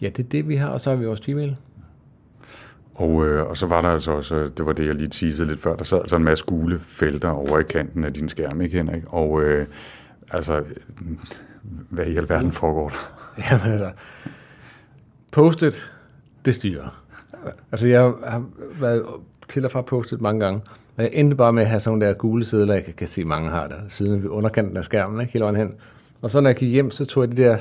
Ja, 0.00 0.08
det 0.08 0.24
er 0.24 0.28
det, 0.28 0.48
vi 0.48 0.56
har, 0.56 0.68
og 0.68 0.80
så 0.80 0.90
har 0.90 0.96
vi 0.96 1.06
vores 1.06 1.20
Gmail. 1.20 1.56
Og, 2.94 3.26
øh, 3.26 3.46
og 3.46 3.56
så 3.56 3.66
var 3.66 3.80
der 3.80 3.88
altså 3.88 4.12
også, 4.12 4.50
det 4.56 4.66
var 4.66 4.72
det, 4.72 4.86
jeg 4.86 4.94
lige 4.94 5.08
teasede 5.08 5.48
lidt 5.48 5.60
før, 5.60 5.76
der 5.76 5.84
sad 5.84 5.98
altså 6.00 6.16
en 6.16 6.24
masse 6.24 6.44
gule 6.44 6.80
felter 6.80 7.30
over 7.30 7.58
i 7.58 7.62
kanten 7.62 8.04
af 8.04 8.12
din 8.12 8.28
skærm, 8.28 8.60
ikke 8.60 8.76
Henrik? 8.76 9.02
Og 9.06 9.42
øh, 9.42 9.66
altså, 10.30 10.64
hvad 11.88 12.06
i 12.06 12.16
alverden 12.16 12.52
foregår 12.52 12.88
der? 12.88 13.12
Jamen 13.50 13.72
altså, 13.72 13.90
postet, 15.30 15.92
det 16.44 16.54
styrer. 16.54 17.02
Altså, 17.72 17.86
jeg 17.86 18.00
har 18.00 18.44
været 18.80 19.04
til 19.48 19.64
og 19.64 19.70
fra 19.70 19.82
postet 19.82 20.20
mange 20.20 20.44
gange, 20.44 20.60
og 20.96 21.02
jeg 21.02 21.10
endte 21.12 21.36
bare 21.36 21.52
med 21.52 21.62
at 21.62 21.68
have 21.68 21.80
sådan 21.80 22.00
der 22.00 22.12
gule 22.12 22.44
sædler, 22.44 22.74
jeg 22.74 22.84
kan, 22.84 22.94
kan 22.94 23.08
se, 23.08 23.24
mange 23.24 23.50
har 23.50 23.68
der, 23.68 23.80
siden 23.88 24.22
ved 24.22 24.30
underkanten 24.30 24.76
af 24.76 24.84
skærmen, 24.84 25.20
ikke? 25.20 25.32
hele 25.32 25.42
vejen 25.42 25.56
hen. 25.56 25.74
Og 26.22 26.30
så 26.30 26.40
når 26.40 26.50
jeg 26.50 26.56
gik 26.56 26.70
hjem, 26.70 26.90
så 26.90 27.04
tog 27.04 27.22
jeg 27.22 27.36
de 27.36 27.42
der, 27.42 27.58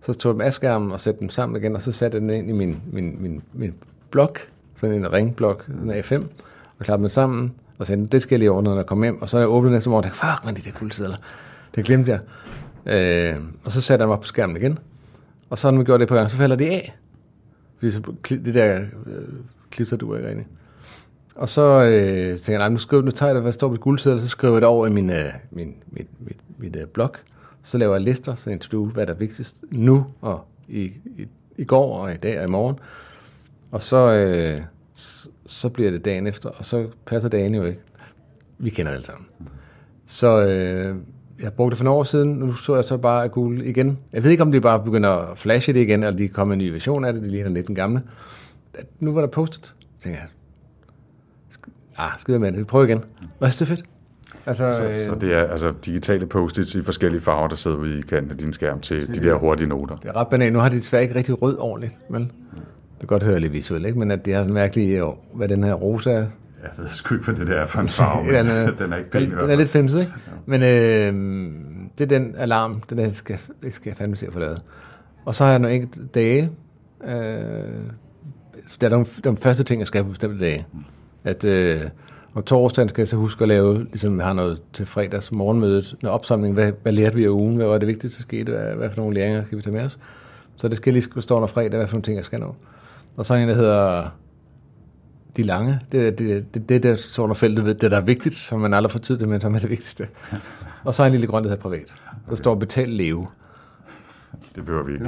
så 0.00 0.12
tog 0.14 0.30
jeg 0.30 0.34
dem 0.34 0.40
af 0.40 0.52
skærmen 0.52 0.92
og 0.92 1.00
satte 1.00 1.20
dem 1.20 1.30
sammen 1.30 1.56
igen, 1.62 1.76
og 1.76 1.82
så 1.82 1.92
satte 1.92 2.14
jeg 2.14 2.22
den 2.22 2.30
ind 2.30 2.48
i 2.48 2.52
min, 2.52 2.82
min, 2.92 3.16
min, 3.22 3.42
min 3.52 3.74
blok, 4.10 4.40
sådan 4.76 4.96
en 4.96 5.12
ringblok, 5.12 5.66
en 5.68 5.90
A5, 5.90 6.14
og 6.78 6.84
klappede 6.84 7.02
dem 7.02 7.08
sammen, 7.08 7.52
og 7.78 7.86
sagde, 7.86 8.06
det 8.06 8.22
skal 8.22 8.34
jeg 8.34 8.38
lige 8.38 8.50
ordne, 8.50 8.70
når 8.70 8.76
jeg 8.76 8.86
kommer 8.86 9.04
hjem. 9.04 9.22
Og 9.22 9.28
så 9.28 9.36
er 9.36 9.40
jeg 9.40 9.48
åbnede 9.48 9.72
næste 9.72 9.88
morgen, 9.90 10.04
og 10.04 10.04
tænkte, 10.04 10.20
fuck 10.26 10.44
man, 10.44 10.56
de 10.56 10.60
der 10.60 10.78
guldsedler. 10.78 11.16
Det 11.74 11.84
glemte 11.84 12.10
jeg. 12.10 12.20
Øh, 12.86 13.42
og 13.64 13.72
så 13.72 13.80
satte 13.80 14.02
jeg 14.02 14.08
mig 14.08 14.20
på 14.20 14.26
skærmen 14.26 14.56
igen. 14.56 14.78
Og 15.50 15.58
så 15.58 15.70
når 15.70 15.76
man 15.76 15.84
gjorde 15.84 16.00
det 16.00 16.08
på 16.08 16.14
gang, 16.14 16.30
så 16.30 16.36
falder 16.36 16.56
de 16.56 16.70
af. 16.70 16.96
Fordi 17.78 17.90
så, 17.90 18.12
det 18.28 18.54
der 18.54 18.80
øh, 19.06 19.22
klister 19.70 19.96
du 19.96 20.14
ikke 20.14 20.28
rigtig. 20.28 20.46
Og 21.34 21.48
så 21.48 21.82
øh, 21.82 22.38
tænkte 22.38 22.52
jeg, 22.52 22.70
nu, 22.70 22.78
skriver, 22.78 23.02
nu 23.02 23.10
tager 23.10 23.28
jeg 23.28 23.34
det, 23.34 23.42
hvad 23.42 23.52
står 23.52 23.68
på 23.68 23.76
guldsedler, 23.76 24.20
så 24.20 24.28
skriver 24.28 24.54
jeg 24.54 24.60
det 24.60 24.68
over 24.68 24.86
i 24.86 24.90
min, 24.90 25.10
øh, 25.10 25.32
min, 25.50 25.74
mit, 25.92 26.06
min, 26.20 26.36
mit 26.58 26.76
øh, 26.76 26.86
blok. 26.86 27.20
Så 27.62 27.78
laver 27.78 27.94
jeg 27.94 28.02
lister, 28.02 28.34
så 28.34 28.50
en 28.50 28.86
hvad 28.86 29.06
der 29.06 29.12
er 29.12 29.16
vigtigst 29.16 29.56
nu, 29.70 30.06
og 30.20 30.44
i, 30.68 30.82
i, 31.18 31.26
i 31.56 31.64
går, 31.64 31.96
og 31.96 32.14
i 32.14 32.16
dag, 32.16 32.38
og 32.38 32.44
i 32.44 32.48
morgen. 32.48 32.78
Og 33.70 33.82
så, 33.82 34.12
øh, 34.12 34.60
så 35.46 35.68
bliver 35.68 35.90
det 35.90 36.04
dagen 36.04 36.26
efter, 36.26 36.48
og 36.50 36.64
så 36.64 36.88
passer 37.06 37.28
dagen 37.28 37.54
jo 37.54 37.64
ikke. 37.64 37.80
Vi 38.58 38.70
kender 38.70 38.92
det 38.92 38.96
alle 38.96 39.06
sammen. 39.06 39.26
Så 40.06 40.42
øh, 40.42 40.96
jeg 41.42 41.52
brugte 41.52 41.70
det 41.70 41.78
for 41.78 41.84
nogle 41.84 41.98
år 41.98 42.04
siden, 42.04 42.30
nu 42.30 42.52
så 42.52 42.74
jeg 42.74 42.84
så 42.84 42.96
bare 42.96 43.28
Google 43.28 43.66
igen. 43.66 43.98
Jeg 44.12 44.24
ved 44.24 44.30
ikke, 44.30 44.42
om 44.42 44.52
de 44.52 44.60
bare 44.60 44.84
begynder 44.84 45.10
at 45.10 45.38
flashe 45.38 45.72
det 45.72 45.80
igen, 45.80 46.02
eller 46.02 46.16
de 46.16 46.28
kommer 46.28 46.52
en 46.52 46.58
ny 46.58 46.68
version 46.68 47.04
af 47.04 47.12
det, 47.12 47.22
det 47.22 47.30
ligner 47.30 47.50
lidt 47.50 47.66
den 47.66 47.74
gamle. 47.74 48.02
Nu 49.00 49.12
var 49.12 49.20
der 49.20 49.28
postet. 49.28 49.64
Så 49.64 49.74
tænkte 50.00 50.20
jeg, 50.20 50.28
ah, 51.96 52.10
skider 52.18 52.38
med 52.38 52.52
det, 52.52 52.58
vi 52.58 52.64
prøver 52.64 52.84
igen. 52.84 53.04
Hvad 53.38 53.48
er 53.48 53.56
det 53.58 53.68
fedt? 53.68 53.84
Altså, 54.46 54.76
så, 54.76 54.84
øh, 54.84 55.04
så 55.04 55.14
det 55.14 55.34
er 55.34 55.42
altså 55.46 55.72
digitale 55.86 56.26
post-its 56.26 56.74
i 56.74 56.82
forskellige 56.82 57.20
farver, 57.20 57.48
der 57.48 57.56
sidder 57.56 57.76
ude 57.76 57.98
i 57.98 58.00
kanten 58.02 58.30
af 58.30 58.36
din 58.38 58.52
skærm 58.52 58.80
til 58.80 59.08
de 59.14 59.28
der 59.28 59.34
hurtige 59.34 59.68
noter. 59.68 59.96
Det 59.96 60.08
er 60.08 60.16
ret 60.16 60.28
banalt. 60.28 60.52
Nu 60.52 60.58
har 60.58 60.68
de 60.68 60.76
desværre 60.76 61.02
ikke 61.02 61.14
rigtig 61.14 61.42
rød 61.42 61.56
ordentligt, 61.58 61.98
vel? 62.08 62.20
Det 62.20 62.30
kan 63.00 63.06
godt 63.08 63.22
høre 63.22 63.40
lidt 63.40 63.52
visuelt, 63.52 63.86
ikke? 63.86 63.98
men 63.98 64.10
at 64.10 64.24
det 64.24 64.34
har 64.34 64.42
sådan 64.42 64.54
mærkeligt, 64.54 65.02
hvad 65.34 65.48
den 65.48 65.64
her 65.64 65.74
rosa 65.74 66.10
er. 66.10 66.16
Jeg 66.62 66.70
ved 66.78 66.88
sgu 66.88 67.14
ikke, 67.14 67.24
hvad 67.24 67.34
det 67.34 67.46
der 67.46 67.54
er 67.54 67.66
for 67.66 67.80
en 67.80 67.88
farve. 67.98 68.38
den, 68.38 68.46
er, 68.46 68.70
den 68.80 68.92
er 68.92 68.96
ikke 68.96 69.10
pæn, 69.10 69.30
Den 69.30 69.50
er 69.50 69.56
lidt 69.56 69.68
femset, 69.68 70.00
ikke? 70.00 70.12
Ja. 70.26 70.32
Men 70.46 70.62
øh, 70.62 71.52
det 71.98 72.04
er 72.04 72.18
den 72.18 72.34
alarm, 72.36 72.82
den 72.90 72.98
der 72.98 73.12
skal, 73.12 73.38
det 73.62 73.72
skal 73.72 73.90
jeg 73.90 73.96
fandme 73.96 74.16
se 74.16 74.26
at 74.26 74.32
få 74.32 74.38
lavet. 74.38 74.60
Og 75.24 75.34
så 75.34 75.44
har 75.44 75.50
jeg 75.50 75.58
nogle 75.58 75.74
enkelte 75.74 76.06
dage. 76.06 76.50
Øh, 77.04 77.10
der 78.80 78.86
er 78.86 78.88
nogle, 78.88 79.06
de 79.24 79.36
første 79.36 79.64
ting, 79.64 79.80
jeg 79.80 79.86
skal 79.86 80.02
på 80.04 80.08
bestemte 80.10 80.44
dage. 80.44 80.66
At 81.24 81.44
øh, 81.44 81.80
og 82.34 82.44
torsdagen 82.44 82.88
skal 82.88 83.02
jeg 83.02 83.08
så 83.08 83.16
huske 83.16 83.42
at 83.42 83.48
lave, 83.48 83.84
ligesom 83.84 84.18
vi 84.18 84.22
har 84.22 84.32
noget 84.32 84.62
til 84.72 84.86
fredags 84.86 85.32
morgenmødet, 85.32 85.96
en 86.02 86.08
opsamling, 86.08 86.54
hvad, 86.54 86.72
hvad 86.82 86.92
lærte 86.92 87.16
vi 87.16 87.24
af 87.24 87.28
ugen, 87.28 87.56
hvad 87.56 87.66
var 87.66 87.78
det 87.78 87.88
vigtigste, 87.88 88.18
der 88.18 88.22
skete, 88.22 88.52
hvad, 88.52 88.74
hvad 88.74 88.90
for 88.90 88.96
nogle 88.96 89.14
læringer 89.14 89.44
kan 89.44 89.58
vi 89.58 89.62
tage 89.62 89.76
med 89.76 89.84
os. 89.84 89.98
Så 90.56 90.68
det 90.68 90.76
skal 90.76 90.92
lige 90.92 91.22
stå 91.22 91.36
under 91.36 91.46
fredag, 91.46 91.76
hvad 91.76 91.86
for 91.86 91.94
nogle 91.94 92.02
ting, 92.02 92.16
jeg 92.16 92.24
skal 92.24 92.40
nå. 92.40 92.54
Og 93.16 93.26
så 93.26 93.34
er 93.34 93.38
en, 93.38 93.48
der 93.48 93.54
hedder 93.54 94.08
de 95.36 95.42
lange. 95.42 95.80
Det, 95.92 96.18
det, 96.18 96.54
det, 96.54 96.68
det 96.68 96.82
der 96.82 96.96
står 96.96 97.22
under 97.22 97.34
feltet, 97.34 97.80
det 97.80 97.90
der 97.90 97.96
er 97.96 98.00
vigtigt, 98.00 98.34
som 98.34 98.60
man 98.60 98.74
aldrig 98.74 98.90
får 98.90 98.98
tid 98.98 99.18
til, 99.18 99.28
men 99.28 99.40
som 99.40 99.54
er 99.54 99.58
det 99.58 99.70
vigtigste. 99.70 100.08
Og 100.84 100.94
så 100.94 101.02
er 101.02 101.06
en 101.06 101.12
lille 101.12 101.26
grøn, 101.26 101.42
der 101.42 101.50
hedder 101.50 101.62
privat. 101.62 101.94
Der 102.04 102.12
okay. 102.26 102.36
står 102.36 102.54
betal 102.54 102.88
leve. 102.88 103.26
Det 104.56 104.64
behøver 104.64 104.84
vi 104.84 104.92
ikke, 104.92 105.06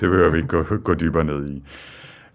det 0.00 0.10
behøver 0.10 0.30
vi 0.30 0.36
ikke 0.36 0.48
gå, 0.48 0.62
gå 0.76 0.94
dybere 0.94 1.24
ned 1.24 1.50
i. 1.50 1.62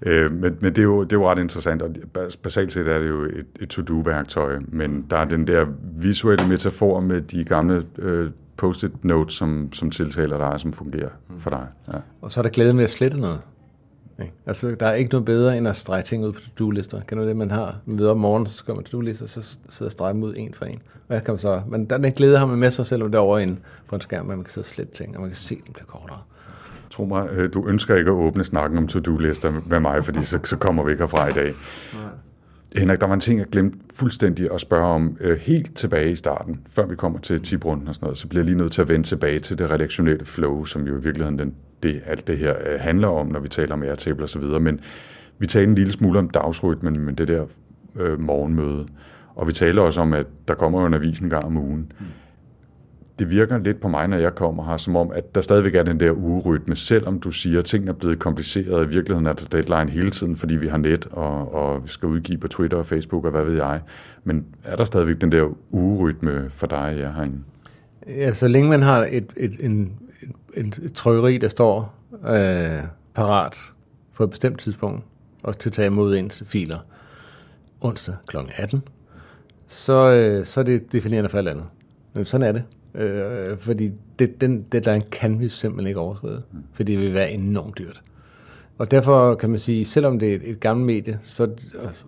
Øh, 0.02 0.32
men 0.32 0.58
men 0.62 0.76
det, 0.76 0.78
er 0.78 0.84
jo, 0.84 1.04
det 1.04 1.14
er 1.14 1.18
jo 1.18 1.30
ret 1.30 1.40
interessant, 1.40 1.82
og 1.82 1.96
basalt 2.44 2.74
set 2.74 2.88
er 2.88 3.00
det 3.00 3.10
jo 3.10 3.24
et, 3.24 3.46
et 3.60 3.70
to-do-værktøj, 3.70 4.60
men 4.68 5.06
der 5.10 5.18
er 5.18 5.26
den 5.26 5.48
der 5.48 5.66
visuelle 5.98 6.48
metafor 6.48 7.00
med 7.00 7.22
de 7.22 7.44
gamle 7.44 7.86
øh, 7.98 8.30
post-it 8.58 9.06
notes, 9.06 9.34
som, 9.34 9.74
som 9.74 9.92
tiltaler 9.92 10.38
dig, 10.38 10.60
som 10.60 10.74
fungerer 10.74 11.10
for 11.38 11.50
dig. 11.50 11.68
Ja. 11.88 11.98
Og 12.22 12.32
så 12.32 12.40
er 12.40 12.42
der 12.42 12.50
glæden 12.50 12.78
ved 12.78 12.84
at 12.84 12.90
slette 12.90 13.20
noget. 13.20 13.40
Okay. 14.18 14.30
Altså, 14.46 14.76
der 14.80 14.86
er 14.86 14.94
ikke 14.94 15.12
noget 15.12 15.26
bedre, 15.26 15.58
end 15.58 15.68
at 15.68 15.76
strege 15.76 16.02
ting 16.02 16.26
ud 16.26 16.32
på 16.32 16.42
to-do-lister. 16.42 17.02
Kan 17.08 17.18
du 17.18 17.28
det, 17.28 17.36
man 17.36 17.52
har? 17.52 17.76
Man 17.86 18.00
ved 18.00 18.08
om 18.08 18.18
morgenen, 18.18 18.48
så 18.48 18.54
skal 18.54 18.76
man 18.76 18.84
to-do-lister, 18.84 19.26
så 19.26 19.58
sidder 19.70 19.86
og 19.86 19.92
strege 19.92 20.16
ud 20.16 20.34
en 20.38 20.54
for 20.54 20.66
en. 20.66 20.82
Og 21.08 21.16
jeg 21.16 21.24
kan 21.24 21.38
så, 21.38 21.62
men 21.68 21.86
den 21.86 22.12
glæde 22.12 22.38
har 22.38 22.46
man 22.46 22.60
med 22.60 22.70
sig, 22.70 22.86
selvom 22.86 23.12
det 23.12 23.18
er 23.18 23.22
over 23.22 23.40
en, 23.40 23.60
på 23.88 23.96
en 23.96 24.02
skærm, 24.02 24.30
at 24.32 24.38
man 24.38 24.44
kan 24.44 24.52
sidde 24.52 24.66
og 24.66 24.70
slette 24.70 24.94
ting, 24.94 25.16
og 25.16 25.22
man 25.22 25.30
kan 25.30 25.38
se, 25.38 25.56
at 25.60 25.66
den 25.66 25.74
bliver 25.74 25.86
kortere. 25.86 26.20
Tro 27.02 27.06
mig, 27.06 27.30
øh, 27.32 27.54
du 27.54 27.68
ønsker 27.68 27.96
ikke 27.96 28.12
at 28.12 28.16
åbne 28.16 28.44
snakken 28.44 28.78
om 28.78 28.88
to-do-lister 28.88 29.52
med 29.70 29.80
mig, 29.80 30.06
fordi 30.06 30.24
så, 30.24 30.40
så 30.44 30.58
kommer 30.58 30.84
vi 30.84 30.92
ikke 30.92 31.02
herfra 31.02 31.30
i 31.30 31.34
dag. 31.34 31.54
Nej. 31.94 32.04
Henrik, 32.76 33.00
der 33.00 33.08
var 33.08 33.14
en 33.14 33.20
ting, 33.20 33.40
jeg 33.40 33.48
glemte 33.48 33.78
fuldstændig 33.94 34.54
at 34.54 34.62
spørge 34.62 34.86
om 34.86 35.18
øh, 35.22 35.38
helt 35.38 35.76
tilbage 35.76 36.12
i 36.12 36.16
starten, 36.16 36.60
før 36.70 36.86
vi 36.86 36.96
kommer 36.96 37.20
til 37.20 37.42
tiprunden 37.42 37.88
og 37.88 37.96
sådan 37.96 38.06
noget, 38.06 38.18
så 38.18 38.28
bliver 38.28 38.42
jeg 38.42 38.46
lige 38.46 38.58
nødt 38.58 38.72
til 38.72 38.82
at 38.82 38.90
vende 38.90 39.08
tilbage 39.08 39.40
til 39.40 39.60
det 39.60 39.72
redaktionelle 39.72 40.26
flow, 40.26 40.64
som 40.64 40.88
jo 40.88 40.98
i 40.98 41.02
virkeligheden 41.02 41.40
den 41.40 41.54
det, 41.84 42.02
alt 42.06 42.28
det 42.28 42.38
her 42.38 42.56
øh, 42.74 42.80
handler 42.80 43.08
om, 43.08 43.28
når 43.28 43.40
vi 43.40 43.48
taler 43.48 43.74
om 43.74 43.84
Airtable 43.84 44.24
osv., 44.24 44.44
men 44.44 44.80
vi 45.40 45.48
taler 45.48 45.68
en 45.68 45.76
lille 45.76 45.94
smule 45.94 46.20
om 46.20 46.30
dagsrytmen, 46.30 47.00
men 47.00 47.16
det 47.16 47.28
der 47.28 47.46
øh, 47.96 48.20
morgenmøde, 48.20 48.88
og 49.36 49.48
vi 49.48 49.54
taler 49.54 49.82
også 49.82 50.02
om, 50.02 50.14
at 50.14 50.26
der 50.48 50.54
kommer 50.54 50.82
jo 50.82 50.88
en 50.88 50.94
avis 50.94 51.20
en 51.20 51.30
gang 51.30 51.46
om 51.46 51.58
ugen. 51.58 51.92
Mm 52.00 52.06
det 53.22 53.30
virker 53.30 53.58
lidt 53.58 53.82
på 53.82 53.88
mig, 53.88 54.08
når 54.08 54.18
jeg 54.18 54.36
kommer 54.36 54.66
her, 54.66 54.78
som 54.78 54.96
om, 54.96 55.12
at 55.12 55.36
der 55.36 55.42
stadigvæk 55.42 55.76
er 55.76 55.84
den 55.84 56.00
der 56.00 56.12
ugerytme, 56.12 56.76
selvom 56.76 57.20
du 57.20 57.32
siger, 57.32 57.60
at 57.60 57.66
tingene 57.66 57.92
er 57.92 57.96
blevet 57.96 58.20
kompliceret. 58.20 58.86
I 58.86 58.90
virkeligheden 58.90 59.28
er 59.28 59.34
der 59.34 59.46
deadline 59.46 59.92
hele 59.92 60.12
tiden, 60.12 60.38
fordi 60.38 60.56
vi 60.56 60.68
har 60.68 60.78
net 60.78 61.08
og, 61.12 61.54
og 61.54 61.84
vi 61.84 61.90
skal 61.90 62.08
udgive 62.08 62.38
på 62.38 62.48
Twitter 62.48 62.78
og 62.78 62.88
Facebook 62.88 63.26
og 63.26 63.32
hvad 63.32 63.44
ved 63.44 63.56
jeg. 63.56 63.82
Men 64.24 64.46
er 64.64 64.76
der 64.76 64.84
stadigvæk 64.84 65.22
den 65.22 65.32
der 65.32 65.56
ugerytme 65.72 66.50
for 66.50 66.68
dig 66.68 66.96
jeg 67.00 67.14
herinde? 67.14 67.38
Ja, 68.08 68.34
så 68.34 68.48
længe 68.48 68.70
man 68.70 68.82
har 68.82 69.08
et, 69.12 69.34
et, 69.38 69.52
en, 69.60 69.94
et, 70.54 70.80
et 70.84 70.94
trykkeri, 70.94 71.38
der 71.38 71.50
står 71.50 71.96
øh, 72.28 72.84
parat 73.14 73.58
på 74.14 74.24
et 74.24 74.30
bestemt 74.30 74.60
tidspunkt, 74.60 75.04
og 75.44 75.58
til 75.58 75.70
at 75.70 75.74
tage 75.74 75.86
imod 75.86 76.16
ens 76.16 76.44
filer 76.46 76.80
onsdag 77.82 78.16
kl. 78.28 78.38
18, 78.58 78.82
så, 79.68 80.12
øh, 80.12 80.46
så 80.46 80.60
er 80.60 80.64
det 80.64 80.92
definerende 80.92 81.30
for 81.30 81.38
alt 81.38 81.48
andet. 81.48 81.66
Men 82.14 82.26
sådan 82.26 82.48
er 82.48 82.52
det. 82.52 82.64
Øh, 82.96 83.58
fordi 83.58 83.92
det, 84.20 84.42
den 84.42 84.66
deadline 84.72 85.02
kan 85.12 85.40
vi 85.40 85.50
simpelthen 85.50 85.88
ikke 85.88 86.00
overskride, 86.00 86.42
mm. 86.52 86.64
fordi 86.74 86.92
det 86.92 87.02
vil 87.02 87.14
være 87.14 87.32
enormt 87.32 87.78
dyrt. 87.78 88.02
Og 88.78 88.92
derfor 88.92 89.36
kan 89.36 89.50
man 89.50 89.60
sige, 89.60 89.86
selvom 89.86 90.20
det 90.20 90.32
er 90.32 90.36
et, 90.36 90.50
et 90.50 90.60
gammelt 90.60 90.86
medie, 90.86 91.20
så, 91.24 91.50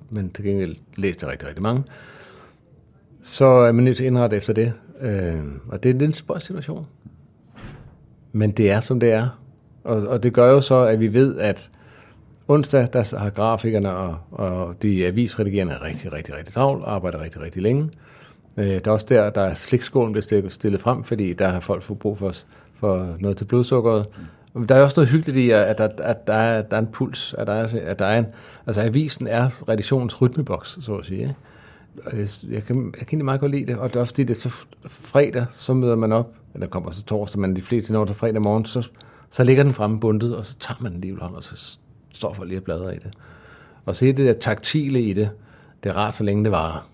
men 0.09 0.29
til 0.29 0.45
gengæld 0.45 0.75
læser 0.95 1.19
det 1.19 1.29
rigtig, 1.29 1.47
rigtig 1.47 1.61
mange, 1.61 1.83
så 3.21 3.45
er 3.45 3.71
man 3.71 3.83
nødt 3.83 3.97
til 3.97 4.03
at 4.03 4.07
indrette 4.07 4.37
efter 4.37 4.53
det. 4.53 4.73
Øh, 5.01 5.43
og 5.67 5.83
det 5.83 5.89
er 5.89 5.93
en 5.93 5.99
lidt 5.99 6.15
spørg 6.15 6.41
situation. 6.41 6.87
Men 8.31 8.51
det 8.51 8.71
er, 8.71 8.79
som 8.79 8.99
det 8.99 9.11
er. 9.11 9.39
Og, 9.83 10.07
og 10.07 10.23
det 10.23 10.33
gør 10.33 10.51
jo 10.51 10.61
så, 10.61 10.75
at 10.75 10.99
vi 10.99 11.13
ved, 11.13 11.37
at 11.37 11.69
onsdag, 12.47 12.87
der 12.93 13.17
har 13.17 13.29
grafikerne 13.29 13.91
og, 13.91 14.17
og 14.31 14.75
de 14.81 15.05
avisredigerende 15.05 15.73
rigtig, 15.73 16.13
rigtig, 16.13 16.35
rigtig 16.35 16.53
travlt, 16.53 16.83
arbejder 16.85 17.21
rigtig, 17.21 17.41
rigtig 17.41 17.61
længe. 17.61 17.83
Øh, 17.83 18.12
Øh, 18.57 18.65
det 18.65 18.87
er 18.87 18.91
også 18.91 19.05
der, 19.09 19.29
der 19.29 19.41
er 19.41 19.53
slikskålen 19.53 20.11
bliver 20.11 20.49
stillet 20.49 20.81
frem, 20.81 21.03
fordi 21.03 21.33
der 21.33 21.49
har 21.49 21.59
folk 21.59 21.83
fået 21.83 21.99
brug 21.99 22.17
for, 22.17 22.31
for 22.75 23.15
noget 23.19 23.37
til 23.37 23.45
blodsukkeret. 23.45 24.05
Der 24.69 24.75
er 24.75 24.81
også 24.81 24.99
noget 24.99 25.09
hyggeligt 25.09 25.37
i, 25.37 25.49
at 25.49 25.77
der, 25.77 25.89
at 25.97 26.27
der, 26.27 26.33
er, 26.33 26.61
der 26.61 26.77
er 26.77 26.81
en 26.81 26.87
puls, 26.87 27.35
at 27.37 27.47
der 27.47 27.53
er, 27.53 27.67
at 27.81 27.99
der 27.99 28.05
er 28.05 28.17
en, 28.17 28.25
altså 28.67 28.81
avisen 28.81 29.27
er 29.27 29.69
redaktionens 29.69 30.21
rytmeboks, 30.21 30.77
så 30.81 30.95
at 30.95 31.05
sige. 31.05 31.21
Ikke? 31.21 31.35
Jeg, 32.13 32.27
jeg, 32.51 32.63
kan, 32.63 32.85
jeg 32.85 32.93
kan 32.93 33.07
egentlig 33.07 33.25
meget 33.25 33.39
godt 33.39 33.51
lide 33.51 33.65
det, 33.65 33.77
og 33.77 33.89
det 33.89 33.95
er 33.95 33.99
også 33.99 34.13
fordi, 34.13 34.23
det 34.23 34.37
er 34.37 34.41
så 34.49 34.65
fredag, 34.87 35.45
så 35.53 35.73
møder 35.73 35.95
man 35.95 36.11
op, 36.11 36.33
eller 36.53 36.67
kommer 36.67 36.91
så 36.91 37.03
torsdag, 37.03 37.41
men 37.41 37.55
de 37.55 37.61
fleste 37.61 37.93
når 37.93 38.05
til 38.05 38.15
fredag 38.15 38.41
morgen, 38.41 38.65
så, 38.65 38.87
så 39.29 39.43
ligger 39.43 39.63
den 39.63 39.73
fremme 39.73 39.99
bundet, 39.99 40.35
og 40.35 40.45
så 40.45 40.57
tager 40.59 40.77
man 40.81 40.91
den 40.91 41.01
lige 41.01 41.19
hånd, 41.19 41.35
og 41.35 41.43
så 41.43 41.77
står 42.13 42.33
for 42.33 42.43
lige 42.43 42.57
at 42.57 42.63
bladre 42.63 42.95
i 42.95 42.99
det. 42.99 43.11
Og 43.85 43.95
se 43.95 44.05
det 44.05 44.17
der 44.17 44.33
taktile 44.33 45.01
i 45.01 45.13
det, 45.13 45.29
det 45.83 45.89
er 45.89 45.93
rart, 45.93 46.15
så 46.15 46.23
længe 46.23 46.43
det 46.43 46.51
varer. 46.51 46.87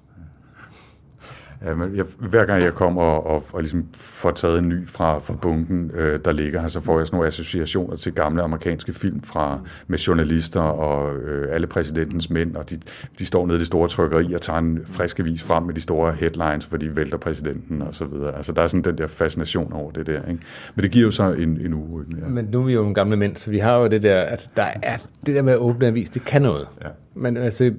Ja, 1.65 1.75
men 1.75 1.95
jeg, 1.95 2.05
hver 2.19 2.45
gang 2.45 2.63
jeg 2.63 2.73
kommer 2.73 3.01
og, 3.01 3.25
og, 3.25 3.45
og 3.53 3.61
ligesom 3.61 3.85
får 3.93 4.31
taget 4.31 4.59
en 4.59 4.69
ny 4.69 4.87
fra, 4.87 5.19
fra 5.19 5.33
bunken, 5.33 5.91
øh, 5.93 6.19
der 6.25 6.31
ligger 6.31 6.61
her, 6.61 6.67
så 6.67 6.81
får 6.81 6.97
jeg 6.97 7.07
sådan 7.07 7.15
nogle 7.15 7.27
associationer 7.27 7.95
til 7.95 8.13
gamle 8.13 8.41
amerikanske 8.41 8.93
film 8.93 9.21
fra, 9.21 9.59
med 9.87 9.97
journalister 9.97 10.61
og 10.61 11.15
øh, 11.15 11.55
alle 11.55 11.67
præsidentens 11.67 12.29
mænd, 12.29 12.55
og 12.55 12.69
de, 12.69 12.79
de 13.19 13.25
står 13.25 13.45
nede 13.45 13.57
i 13.57 13.59
det 13.59 13.67
store 13.67 13.87
trykkeri 13.87 14.33
og 14.33 14.41
tager 14.41 14.59
en 14.59 14.79
frisk 14.85 15.19
avis 15.19 15.43
frem 15.43 15.63
med 15.63 15.73
de 15.73 15.81
store 15.81 16.13
headlines, 16.13 16.65
hvor 16.65 16.77
de 16.77 16.95
vælter 16.95 17.17
præsidenten 17.17 17.81
og 17.81 17.95
så 17.95 18.05
videre. 18.05 18.35
Altså 18.35 18.51
der 18.51 18.61
er 18.61 18.67
sådan 18.67 18.83
den 18.83 18.97
der 18.97 19.07
fascination 19.07 19.73
over 19.73 19.91
det 19.91 20.07
der. 20.07 20.21
Ikke? 20.29 20.41
Men 20.75 20.83
det 20.83 20.91
giver 20.91 21.05
jo 21.05 21.11
så 21.11 21.31
en, 21.31 21.61
en 21.65 21.73
uge. 21.73 22.05
Ja. 22.21 22.27
Men 22.27 22.45
nu 22.51 22.59
er 22.59 22.65
vi 22.65 22.73
jo 22.73 22.87
en 22.87 22.93
gamle 22.93 23.17
mænd, 23.17 23.35
så 23.35 23.49
vi 23.49 23.59
har 23.59 23.77
jo 23.77 23.87
det 23.87 24.03
der, 24.03 24.21
at 24.21 24.49
der 24.57 24.67
er 24.81 24.97
det 25.25 25.35
der 25.35 25.41
med 25.41 25.53
at 25.53 25.59
åbne 25.59 25.87
avis, 25.87 26.09
det 26.09 26.25
kan 26.25 26.41
noget. 26.41 26.67
Ja. 26.81 26.87
Men 27.15 27.37
altså, 27.37 27.71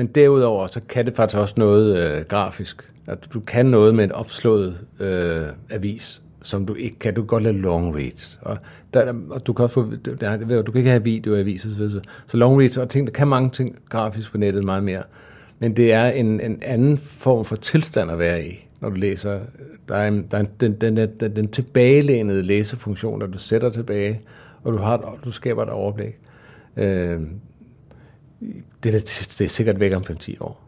men 0.00 0.06
derudover, 0.06 0.66
så 0.66 0.80
kan 0.88 1.06
det 1.06 1.14
faktisk 1.14 1.38
også 1.38 1.54
noget 1.58 1.96
øh, 1.96 2.24
grafisk. 2.24 2.90
At 3.06 3.18
du 3.32 3.40
kan 3.40 3.66
noget 3.66 3.94
med 3.94 4.04
en 4.04 4.12
opslået 4.12 4.78
øh, 5.00 5.46
avis, 5.70 6.22
som 6.42 6.66
du 6.66 6.74
ikke 6.74 6.98
kan. 6.98 7.14
Du 7.14 7.20
kan 7.22 7.26
godt 7.26 7.42
lade 7.42 7.58
long 7.58 7.96
reads. 7.96 8.40
Og, 8.42 8.58
der, 8.94 9.14
og 9.30 9.46
du 9.46 9.52
kan 9.52 9.68
få, 9.68 9.92
der, 10.20 10.62
du 10.62 10.72
kan 10.72 10.78
ikke 10.78 10.90
have 10.90 11.04
videoaviser, 11.04 11.68
så, 11.68 12.00
så 12.26 12.36
long 12.36 12.60
reads 12.60 12.76
og 12.76 12.88
ting, 12.88 13.06
der 13.06 13.12
kan 13.12 13.28
mange 13.28 13.50
ting 13.50 13.76
grafisk 13.88 14.30
på 14.30 14.38
nettet 14.38 14.64
meget 14.64 14.84
mere. 14.84 15.02
Men 15.58 15.76
det 15.76 15.92
er 15.92 16.06
en, 16.06 16.40
en 16.40 16.58
anden 16.62 16.98
form 16.98 17.44
for 17.44 17.56
tilstand 17.56 18.10
at 18.10 18.18
være 18.18 18.46
i, 18.46 18.66
når 18.80 18.88
du 18.88 18.96
læser. 18.96 19.40
Der 19.88 19.96
er, 19.96 20.08
en, 20.08 20.26
der 20.30 20.36
er 20.36 20.40
en, 20.40 20.48
den, 20.60 20.72
den, 20.72 20.96
den, 20.96 21.36
den 21.36 21.48
tilbagelænede 21.48 22.42
læsefunktion, 22.42 23.20
der 23.20 23.26
du 23.26 23.38
sætter 23.38 23.70
tilbage, 23.70 24.20
og 24.62 24.72
du, 24.72 24.78
har, 24.78 25.18
du 25.24 25.30
skaber 25.30 25.62
et 25.62 25.70
overblik. 25.70 26.18
Øh, 26.76 27.20
det, 28.82 28.92
det, 28.92 29.34
det 29.38 29.44
er 29.44 29.48
sikkert 29.48 29.80
væk 29.80 29.92
om 29.92 30.02
5-10 30.10 30.34
år. 30.40 30.60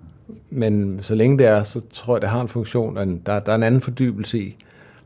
Men 0.50 0.98
så 1.02 1.14
længe 1.14 1.38
det 1.38 1.46
er, 1.46 1.62
så 1.62 1.80
tror 1.90 2.16
jeg, 2.16 2.22
det 2.22 2.30
har 2.30 2.40
en 2.40 2.48
funktion, 2.48 2.96
og 2.96 3.06
der, 3.26 3.38
der 3.40 3.52
er 3.52 3.56
en 3.56 3.62
anden 3.62 3.80
fordybelse 3.80 4.38
i. 4.38 4.56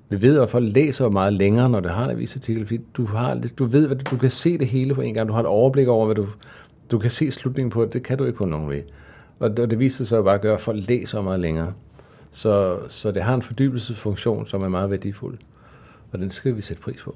Vi 0.09 0.23
ved, 0.23 0.41
at 0.41 0.51
folk 0.51 0.75
læser 0.75 1.09
meget 1.09 1.33
længere, 1.33 1.69
når 1.69 1.81
det 1.81 1.91
har 1.91 2.05
en 2.05 2.11
avisartikel, 2.11 2.67
fordi 2.67 2.81
du, 2.95 3.05
har, 3.07 3.41
du 3.59 3.65
ved, 3.65 3.87
hvad 3.87 3.97
du, 3.97 4.11
du 4.11 4.17
kan 4.17 4.31
se 4.31 4.59
det 4.59 4.67
hele 4.67 4.95
på 4.95 5.01
en 5.01 5.15
gang. 5.15 5.29
Du 5.29 5.33
har 5.33 5.41
et 5.41 5.47
overblik 5.47 5.89
over, 5.89 6.07
hvad 6.07 6.15
du, 6.15 6.27
du 6.91 6.99
kan 6.99 7.11
se 7.11 7.31
slutningen 7.31 7.71
på. 7.71 7.85
Det 7.85 8.03
kan 8.03 8.19
du 8.19 8.25
ikke 8.25 8.39
på 8.39 8.45
nogen 8.45 8.67
måde. 8.67 8.83
Og 9.39 9.57
det, 9.57 9.71
det 9.71 9.79
viser 9.79 10.05
sig 10.05 10.25
bare 10.25 10.35
at 10.35 10.41
gøre, 10.41 10.55
at 10.55 10.61
folk 10.61 10.89
læser 10.89 11.21
meget 11.21 11.41
længere. 11.41 11.73
Så, 12.33 12.79
så 12.89 13.11
det 13.11 13.23
har 13.23 13.35
en 13.35 13.43
fordybelsesfunktion, 13.43 14.47
som 14.47 14.63
er 14.63 14.69
meget 14.69 14.91
værdifuld. 14.91 15.39
Og 16.13 16.19
den 16.19 16.31
skal 16.31 16.57
vi 16.57 16.63
sætte 16.63 16.83
pris 16.83 17.03
på. 17.03 17.15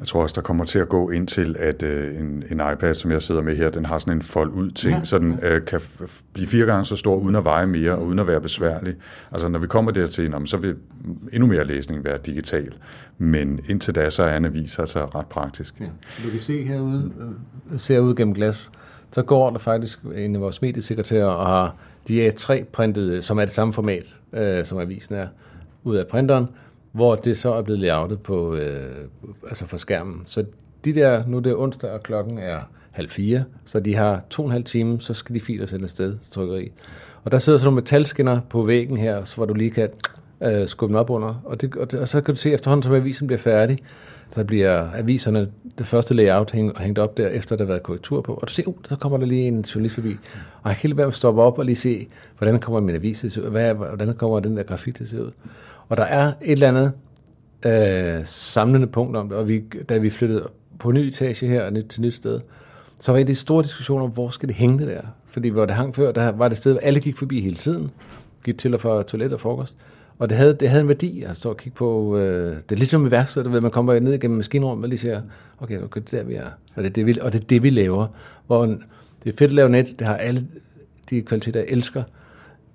Jeg 0.00 0.08
tror 0.08 0.22
også, 0.22 0.34
der 0.34 0.42
kommer 0.42 0.64
til 0.64 0.78
at 0.78 0.88
gå 0.88 1.10
ind 1.10 1.26
til, 1.26 1.56
at 1.58 1.82
øh, 1.82 2.20
en, 2.20 2.44
en 2.50 2.60
iPad, 2.72 2.94
som 2.94 3.10
jeg 3.10 3.22
sidder 3.22 3.42
med 3.42 3.56
her, 3.56 3.70
den 3.70 3.86
har 3.86 3.98
sådan 3.98 4.12
en 4.12 4.22
fold 4.22 4.50
ud 4.50 4.70
ting, 4.70 4.98
ja. 4.98 5.04
så 5.04 5.18
den 5.18 5.38
øh, 5.42 5.64
kan 5.64 5.80
blive 6.32 6.46
fire 6.46 6.66
gange 6.66 6.84
så 6.84 6.96
stor, 6.96 7.16
uden 7.16 7.36
at 7.36 7.44
veje 7.44 7.66
mere, 7.66 7.92
og 7.92 8.06
uden 8.06 8.18
at 8.18 8.26
være 8.26 8.40
besværlig. 8.40 8.94
Altså 9.32 9.48
når 9.48 9.58
vi 9.58 9.66
kommer 9.66 9.90
dertil, 9.90 10.34
så 10.44 10.56
vil 10.56 10.76
endnu 11.32 11.46
mere 11.46 11.64
læsning 11.64 12.04
være 12.04 12.18
digital. 12.26 12.74
Men 13.18 13.60
indtil 13.68 13.94
da, 13.94 14.10
så 14.10 14.22
er 14.22 14.36
en 14.36 14.44
avis 14.44 14.78
altså 14.78 15.04
ret 15.04 15.26
praktisk. 15.26 15.80
Ja. 15.80 15.86
Du 16.24 16.30
kan 16.30 16.40
se 16.40 16.64
herude, 16.64 17.12
øh, 17.72 17.80
ser 17.80 17.98
ud 17.98 18.14
gennem 18.14 18.34
glas, 18.34 18.70
så 19.12 19.22
går 19.22 19.50
der 19.50 19.58
faktisk 19.58 19.98
en 20.14 20.34
af 20.34 20.40
vores 20.40 20.62
mediesekretærer 20.62 21.26
og 21.26 21.46
har 21.46 21.74
de 22.08 22.26
er 22.26 22.30
tre 22.30 22.64
printet, 22.72 23.24
som 23.24 23.38
er 23.38 23.44
det 23.44 23.52
samme 23.52 23.72
format, 23.72 24.16
øh, 24.32 24.64
som 24.64 24.78
avisen 24.78 25.14
er, 25.14 25.26
ud 25.84 25.96
af 25.96 26.06
printeren, 26.06 26.46
hvor 26.92 27.14
det 27.14 27.38
så 27.38 27.54
er 27.54 27.62
blevet 27.62 27.80
layoutet 27.80 28.20
på, 28.20 28.54
øh, 28.54 29.04
altså 29.48 29.66
for 29.66 29.76
skærmen. 29.76 30.22
Så 30.26 30.44
de 30.84 30.94
der, 30.94 31.26
nu 31.26 31.36
er 31.36 31.40
det 31.40 31.56
onsdag, 31.56 31.90
og 31.90 32.02
klokken 32.02 32.38
er 32.38 32.58
halv 32.90 33.08
fire, 33.08 33.44
så 33.64 33.80
de 33.80 33.94
har 33.94 34.22
to 34.30 34.42
og 34.42 34.46
en 34.46 34.52
halv 34.52 34.64
time, 34.64 35.00
så 35.00 35.14
skal 35.14 35.34
de 35.34 35.40
filer 35.40 35.66
sendes 35.66 35.84
afsted 35.84 36.18
til 36.18 36.32
trykkeri. 36.32 36.70
Og 37.24 37.32
der 37.32 37.38
sidder 37.38 37.58
så 37.58 37.64
nogle 37.64 37.74
metalskinner 37.74 38.40
på 38.50 38.62
væggen 38.62 38.96
her, 38.96 39.34
hvor 39.36 39.46
du 39.46 39.54
lige 39.54 39.70
kan 39.70 39.88
øh, 40.42 40.68
skubbe 40.68 40.92
dem 40.92 40.98
op 41.00 41.10
under. 41.10 41.42
Og, 41.44 41.60
det, 41.60 41.76
og, 41.76 41.92
det, 41.92 42.00
og 42.00 42.08
så 42.08 42.20
kan 42.20 42.34
du 42.34 42.40
se 42.40 42.52
efterhånden, 42.52 42.82
som 42.82 42.94
avisen 42.94 43.26
bliver 43.26 43.38
færdig, 43.38 43.78
så 44.28 44.44
bliver 44.44 44.90
aviserne, 44.94 45.48
det 45.78 45.86
første 45.86 46.14
layout 46.14 46.50
hæng, 46.50 46.78
hængt 46.78 46.98
op 46.98 47.16
der, 47.16 47.28
efter 47.28 47.56
der 47.56 47.64
har 47.64 47.68
været 47.68 47.82
korrektur 47.82 48.20
på. 48.20 48.34
Og 48.34 48.48
du 48.48 48.52
ser, 48.52 48.66
uh, 48.66 48.74
så 48.88 48.96
kommer 48.96 49.18
der 49.18 49.26
lige 49.26 49.48
en 49.48 49.60
journalist 49.60 49.94
forbi. 49.94 50.16
Og 50.62 50.68
jeg 50.68 50.76
kan 50.76 50.82
helt 50.82 50.96
være 50.96 51.06
at 51.06 51.14
stoppe 51.14 51.42
op 51.42 51.58
og 51.58 51.64
lige 51.64 51.76
se, 51.76 52.08
hvordan 52.38 52.60
kommer 52.60 52.80
min 52.80 52.94
avis 52.94 53.20
til 53.20 53.26
at 53.26 53.32
se 53.32 53.42
ud, 53.42 53.50
hvad, 53.50 53.74
hvordan 53.74 54.14
kommer 54.14 54.40
den 54.40 54.56
der 54.56 54.62
grafik 54.62 54.94
til 54.94 55.04
at 55.04 55.10
se 55.10 55.24
ud. 55.24 55.30
Og 55.90 55.96
der 55.96 56.04
er 56.04 56.32
et 56.42 56.52
eller 56.52 56.68
andet 56.68 56.92
øh, 57.66 58.26
samlende 58.26 58.86
punkt 58.86 59.16
om 59.16 59.28
det, 59.28 59.38
og 59.38 59.48
vi, 59.48 59.62
da 59.88 59.98
vi 59.98 60.10
flyttede 60.10 60.48
på 60.78 60.92
ny 60.92 60.98
etage 60.98 61.46
her 61.46 61.82
til 61.88 62.02
nyt 62.02 62.14
sted, 62.14 62.40
så 63.00 63.12
var 63.12 63.18
det 63.18 63.28
en 63.28 63.34
stor 63.34 63.62
diskussion 63.62 64.02
om, 64.02 64.10
hvor 64.10 64.28
skal 64.28 64.48
det 64.48 64.56
hænge 64.56 64.78
det 64.78 64.88
der? 64.88 65.02
Fordi 65.26 65.48
hvor 65.48 65.66
det 65.66 65.74
hang 65.74 65.94
før, 65.94 66.12
der 66.12 66.32
var 66.32 66.48
det 66.48 66.58
sted, 66.58 66.72
hvor 66.72 66.80
alle 66.80 67.00
gik 67.00 67.16
forbi 67.16 67.40
hele 67.40 67.56
tiden, 67.56 67.90
gik 68.44 68.58
til 68.58 68.74
og 68.74 68.80
fra 68.80 69.02
toilet 69.02 69.32
og 69.32 69.40
frokost. 69.40 69.76
Og 70.18 70.30
det 70.30 70.38
havde, 70.38 70.54
det 70.54 70.68
havde 70.68 70.82
en 70.82 70.88
værdi 70.88 71.22
at 71.22 71.36
stå 71.36 71.50
og 71.50 71.56
kigge 71.56 71.76
på. 71.76 72.16
Øh, 72.16 72.56
det 72.56 72.72
er 72.72 72.76
ligesom 72.76 73.00
med 73.00 73.10
værkstedet, 73.10 73.46
du 73.46 73.50
ved, 73.50 73.60
man 73.60 73.70
kommer 73.70 74.00
ned 74.00 74.14
igennem 74.14 74.36
maskinrummet 74.36 74.84
og 74.84 74.88
lige 74.88 74.98
siger, 74.98 75.22
okay, 75.58 75.82
okay, 75.82 76.00
det 76.00 76.14
er 76.14 76.18
der 76.18 76.24
vi 76.24 76.34
er. 76.34 76.46
Og 76.74 76.82
det 76.82 76.86
er 76.86 76.92
det, 76.92 77.06
vi, 77.06 77.18
og 77.20 77.32
det, 77.32 77.40
er 77.40 77.44
det, 77.44 77.62
vi 77.62 77.70
laver. 77.70 78.06
Hvor 78.46 78.64
en, 78.64 78.82
det 79.24 79.32
er 79.32 79.36
fedt 79.36 79.50
at 79.50 79.54
lave 79.54 79.68
net, 79.68 79.94
det 79.98 80.06
har 80.06 80.16
alle 80.16 80.46
de 81.10 81.22
kvaliteter, 81.22 81.60
jeg 81.60 81.68
elsker. 81.68 82.02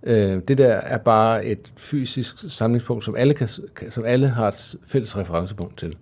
Øh, 0.05 0.41
det 0.47 0.57
der 0.57 0.73
er 0.73 0.97
bare 0.97 1.45
et 1.45 1.73
fysisk 1.77 2.35
samlingspunkt, 2.49 3.05
som 3.05 3.15
alle, 3.15 3.33
kan, 3.33 3.49
som 3.89 4.05
alle 4.05 4.27
har 4.27 4.47
et 4.47 4.75
fælles 4.87 5.17
referencepunkt 5.17 5.77
til. 5.77 5.95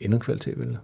Endnu 0.00 0.18
kvalitet, 0.18 0.58
vel? 0.58 0.78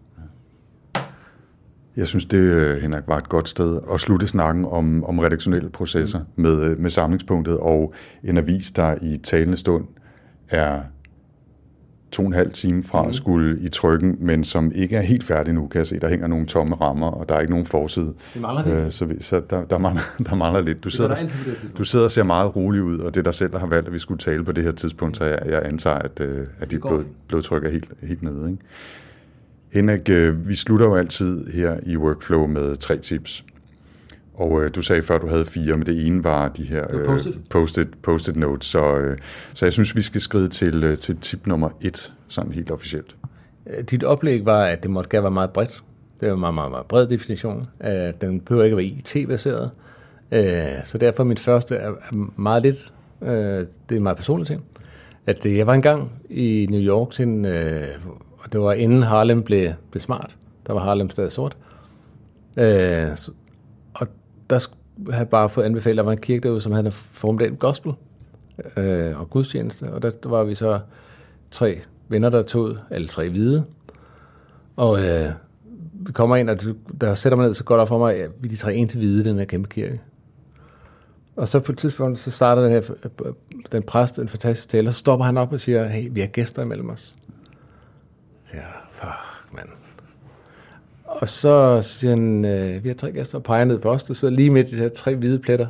Jeg 1.97 2.07
synes, 2.07 2.25
det, 2.25 2.39
øh, 2.39 2.83
Henrik, 2.83 3.05
var 3.07 3.19
et 3.19 3.29
godt 3.29 3.49
sted 3.49 3.81
at 3.93 4.01
slutte 4.01 4.27
snakken 4.27 4.65
om, 4.65 5.05
om 5.05 5.19
redaktionelle 5.19 5.71
processer 5.71 6.19
mm. 6.19 6.43
med, 6.43 6.63
øh, 6.63 6.79
med 6.79 6.91
samlingspunktet 6.91 7.59
og 7.59 7.95
en 8.25 8.39
avis, 8.39 8.71
der 8.71 8.95
i 9.03 9.19
talende 9.19 9.57
stund 9.57 9.85
er 10.49 10.81
to 12.13 12.23
og 12.23 12.27
en 12.27 12.33
halv 12.33 12.53
time 12.53 12.83
fra 12.83 13.03
mm. 13.03 13.09
at 13.09 13.15
skulle 13.15 13.61
i 13.61 13.69
trykken, 13.69 14.17
men 14.21 14.45
som 14.45 14.73
ikke 14.75 14.97
er 14.97 15.01
helt 15.01 15.25
færdig 15.25 15.55
nu, 15.55 15.67
kan 15.67 15.79
jeg 15.79 15.87
se. 15.87 16.01
Der 16.01 16.09
hænger 16.09 16.27
nogle 16.27 16.47
tomme 16.47 16.75
rammer, 16.75 17.07
og 17.07 17.29
der 17.29 17.35
er 17.35 17.41
ikke 17.41 17.53
nogen 17.53 17.67
forside. 17.67 18.15
Det 18.35 18.43
mangler 18.43 18.65
det. 18.65 18.73
Øh, 18.73 18.93
så, 18.93 19.05
vi, 19.05 19.15
så 19.21 19.43
der, 19.51 19.65
der, 19.65 19.79
mangler, 19.79 20.03
der 20.29 20.35
mangler 20.35 20.61
lidt. 20.61 20.85
Du 20.85 20.91
sidder, 20.91 21.15
der, 21.15 21.29
du 21.79 21.85
sidder 21.85 22.05
og 22.05 22.11
ser 22.11 22.23
meget 22.23 22.57
rolig 22.57 22.83
ud, 22.83 22.99
og 22.99 23.15
det 23.15 23.21
er 23.21 23.25
dig 23.25 23.35
selv, 23.35 23.53
der 23.53 23.59
har 23.59 23.67
valgt, 23.67 23.87
at 23.87 23.93
vi 23.93 23.99
skulle 23.99 24.19
tale 24.19 24.45
på 24.45 24.53
det 24.53 24.65
her 24.65 24.73
tidspunkt, 24.73 25.17
så 25.17 25.25
jeg, 25.25 25.39
jeg 25.47 25.63
antager, 25.65 25.99
at, 25.99 26.21
øh, 26.21 26.47
at 26.61 26.71
dit 26.71 26.81
blod, 26.81 27.05
blodtryk 27.29 27.65
er 27.65 27.71
helt, 27.71 27.89
helt 28.03 28.23
nede. 28.23 28.51
Ikke? 28.51 28.63
Henrik, 29.73 30.11
øh, 30.11 30.49
vi 30.49 30.55
slutter 30.55 30.87
jo 30.87 30.97
altid 30.97 31.47
her 31.47 31.77
i 31.87 31.97
Workflow 31.97 32.47
med 32.47 32.77
tre 32.77 32.99
tips. 32.99 33.45
Og 34.41 34.63
øh, 34.63 34.71
du 34.75 34.83
sagde 34.83 35.03
før, 35.03 35.19
du 35.19 35.27
havde 35.29 35.45
fire, 35.45 35.77
men 35.77 35.87
det 35.87 36.07
ene 36.07 36.25
var 36.25 36.49
de 36.49 36.65
her 36.65 36.87
øh, 36.91 37.05
post-it. 37.07 37.35
post-it, 37.51 37.89
post-it 38.03 38.37
notes. 38.37 38.67
Så, 38.67 38.97
øh, 38.99 39.19
så 39.55 39.67
jeg 39.67 39.73
synes, 39.73 39.97
vi 39.97 40.03
skal 40.03 40.21
skride 40.21 40.49
til, 40.49 40.85
øh, 40.85 40.99
til 40.99 41.17
tip 41.17 41.47
nummer 41.47 41.69
et, 41.81 42.13
sådan 42.29 42.53
helt 42.53 42.71
officielt. 42.71 43.17
Øh, 43.67 43.85
Dit 43.85 44.05
oplæg 44.05 44.45
var, 44.47 44.65
at 44.65 44.83
det 44.83 44.91
måtte 44.91 45.11
gerne 45.11 45.23
være 45.23 45.31
meget 45.31 45.51
bredt. 45.51 45.83
Det 46.21 46.29
er 46.29 46.33
en 46.35 46.41
meget, 46.41 46.55
meget, 46.55 46.71
meget 46.71 46.87
bred 46.87 47.07
definition. 47.07 47.67
Øh, 47.85 48.13
Den 48.21 48.41
behøver 48.41 48.65
ikke 48.65 48.75
at 48.75 48.79
være 48.79 48.87
IT-baseret. 48.87 49.71
Øh, 50.33 50.85
Så 50.85 50.99
derfor 50.99 51.25
mit 51.25 51.41
første 51.41 51.75
er 51.77 51.93
meget 52.37 52.63
lidt, 52.63 52.93
øh, 53.23 53.29
det 53.29 53.67
er 53.91 53.97
en 53.97 54.03
meget 54.03 54.17
personlig 54.17 54.47
ting, 54.47 54.65
at 55.27 55.47
øh, 55.47 55.57
jeg 55.57 55.67
var 55.67 55.75
engang 55.75 56.13
i 56.31 56.67
New 56.71 56.81
York 56.81 57.11
til 57.11 57.23
en, 57.23 57.45
øh, 57.45 57.83
og 58.39 58.53
det 58.53 58.61
var 58.61 58.73
inden 58.73 59.03
Harlem 59.03 59.43
blev, 59.43 59.71
blev 59.91 60.01
smart. 60.01 60.37
Der 60.67 60.73
var 60.73 60.81
Harlem 60.81 61.11
stadig 61.11 61.33
sort. 61.33 61.57
Øh, 62.57 63.17
så- 63.17 63.31
der 64.51 64.59
sk- 64.59 65.05
havde 65.07 65.19
jeg 65.19 65.29
bare 65.29 65.49
fået 65.49 65.65
anbefalet, 65.65 65.95
at 65.95 65.97
der 65.97 66.03
var 66.05 66.13
en 66.13 66.21
kirke 66.21 66.43
derude, 66.43 66.61
som 66.61 66.73
havde 66.73 66.93
formidabel 66.93 67.59
gospel 67.59 67.93
øh, 68.77 69.21
og 69.21 69.31
gudstjeneste. 69.31 69.93
Og 69.93 70.03
der, 70.03 70.11
der 70.11 70.29
var 70.29 70.45
vi 70.45 70.55
så 70.55 70.81
tre 71.51 71.81
venner, 72.09 72.29
der 72.31 72.43
tog 72.43 72.63
ud, 72.63 72.79
alle 72.91 73.09
tre 73.09 73.29
hvide. 73.29 73.65
Og 74.77 75.01
øh, 75.05 75.31
vi 75.93 76.13
kommer 76.13 76.37
ind, 76.37 76.51
og 76.51 76.59
der 77.01 77.15
sætter 77.15 77.37
mig 77.37 77.47
ned, 77.47 77.55
så 77.55 77.65
godt 77.65 77.81
op 77.81 77.89
for 77.89 77.99
mig, 77.99 78.17
at 78.17 78.31
vi 78.41 78.49
de 78.49 78.57
tre 78.57 78.75
eneste 78.75 78.99
hvide 78.99 79.25
den 79.25 79.39
her 79.39 79.45
kæmpe 79.45 79.69
kirke. 79.69 80.01
Og 81.37 81.49
så 81.49 81.61
på 81.61 81.73
et 81.73 81.79
tidspunkt, 81.79 82.21
så 82.21 82.31
starter 82.31 82.63
den 82.63 82.71
her, 82.71 82.83
øh, 83.25 83.33
den 83.73 83.83
præst, 83.83 84.19
en 84.19 84.29
fantastisk 84.29 84.69
tale, 84.69 84.89
og 84.89 84.95
så 84.95 84.99
stopper 84.99 85.27
han 85.27 85.37
op 85.37 85.53
og 85.53 85.61
siger, 85.61 85.87
hey, 85.89 86.09
vi 86.11 86.21
har 86.21 86.27
gæster 86.27 86.63
imellem 86.63 86.91
os. 86.91 87.15
Så 88.47 88.57
jeg, 88.57 88.65
fuck, 88.93 89.55
mand. 89.55 89.69
Og 91.11 91.29
så 91.29 91.83
siger 91.83 92.11
han, 92.11 92.45
øh, 92.45 92.85
vi 92.85 92.89
har 92.89 92.95
tre 92.97 93.13
gæster, 93.13 93.39
og 93.39 93.45
peger 93.45 93.65
ned 93.65 93.79
på 93.79 93.91
os, 93.91 94.05
der 94.05 94.15
sidder 94.15 94.35
lige 94.35 94.51
midt 94.51 94.69
i 94.69 94.71
de 94.71 94.77
her 94.77 94.89
tre 94.89 95.15
hvide 95.15 95.39
pletter. 95.39 95.67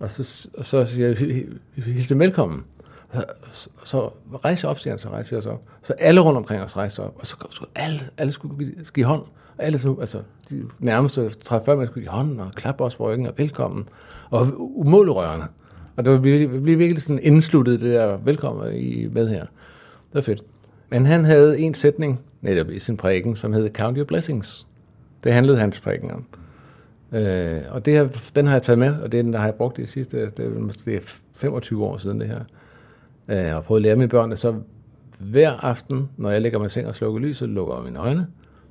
Og 0.00 0.10
så, 0.10 0.48
og 0.58 0.64
så 0.64 0.84
siger 0.84 1.08
jeg, 1.08 1.16
"Hi- 1.16 1.80
hils 1.80 2.08
dem 2.08 2.18
velkommen. 2.18 2.64
Og 3.12 3.22
så, 3.50 3.68
så 3.84 4.10
rejser 4.44 4.68
jeg 4.68 4.70
op, 4.70 4.78
siger 4.78 4.92
han, 4.92 4.98
så 4.98 5.08
rejser 5.08 5.30
vi 5.36 5.38
os 5.38 5.46
op. 5.46 5.62
Så 5.82 5.92
alle 5.92 6.20
rundt 6.20 6.36
omkring 6.36 6.62
os 6.62 6.76
rejser 6.76 7.02
op, 7.02 7.14
og 7.18 7.26
så 7.26 7.36
skulle 7.50 7.70
alle, 7.74 8.00
alle 8.18 8.32
skulle 8.32 8.58
give, 8.58 8.72
give 8.94 9.06
hånd. 9.06 9.22
Og 9.58 9.64
alle 9.64 9.78
så, 9.78 9.96
altså, 10.00 10.18
de 10.50 10.62
nærmeste 10.78 11.20
30-40 11.48 11.50
mennesker 11.50 11.86
skulle 11.86 12.04
give 12.04 12.10
hånd 12.10 12.40
og 12.40 12.52
klappe 12.54 12.84
os 12.84 12.94
på 12.96 13.10
ryggen 13.12 13.26
og 13.26 13.34
velkommen. 13.36 13.88
Og 14.30 14.46
umådeligt 14.58 15.16
rørende. 15.16 15.46
Og 15.96 16.04
det 16.04 16.22
blev, 16.22 16.60
blev 16.62 16.78
virkelig 16.78 17.02
sådan 17.02 17.20
indsluttet 17.22 17.80
det 17.80 17.94
der 17.94 18.16
velkommen 18.16 18.74
i, 18.74 19.06
med 19.12 19.28
her. 19.28 19.40
Det 19.40 20.14
var 20.14 20.20
fedt. 20.20 20.42
Men 20.90 21.06
han 21.06 21.24
havde 21.24 21.58
en 21.58 21.74
sætning 21.74 22.20
netop 22.46 22.70
i 22.70 22.78
sin 22.78 22.96
prædiken, 22.96 23.36
som 23.36 23.52
hed 23.52 23.70
Count 23.74 23.96
Your 23.96 24.04
Blessings. 24.04 24.66
Det 25.24 25.32
handlede 25.32 25.58
hans 25.58 25.80
prædiken 25.80 26.10
om. 26.10 26.24
Øh, 27.12 27.60
og 27.70 27.84
det 27.84 27.92
her, 27.92 28.08
den 28.34 28.46
har 28.46 28.52
jeg 28.52 28.62
taget 28.62 28.78
med, 28.78 28.94
og 28.94 29.12
det 29.12 29.18
er 29.18 29.22
den 29.22 29.32
der 29.32 29.38
har 29.38 29.46
jeg 29.46 29.54
brugt 29.54 29.76
de 29.76 29.86
sidste 29.86 30.30
det 30.36 30.46
er, 30.46 30.60
måske 30.60 31.00
25 31.34 31.84
år 31.84 31.98
siden 31.98 32.20
det 32.20 32.28
her. 32.28 32.40
Øh, 33.28 33.56
og 33.56 33.64
prøvet 33.64 33.78
at 33.78 33.82
lære 33.82 33.96
mine 33.96 34.08
børn, 34.08 34.32
at 34.32 34.38
så 34.38 34.54
hver 35.18 35.50
aften, 35.50 36.08
når 36.16 36.30
jeg 36.30 36.42
lægger 36.42 36.58
mig 36.58 36.66
i 36.66 36.70
seng 36.70 36.86
og 36.86 36.94
slukker 36.94 37.20
lyset, 37.20 37.48
lukker 37.48 37.74
jeg 37.74 37.84
mine 37.84 37.98
øjne. 37.98 38.26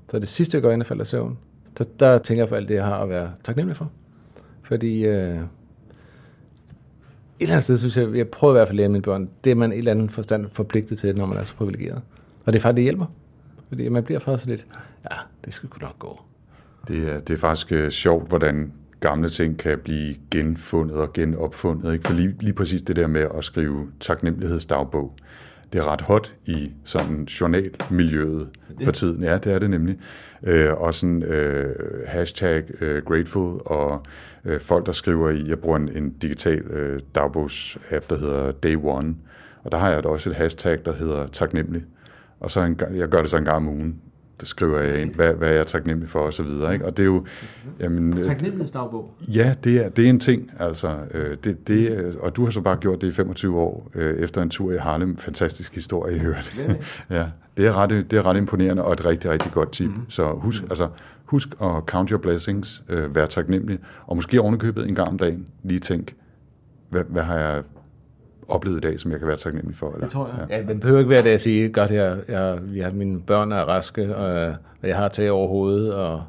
Så 0.10 0.20
det 0.20 0.28
sidste, 0.28 0.56
jeg 0.56 0.62
går 0.62 0.72
ind 0.72 0.82
og 0.82 0.86
falder 0.86 1.04
i 1.04 1.06
søvn, 1.06 1.38
der, 1.78 1.84
der 2.00 2.18
tænker 2.18 2.44
jeg 2.44 2.50
på 2.50 2.56
alt 2.56 2.70
det, 2.70 2.76
jeg 2.76 2.86
har 2.86 2.98
at 3.04 3.10
være 3.10 3.32
taknemmelig 3.44 3.78
for. 3.78 3.92
Fordi 4.64 5.06
øh, 5.06 5.14
et 5.16 5.40
eller 7.40 7.54
andet 7.54 7.64
sted, 7.64 7.78
synes 7.78 7.98
jeg, 7.98 8.16
jeg 8.16 8.28
prøver 8.28 8.54
i 8.54 8.58
hvert 8.58 8.68
fald 8.68 8.80
at 8.80 8.82
lære 8.82 8.90
mine 8.90 9.02
børn, 9.02 9.30
det 9.44 9.52
er 9.52 9.56
man 9.56 9.72
i 9.72 9.74
et 9.74 9.78
eller 9.78 9.92
andet 9.92 10.12
forstand 10.12 10.50
forpligtet 10.50 10.98
til, 10.98 11.18
når 11.18 11.26
man 11.26 11.38
er 11.38 11.44
så 11.44 11.56
privilegeret. 11.56 12.02
Og 12.46 12.54
det 12.54 12.60
er 12.60 12.62
faktisk, 12.62 12.76
det 12.76 12.84
hjælper. 12.84 13.06
Fordi 13.76 13.90
man 13.90 14.04
bliver 14.04 14.20
faktisk 14.20 14.46
lidt, 14.46 14.68
ja, 15.12 15.18
det 15.46 15.54
skal 15.54 15.70
sgu 15.70 15.80
nok 15.82 16.00
gå. 16.00 16.22
Det 16.88 17.10
er, 17.10 17.20
det 17.20 17.34
er 17.34 17.38
faktisk 17.38 17.72
øh, 17.72 17.92
sjovt, 17.92 18.30
hvordan 18.30 18.72
gamle 19.00 19.30
ting 19.30 19.58
kan 19.58 19.80
blive 19.80 20.16
genfundet 20.32 20.96
og 20.96 21.14
genopfundet. 21.14 21.94
Ikke? 21.94 22.08
For 22.08 22.14
lige, 22.14 22.36
lige 22.40 22.54
præcis 22.54 22.82
det 22.82 22.96
der 22.96 23.08
med 23.08 23.28
at 23.38 23.44
skrive 23.44 23.88
taknemmelighedsdagbog, 24.00 25.16
det 25.74 25.80
er 25.80 25.88
ret 25.88 26.02
hot 26.02 26.34
i 26.46 26.72
sådan 26.84 27.24
journalmiljøet 27.24 28.50
for 28.84 28.92
tiden. 28.92 29.24
Ja, 29.24 29.38
det 29.38 29.54
er 29.54 29.60
det 29.60 29.70
nemlig. 29.70 29.98
Øh, 30.44 30.74
og 30.74 30.94
sådan 30.94 31.24
øh, 31.24 31.76
hashtag 32.08 32.64
øh, 32.82 33.04
grateful, 33.04 33.62
og 33.66 34.06
øh, 34.46 34.60
folk, 34.60 34.86
der 34.86 34.92
skriver 34.92 35.30
i, 35.30 35.48
jeg 35.48 35.60
bruger 35.60 35.78
en, 35.78 35.90
en 35.98 36.10
digital 36.10 36.60
øh, 36.60 37.00
dagbogsapp, 37.16 38.10
der 38.10 38.18
hedder 38.18 38.52
Day 38.52 38.76
One, 38.84 39.16
og 39.64 39.72
der 39.72 39.78
har 39.78 39.90
jeg 39.90 40.04
da 40.04 40.10
også 40.10 40.30
et 40.30 40.36
hashtag, 40.36 40.80
der 40.86 40.94
hedder 40.94 41.28
taknemmelig. 41.28 41.84
Og 42.46 42.52
så 42.52 42.62
en, 42.62 42.80
jeg 42.94 43.08
gør 43.08 43.22
det 43.22 43.30
så 43.30 43.38
en 43.38 43.46
gang 43.46 43.58
om 43.58 43.68
ugen. 43.68 44.02
Der 44.40 44.46
skriver 44.46 44.80
jeg 44.80 45.02
ind, 45.02 45.16
hvad, 45.16 45.34
hvad 45.34 45.50
er 45.50 45.54
jeg 45.54 45.68
taknemmelig 45.68 46.10
for, 46.10 46.20
og 46.20 46.34
så 46.34 46.44
videre. 46.44 46.74
Ikke? 46.74 46.86
Og 46.86 46.98
det 46.98 47.04
er 47.04 47.08
jo... 47.08 47.26
Jamen, 47.80 48.18
øh, 48.18 48.26
Taknemmelighedsdagbog. 48.26 49.14
Ja, 49.28 49.54
det 49.64 49.86
er, 49.86 49.90
det 49.90 50.06
er 50.06 50.10
en 50.10 50.20
ting, 50.20 50.52
altså. 50.60 50.98
Øh, 51.14 51.38
det, 51.44 51.68
det, 51.68 52.16
og 52.16 52.36
du 52.36 52.44
har 52.44 52.52
så 52.52 52.62
bare 52.62 52.78
gjort 52.78 53.02
det 53.02 53.08
i 53.08 53.12
25 53.12 53.60
år, 53.60 53.92
øh, 53.96 54.20
efter 54.20 54.42
en 54.42 54.50
tur 54.50 54.72
i 54.72 54.78
Harlem. 54.78 55.18
Fantastisk 55.18 55.76
historie, 55.76 56.16
i 56.16 56.20
hørt. 56.20 56.54
ja, 57.10 57.26
det 57.58 57.68
er, 57.68 57.74
ret, 57.74 57.90
det 57.90 58.14
er 58.14 58.26
ret 58.26 58.38
imponerende, 58.38 58.84
og 58.84 58.94
et 58.94 59.06
rigtig, 59.06 59.32
rigtig 59.32 59.52
godt 59.52 59.72
tip. 59.72 59.90
Mm. 59.90 60.10
Så 60.10 60.32
husk, 60.32 60.64
altså, 60.64 60.88
husk 61.26 61.50
at 61.62 61.84
count 61.86 62.10
your 62.10 62.20
blessings, 62.20 62.84
øh, 62.90 63.16
vær 63.16 63.26
taknemmelig, 63.26 63.80
og 64.06 64.16
måske 64.16 64.42
ovenikøbet 64.42 64.88
en 64.88 64.96
gang 64.96 65.08
om 65.08 65.18
dagen, 65.18 65.48
lige 65.64 65.80
tænk, 65.80 66.16
hvad, 66.90 67.04
hvad 67.10 67.24
har 67.24 67.40
jeg 67.40 67.64
oplevet 68.48 68.78
i 68.78 68.80
dag, 68.80 69.00
som 69.00 69.12
jeg 69.12 69.20
kan 69.20 69.28
være 69.28 69.38
taknemmelig 69.38 69.78
for? 69.78 69.88
Eller? 69.92 70.02
Det 70.02 70.12
tror 70.12 70.28
jeg. 70.28 70.48
Ja, 70.50 70.60
men 70.62 70.70
det 70.70 70.80
behøver 70.80 71.00
ikke 71.00 71.10
være 71.10 71.24
det 71.24 71.30
at 71.30 71.42
sige, 71.42 71.70
godt, 71.70 71.92
jeg, 71.92 72.18
jeg, 72.28 72.60
vi 72.64 72.80
har, 72.80 72.92
mine 72.92 73.22
børn 73.22 73.52
er 73.52 73.62
raske, 73.62 74.16
og, 74.16 74.54
og 74.82 74.88
jeg 74.90 74.98
har 74.98 75.08
tag 75.08 75.32
over 75.32 75.48
hovedet, 75.48 75.94
og, 75.94 76.24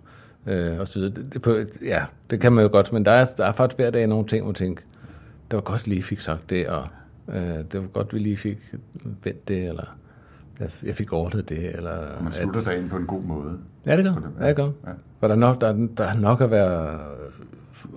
øh, 0.47 0.81
og 0.81 0.89
så 0.89 0.99
videre. 0.99 1.15
Det, 1.33 1.45
det, 1.45 1.79
ja, 1.85 2.05
det 2.31 2.41
kan 2.41 2.53
man 2.53 2.63
jo 2.65 2.71
godt, 2.73 2.93
men 2.93 3.05
der 3.05 3.11
er, 3.13 3.25
der 3.37 3.45
er 3.47 3.53
faktisk 3.53 3.79
hver 3.79 3.91
dag 3.91 4.07
nogle 4.07 4.27
ting, 4.27 4.43
hvor 4.43 4.49
man 4.49 4.55
tænker, 4.55 4.83
det 5.51 5.57
var 5.57 5.61
godt, 5.63 5.81
at 5.81 5.87
lige 5.87 6.03
fik 6.03 6.21
sagt 6.21 6.51
det, 6.51 6.67
og 6.69 6.87
øh, 7.29 7.43
det 7.73 7.75
var 7.75 7.87
godt, 7.87 8.15
vi 8.15 8.19
lige 8.19 8.37
fik 8.37 8.59
vendt 9.25 9.49
det, 9.49 9.69
eller 9.69 9.97
jeg, 10.61 10.71
jeg 10.83 10.95
fik 10.95 11.13
ordnet 11.13 11.49
det, 11.49 11.77
eller... 11.77 11.93
Man 12.23 12.33
slutter 12.33 12.61
dagen 12.63 12.89
på 12.89 12.97
en 12.97 13.07
god 13.07 13.23
måde. 13.23 13.53
Ja, 13.87 13.97
det 13.97 14.05
gør. 14.05 14.15
Ja, 14.41 14.49
det 14.49 14.57
gør. 14.57 14.65
ja. 14.65 14.91
For 15.21 15.27
der 15.29 15.35
er 15.35 15.39
nok, 15.39 15.61
der, 15.61 15.67
er- 15.69 15.89
der 15.97 16.05
er 16.05 16.15
nok 16.15 16.41
at 16.41 16.51
være, 16.51 16.99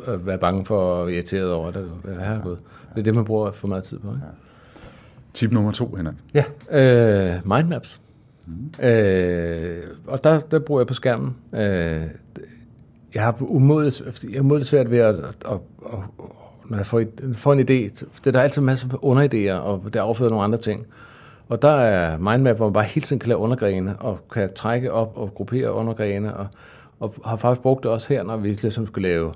at 0.07 0.25
være 0.25 0.37
bange 0.37 0.65
for 0.65 0.79
og 0.93 1.11
irriteret 1.13 1.51
over. 1.51 1.71
Det, 1.71 1.89
herregud. 2.19 2.55
det 2.93 2.99
er 2.99 3.03
det, 3.03 3.15
man 3.15 3.25
bruger 3.25 3.51
for 3.51 3.67
meget 3.67 3.83
tid 3.83 3.99
på. 3.99 4.07
Ikke? 4.07 4.21
Tip 5.33 5.51
nummer 5.51 5.71
to, 5.71 5.95
Henrik. 5.95 6.15
Ja, 6.33 6.43
øh, 6.71 7.35
mindmaps. 7.45 8.01
Mm. 8.47 8.85
Øh, 8.85 9.77
og 10.07 10.23
der, 10.23 10.39
der 10.39 10.59
bruger 10.59 10.81
jeg 10.81 10.87
på 10.87 10.93
skærmen. 10.93 11.35
Øh, 11.53 12.01
jeg 13.13 13.23
har 13.23 13.35
umådeligt, 13.39 14.23
jeg 14.23 14.33
har 14.33 14.39
umådeligt 14.39 14.69
svært 14.69 14.91
ved 14.91 14.97
at, 14.99 15.15
at, 15.15 15.23
at, 15.45 15.57
at 15.93 15.99
når 16.69 16.77
jeg 16.77 16.85
får, 16.85 16.99
et- 16.99 17.21
får 17.35 17.53
en 17.53 17.59
idé, 17.59 17.63
det 18.23 18.27
er 18.27 18.31
der 18.31 18.41
altid 18.41 18.61
masser 18.61 18.87
af 18.93 18.97
underidéer, 18.97 19.59
og 19.59 19.93
der 19.93 20.01
afføder 20.01 20.29
nogle 20.29 20.43
andre 20.43 20.57
ting. 20.57 20.85
Og 21.49 21.61
der 21.61 21.71
er 21.71 22.17
mindmap, 22.17 22.55
hvor 22.55 22.65
man 22.65 22.73
bare 22.73 22.83
hele 22.83 23.05
tiden 23.05 23.19
kan 23.19 23.27
lave 23.29 23.39
undergrene, 23.39 23.95
og 23.99 24.19
kan 24.33 24.49
trække 24.55 24.91
op 24.91 25.11
og 25.17 25.33
gruppere 25.35 25.71
undergrene, 25.73 26.33
og, 26.37 26.47
og 26.99 27.13
har 27.25 27.35
faktisk 27.35 27.61
brugt 27.61 27.83
det 27.83 27.91
også 27.91 28.13
her, 28.13 28.23
når 28.23 28.37
vi 28.37 28.47
ligesom 28.47 28.87
skal 28.87 29.01
lave, 29.01 29.33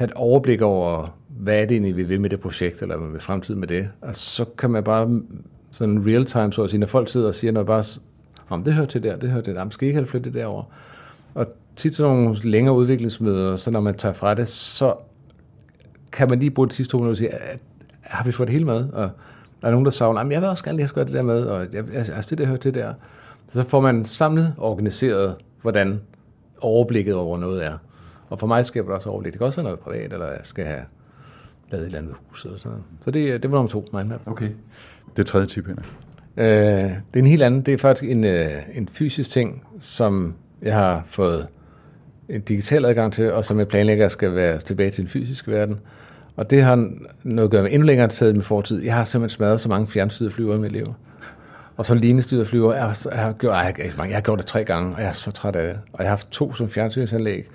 have 0.00 0.10
et 0.10 0.14
overblik 0.14 0.60
over, 0.62 1.16
hvad 1.28 1.62
er 1.62 1.66
det 1.66 1.72
egentlig, 1.72 1.96
vi 1.96 2.02
vil 2.02 2.20
med 2.20 2.30
det 2.30 2.40
projekt, 2.40 2.82
eller 2.82 2.96
hvad 2.96 3.08
vil 3.08 3.20
fremtiden 3.20 3.60
med 3.60 3.68
det. 3.68 3.88
Og 4.00 4.16
så 4.16 4.44
kan 4.44 4.70
man 4.70 4.84
bare 4.84 5.20
sådan 5.70 6.06
real 6.06 6.24
time, 6.24 6.52
så 6.52 6.62
at 6.62 6.70
sige, 6.70 6.80
når 6.80 6.86
folk 6.86 7.08
sidder 7.08 7.28
og 7.28 7.34
siger 7.34 7.52
noget, 7.52 7.66
bare, 7.66 7.84
om 8.48 8.64
det 8.64 8.74
hører 8.74 8.86
til 8.86 9.02
der, 9.02 9.16
det 9.16 9.30
hører 9.30 9.42
til 9.42 9.54
der, 9.54 9.68
skal 9.70 9.86
ikke 9.86 9.96
have 9.96 10.02
det 10.02 10.10
flyttet 10.10 10.34
derover. 10.34 10.62
Og 11.34 11.46
tit 11.76 11.96
sådan 11.96 12.16
nogle 12.16 12.36
længere 12.44 12.74
udviklingsmøder, 12.74 13.56
så 13.56 13.70
når 13.70 13.80
man 13.80 13.94
tager 13.94 14.12
fra 14.12 14.34
det, 14.34 14.48
så 14.48 14.94
kan 16.12 16.28
man 16.28 16.38
lige 16.38 16.50
bruge 16.50 16.68
de 16.68 16.74
sidste 16.74 16.92
to 16.92 16.98
minutter 16.98 17.12
og 17.12 17.16
sige, 17.16 17.34
at, 17.34 17.58
har 18.00 18.24
vi 18.24 18.32
fået 18.32 18.46
det 18.46 18.52
hele 18.52 18.64
med? 18.64 18.88
Og 18.92 19.10
der 19.60 19.66
er 19.66 19.70
nogen, 19.70 19.84
der 19.84 19.90
savner, 19.90 20.20
"Jamen, 20.20 20.32
jeg 20.32 20.40
vil 20.40 20.48
også 20.48 20.64
gerne 20.64 20.76
lige 20.78 20.90
have 20.94 21.04
det 21.04 21.12
der 21.12 21.22
med, 21.22 21.42
og 21.42 21.66
jeg, 21.72 21.84
altså 21.94 22.30
det 22.30 22.38
der 22.38 22.46
hører 22.46 22.58
til 22.58 22.74
der. 22.74 22.94
Så 23.52 23.62
får 23.62 23.80
man 23.80 24.04
samlet 24.04 24.54
organiseret, 24.58 25.34
hvordan 25.62 26.00
overblikket 26.60 27.14
over 27.14 27.38
noget 27.38 27.64
er. 27.64 27.78
Og 28.30 28.38
for 28.38 28.46
mig 28.46 28.66
skaber 28.66 28.88
det 28.88 28.96
også 28.96 29.08
overblik. 29.08 29.32
Det 29.32 29.38
kan 29.38 29.46
også 29.46 29.56
være 29.56 29.64
noget 29.64 29.78
privat, 29.78 30.12
eller 30.12 30.26
jeg 30.26 30.40
skal 30.42 30.64
have 30.64 30.82
lavet 31.70 31.82
et 31.82 31.86
eller 31.86 31.98
andet 31.98 32.14
huset. 32.28 32.44
Eller 32.44 32.58
sådan 32.58 32.70
noget. 32.70 32.84
Så 33.00 33.10
det, 33.10 33.42
det 33.42 33.50
var 33.50 33.56
nummer 33.56 33.70
to, 33.70 33.88
mindmap. 33.92 34.20
Okay. 34.26 34.50
Det 35.16 35.26
tredje 35.26 35.46
tip, 35.46 35.66
Henrik. 35.66 35.86
Øh, 36.36 36.46
det 36.46 37.14
er 37.14 37.18
en 37.18 37.26
helt 37.26 37.42
anden. 37.42 37.62
Det 37.62 37.74
er 37.74 37.78
faktisk 37.78 38.10
en, 38.10 38.24
øh, 38.24 38.52
en 38.74 38.88
fysisk 38.88 39.30
ting, 39.30 39.64
som 39.80 40.34
jeg 40.62 40.74
har 40.74 41.04
fået 41.06 41.46
en 42.28 42.40
digital 42.40 42.84
adgang 42.84 43.12
til, 43.12 43.32
og 43.32 43.44
som 43.44 43.58
jeg 43.58 43.68
planlægger 43.68 44.08
skal 44.08 44.34
være 44.34 44.58
tilbage 44.58 44.90
til 44.90 45.02
den 45.02 45.10
fysiske 45.10 45.50
verden. 45.50 45.80
Og 46.36 46.50
det 46.50 46.62
har 46.62 46.90
noget 47.22 47.48
at 47.48 47.50
gøre 47.50 47.62
med 47.62 47.72
endnu 47.72 47.86
længere 47.86 48.08
tid 48.08 48.32
med 48.32 48.42
fortid. 48.42 48.82
Jeg 48.82 48.94
har 48.94 49.04
simpelthen 49.04 49.36
smadret 49.36 49.60
så 49.60 49.68
mange 49.68 49.86
fjernstyrede 49.86 50.32
flyver 50.32 50.54
i 50.54 50.58
mit 50.58 50.72
liv. 50.72 50.94
Og 51.76 51.86
så 51.86 51.94
lignestyrede 51.94 52.46
flyver, 52.46 52.74
jeg 52.74 52.82
har, 52.82 53.06
jeg, 53.10 53.18
har 53.18 53.32
gjort, 53.32 53.54
ej, 53.54 53.74
jeg, 53.78 53.92
jeg 53.98 54.14
har 54.14 54.20
gjort 54.20 54.38
det 54.38 54.46
tre 54.46 54.64
gange, 54.64 54.94
og 54.94 55.00
jeg 55.00 55.08
er 55.08 55.12
så 55.12 55.30
træt 55.30 55.56
af 55.56 55.66
det. 55.66 55.80
Og 55.92 55.98
jeg 55.98 56.06
har 56.06 56.16
haft 56.16 56.30
to 56.30 56.54
som 56.54 56.68
fjernstyringsanlæg, 56.68 57.46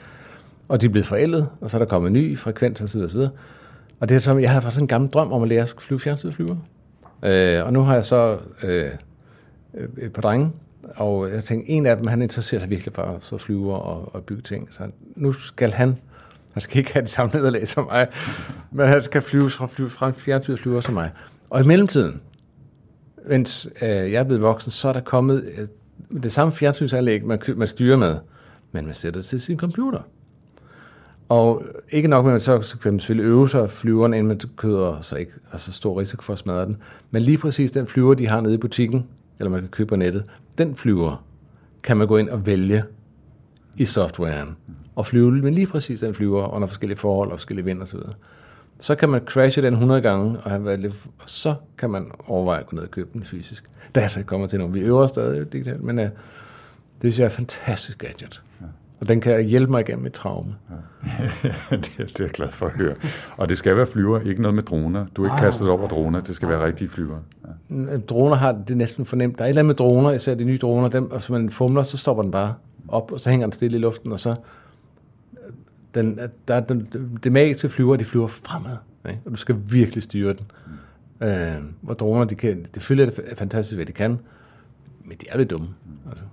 og 0.68 0.82
de 0.82 0.86
er 0.86 0.89
blevet 0.89 1.07
forældet, 1.07 1.49
og 1.61 1.72
så 1.72 1.78
er 1.78 1.80
der 1.80 1.86
kommet 1.86 2.11
ny 2.11 2.38
frekvens 2.38 2.82
osv. 2.82 3.01
osv. 3.01 3.20
Og 3.99 4.09
det 4.09 4.16
er 4.16 4.20
som, 4.20 4.39
jeg 4.39 4.49
havde 4.49 4.61
faktisk 4.61 4.82
en 4.82 4.88
gammel 4.88 5.09
drøm 5.09 5.32
om 5.32 5.43
at 5.43 5.49
lære 5.49 5.61
at 5.61 5.76
flyve 5.80 5.99
fjernsynsflyver. 5.99 6.55
Øh, 7.24 7.66
og 7.66 7.74
nu 7.74 7.82
har 7.82 7.93
jeg 7.93 8.05
så 8.05 8.38
øh, 8.63 8.91
øh, 9.74 9.88
et 9.97 10.13
par 10.13 10.22
drenge, 10.22 10.51
Og 10.95 11.32
jeg 11.32 11.43
tænkte, 11.43 11.70
en 11.70 11.86
af 11.86 11.97
dem, 11.97 12.07
han 12.07 12.22
interesserer 12.22 12.61
sig 12.61 12.70
virkelig 12.70 12.93
for 12.93 13.18
så 13.22 13.38
flyver 13.38 13.74
og, 13.74 14.16
og 14.16 14.24
bygge 14.24 14.41
ting. 14.41 14.68
Så 14.72 14.84
nu 15.16 15.34
skal 15.34 15.72
han, 15.72 15.97
han 16.53 16.61
skal 16.61 16.78
ikke 16.78 16.93
have 16.93 17.01
det 17.01 17.09
samme 17.09 17.32
nederlag 17.34 17.68
som 17.68 17.86
mig, 17.86 18.07
men 18.72 18.88
han 18.88 19.03
skal 19.03 19.22
flyve 19.22 19.49
fra, 19.49 19.68
flyve 19.68 19.89
fra 19.89 20.07
en 20.07 20.57
flyver 20.57 20.82
som 20.82 20.93
mig. 20.93 21.11
Og 21.49 21.61
i 21.61 21.63
mellemtiden, 21.63 22.22
mens 23.28 23.70
øh, 23.82 23.89
jeg 23.89 24.13
er 24.20 24.24
blevet 24.24 24.41
voksen, 24.41 24.72
så 24.72 24.88
er 24.88 24.93
der 24.93 25.01
kommet 25.01 25.43
øh, 25.57 25.68
det 26.24 26.32
samme 26.32 26.51
fjernsynsanlæg, 26.51 27.26
man, 27.26 27.41
man 27.55 27.68
styrer 27.68 27.97
med, 27.97 28.18
men 28.72 28.86
man 28.86 28.93
sætter 28.93 29.20
det 29.20 29.28
til 29.28 29.41
sin 29.41 29.57
computer. 29.57 29.99
Og 31.30 31.63
ikke 31.89 32.07
nok 32.07 32.26
med, 32.26 32.32
at 32.32 32.34
man 32.34 32.41
så 32.41 32.61
skal 32.61 32.91
man 32.91 32.99
selvfølgelig 32.99 33.30
øve 33.30 33.49
sig 33.49 33.69
flyveren, 33.69 34.13
inden 34.13 34.28
man 34.28 34.39
køder, 34.57 35.01
så 35.01 35.15
ikke 35.15 35.32
altså 35.51 35.71
stor 35.71 35.99
risiko 35.99 36.21
for 36.21 36.34
at 36.34 36.39
smadre 36.39 36.65
den. 36.65 36.78
Men 37.11 37.21
lige 37.21 37.38
præcis 37.38 37.71
den 37.71 37.88
flyver, 37.88 38.13
de 38.13 38.28
har 38.28 38.41
nede 38.41 38.53
i 38.53 38.57
butikken, 38.57 39.07
eller 39.39 39.51
man 39.51 39.59
kan 39.59 39.69
købe 39.69 39.88
på 39.88 39.95
nettet, 39.95 40.23
den 40.57 40.76
flyver 40.76 41.23
kan 41.84 41.97
man 41.97 42.07
gå 42.07 42.17
ind 42.17 42.30
og 42.30 42.45
vælge 42.45 42.84
i 43.78 43.86
softwaren 43.86 44.55
og 44.95 45.05
flyve 45.05 45.32
med 45.32 45.51
lige 45.51 45.67
præcis 45.67 45.99
den 45.99 46.13
flyver 46.13 46.53
under 46.53 46.67
forskellige 46.67 46.97
forhold 46.97 47.32
og 47.32 47.38
forskellige 47.38 47.65
vind 47.65 47.82
osv. 47.82 47.99
Så 47.99 48.05
så 48.80 48.95
kan 48.95 49.09
man 49.09 49.21
crashe 49.26 49.61
den 49.61 49.73
100 49.73 50.01
gange, 50.01 50.39
og, 50.39 50.51
have 50.51 50.65
været 50.65 50.80
lidt, 50.80 50.93
og 51.19 51.30
så 51.30 51.55
kan 51.78 51.89
man 51.89 52.11
overveje 52.28 52.59
at 52.59 52.67
gå 52.67 52.76
ned 52.76 52.84
og 52.84 52.91
købe 52.91 53.09
den 53.13 53.23
fysisk. 53.23 53.63
Der 53.95 54.01
er 54.01 54.07
så 54.07 54.19
ikke 54.19 54.28
kommet 54.28 54.49
til 54.49 54.59
nogen. 54.59 54.73
Vi 54.73 54.80
øver 54.80 55.07
stadig 55.07 55.53
digitalt, 55.53 55.84
men 55.84 55.99
uh, 55.99 56.03
det 56.03 56.11
synes 57.01 57.19
jeg 57.19 57.26
er 57.26 57.30
et 57.30 57.36
fantastisk 57.36 57.97
gadget. 57.97 58.41
Og 59.06 59.10
den 59.10 59.22
kan 59.22 59.43
hjælpe 59.43 59.72
mig 59.72 59.82
igennem 59.82 60.06
et 60.06 60.14
traume. 60.14 60.56
Ja. 60.70 60.76
det, 61.78 61.91
det 61.97 62.20
er 62.20 62.24
jeg 62.24 62.30
glad 62.30 62.49
for 62.49 62.66
at 62.66 62.72
høre. 62.72 62.95
Og 63.38 63.49
det 63.49 63.58
skal 63.58 63.78
være 63.78 63.88
flyver, 63.88 64.20
ikke 64.20 64.41
noget 64.41 64.56
med 64.56 64.64
droner. 64.64 65.06
Du 65.16 65.24
er 65.24 65.26
ikke 65.26 65.43
kastet 65.43 65.70
over 65.70 65.88
droner, 65.88 66.22
det 66.22 66.36
skal 66.36 66.49
være 66.49 66.66
rigtige 66.66 66.89
flyver. 66.89 67.18
Ja. 67.70 67.97
Droner 67.97 68.36
har 68.36 68.51
det 68.68 68.78
næsten 68.78 69.06
fornemt. 69.06 69.38
Der 69.38 69.43
er 69.43 69.47
et 69.47 69.49
eller 69.49 69.60
andet 69.60 69.68
med 69.68 69.76
droner, 69.76 70.12
især 70.12 70.36
de 70.36 70.43
nye 70.43 70.58
droner, 70.58 70.88
dem, 70.88 71.12
og 71.12 71.22
så 71.22 71.34
man 71.34 71.49
fumler, 71.49 71.84
så 71.84 71.97
stopper 71.97 72.24
den 72.24 72.32
bare 72.32 72.53
op, 72.88 73.12
og 73.12 73.20
så 73.20 73.30
hænger 73.30 73.47
den 73.47 73.53
stille 73.53 73.78
i 73.78 73.80
luften, 73.80 74.12
og 74.12 74.20
så 74.20 74.36
den, 75.95 76.20
der, 76.47 76.60
den, 76.60 76.88
det 77.24 77.32
magiske 77.32 77.70
flyver, 77.70 77.95
de 77.95 78.06
flyver 78.06 78.28
fremad, 78.28 78.78
ikke? 79.10 79.22
og 79.26 79.32
du 79.32 79.38
skal 79.38 79.56
virkelig 79.70 80.03
styre 80.03 80.34
den. 80.34 80.51
Mm. 81.20 81.28
Øh, 81.28 81.56
hvor 81.82 81.93
droner, 81.93 82.26
de 82.26 82.36
kan, 82.36 82.66
det 82.76 82.84
følger 82.84 83.06
det 83.06 83.24
fantastisk, 83.38 83.76
hvad 83.76 83.86
de 83.86 83.91
kan, 83.91 84.20
men 85.03 85.18
de 85.22 85.26
er 85.30 85.38
lidt 85.38 85.49
dumme. 85.49 85.68
Altså. 86.10 86.24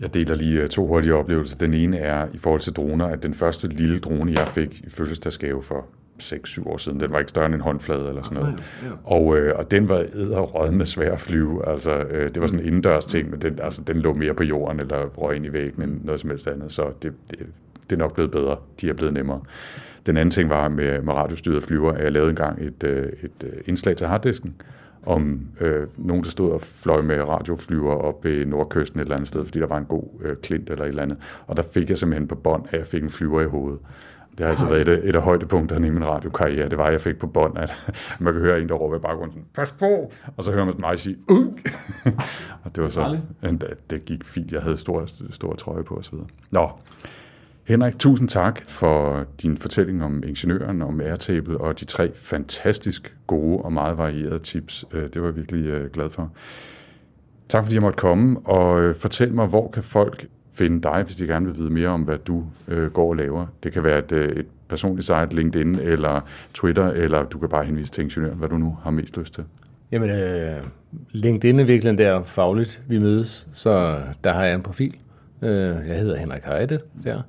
Jeg 0.00 0.14
deler 0.14 0.34
lige 0.34 0.62
øh, 0.62 0.68
to 0.68 0.86
hurtige 0.86 1.14
oplevelser. 1.14 1.58
Den 1.58 1.74
ene 1.74 1.98
er 1.98 2.26
i 2.32 2.38
forhold 2.38 2.60
til 2.60 2.72
droner, 2.72 3.06
at 3.06 3.22
den 3.22 3.34
første 3.34 3.68
lille 3.68 3.98
drone, 3.98 4.32
jeg 4.32 4.48
fik 4.48 4.80
i 4.86 4.90
fødselsdagsgave 4.90 5.62
for 5.62 5.86
6-7 6.22 6.68
år 6.68 6.76
siden, 6.76 7.00
den 7.00 7.12
var 7.12 7.18
ikke 7.18 7.28
større 7.28 7.46
end 7.46 7.54
en 7.54 7.60
håndflade 7.60 8.08
eller 8.08 8.22
sådan 8.22 8.38
noget. 8.38 8.62
Og, 9.04 9.38
øh, 9.38 9.58
og 9.58 9.70
den 9.70 9.88
var 9.88 10.04
æderrød 10.14 10.70
med 10.70 10.86
svær 10.86 11.12
at 11.12 11.20
flyve. 11.20 11.68
Altså, 11.68 11.90
øh, 11.90 12.34
det 12.34 12.40
var 12.40 12.46
sådan 12.46 12.60
en 12.60 12.66
indendørs 12.66 13.06
ting, 13.06 13.30
men 13.30 13.42
den, 13.42 13.58
altså, 13.62 13.82
den 13.82 13.96
lå 13.96 14.14
mere 14.14 14.34
på 14.34 14.42
jorden 14.42 14.80
eller 14.80 15.06
røg 15.06 15.36
ind 15.36 15.46
i 15.46 15.52
væggen 15.52 15.82
end 15.82 16.04
noget 16.04 16.20
som 16.20 16.30
helst 16.30 16.48
andet. 16.48 16.72
Så 16.72 16.90
det, 17.02 17.12
det, 17.30 17.38
det 17.90 17.96
er 17.96 17.98
nok 17.98 18.14
blevet 18.14 18.30
bedre. 18.30 18.56
De 18.80 18.88
er 18.88 18.92
blevet 18.92 19.14
nemmere. 19.14 19.40
Den 20.06 20.16
anden 20.16 20.30
ting 20.30 20.50
var 20.50 20.68
med, 20.68 21.02
med 21.02 21.12
radiostyret 21.12 21.62
flyver, 21.62 21.92
at 21.92 22.04
jeg 22.04 22.12
lavede 22.12 22.30
engang 22.30 22.62
et, 22.62 22.84
øh, 22.84 23.06
et 23.22 23.62
indslag 23.66 23.96
til 23.96 24.06
harddisken, 24.06 24.54
om 25.06 25.40
øh, 25.60 25.86
nogen, 25.96 26.24
der 26.24 26.30
stod 26.30 26.52
og 26.52 26.60
fløj 26.60 27.02
med 27.02 27.22
radioflyver 27.22 27.94
op 27.94 28.24
ved 28.24 28.46
nordkysten 28.46 29.00
et 29.00 29.04
eller 29.04 29.16
andet 29.16 29.28
sted, 29.28 29.44
fordi 29.44 29.58
der 29.58 29.66
var 29.66 29.78
en 29.78 29.84
god 29.84 30.04
øh, 30.22 30.36
klint 30.36 30.70
eller 30.70 30.84
et 30.84 30.88
eller 30.88 31.02
andet. 31.02 31.18
Og 31.46 31.56
der 31.56 31.62
fik 31.62 31.90
jeg 31.90 31.98
simpelthen 31.98 32.28
på 32.28 32.34
bånd, 32.34 32.66
at 32.70 32.78
jeg 32.78 32.86
fik 32.86 33.02
en 33.02 33.10
flyver 33.10 33.40
i 33.40 33.46
hovedet. 33.46 33.78
Det 34.38 34.46
har 34.46 34.50
altså 34.50 34.66
været 34.66 34.88
et, 34.88 35.08
et 35.08 35.16
af 35.16 35.22
højdepunkterne 35.22 35.86
i 35.86 35.90
min 35.90 36.06
radiokarriere. 36.06 36.68
Det 36.68 36.78
var, 36.78 36.84
at 36.84 36.92
jeg 36.92 37.00
fik 37.00 37.18
på 37.18 37.26
bånd, 37.26 37.58
at 37.58 37.76
man 38.20 38.32
kan 38.32 38.42
høre 38.42 38.60
en, 38.60 38.68
der 38.68 38.74
råber 38.74 38.96
i 38.96 38.98
baggrunden, 38.98 39.32
sådan, 39.32 39.46
pas 39.54 39.70
på! 39.78 40.12
Og 40.36 40.44
så 40.44 40.52
hører 40.52 40.64
man 40.64 40.74
mig 40.78 41.00
sige, 41.00 41.16
uh! 41.30 41.46
og 42.64 42.76
det 42.76 42.82
var 42.82 42.88
så, 42.88 43.18
det 43.90 44.04
gik 44.04 44.24
fint. 44.24 44.52
Jeg 44.52 44.62
havde 44.62 44.76
stor, 44.76 45.08
stor 45.30 45.54
trøje 45.54 45.84
på 45.84 45.94
osv. 45.94 46.14
Nå, 46.50 46.70
Henrik, 47.64 47.98
tusind 47.98 48.28
tak 48.28 48.62
for 48.66 49.26
din 49.42 49.56
fortælling 49.56 50.04
om 50.04 50.22
ingeniøren, 50.26 50.82
om 50.82 51.00
Airtable 51.00 51.60
og 51.60 51.80
de 51.80 51.84
tre 51.84 52.10
fantastisk 52.14 53.14
gode 53.26 53.58
og 53.58 53.72
meget 53.72 53.98
varierede 53.98 54.38
tips. 54.38 54.84
Øh, 54.92 55.02
det 55.02 55.22
var 55.22 55.28
jeg 55.28 55.36
virkelig 55.36 55.66
øh, 55.66 55.90
glad 55.90 56.10
for. 56.10 56.30
Tak 57.48 57.64
fordi 57.64 57.74
jeg 57.74 57.82
måtte 57.82 57.96
komme, 57.96 58.40
og 58.40 58.82
øh, 58.82 58.94
fortæl 58.94 59.34
mig, 59.34 59.46
hvor 59.46 59.70
kan 59.70 59.82
folk 59.82 60.26
finde 60.54 60.82
dig, 60.82 61.02
hvis 61.02 61.16
de 61.16 61.26
gerne 61.26 61.46
vil 61.46 61.56
vide 61.56 61.70
mere 61.70 61.88
om, 61.88 62.02
hvad 62.02 62.18
du 62.18 62.44
går 62.92 63.08
og 63.08 63.16
laver. 63.16 63.46
Det 63.62 63.72
kan 63.72 63.84
være 63.84 63.98
et, 63.98 64.12
et 64.12 64.46
personligt 64.68 65.06
site, 65.06 65.28
LinkedIn 65.30 65.74
eller 65.74 66.20
Twitter, 66.54 66.86
eller 66.86 67.22
du 67.22 67.38
kan 67.38 67.48
bare 67.48 67.64
henvise 67.64 67.92
til 67.92 68.04
ingeniøren, 68.04 68.38
hvad 68.38 68.48
du 68.48 68.56
nu 68.56 68.78
har 68.82 68.90
mest 68.90 69.16
lyst 69.16 69.34
til. 69.34 69.44
Jamen, 69.92 70.10
øh, 70.10 70.56
LinkedIn 71.10 71.60
er 71.60 71.64
virkelig 71.64 71.98
der 71.98 72.22
fagligt, 72.22 72.82
vi 72.88 72.98
mødes, 72.98 73.46
så 73.52 74.00
der 74.24 74.32
har 74.32 74.44
jeg 74.44 74.54
en 74.54 74.62
profil. 74.62 74.96
jeg 75.42 75.98
hedder 75.98 76.16
Henrik 76.16 76.44
Heide 76.44 76.80
der. 77.04 77.22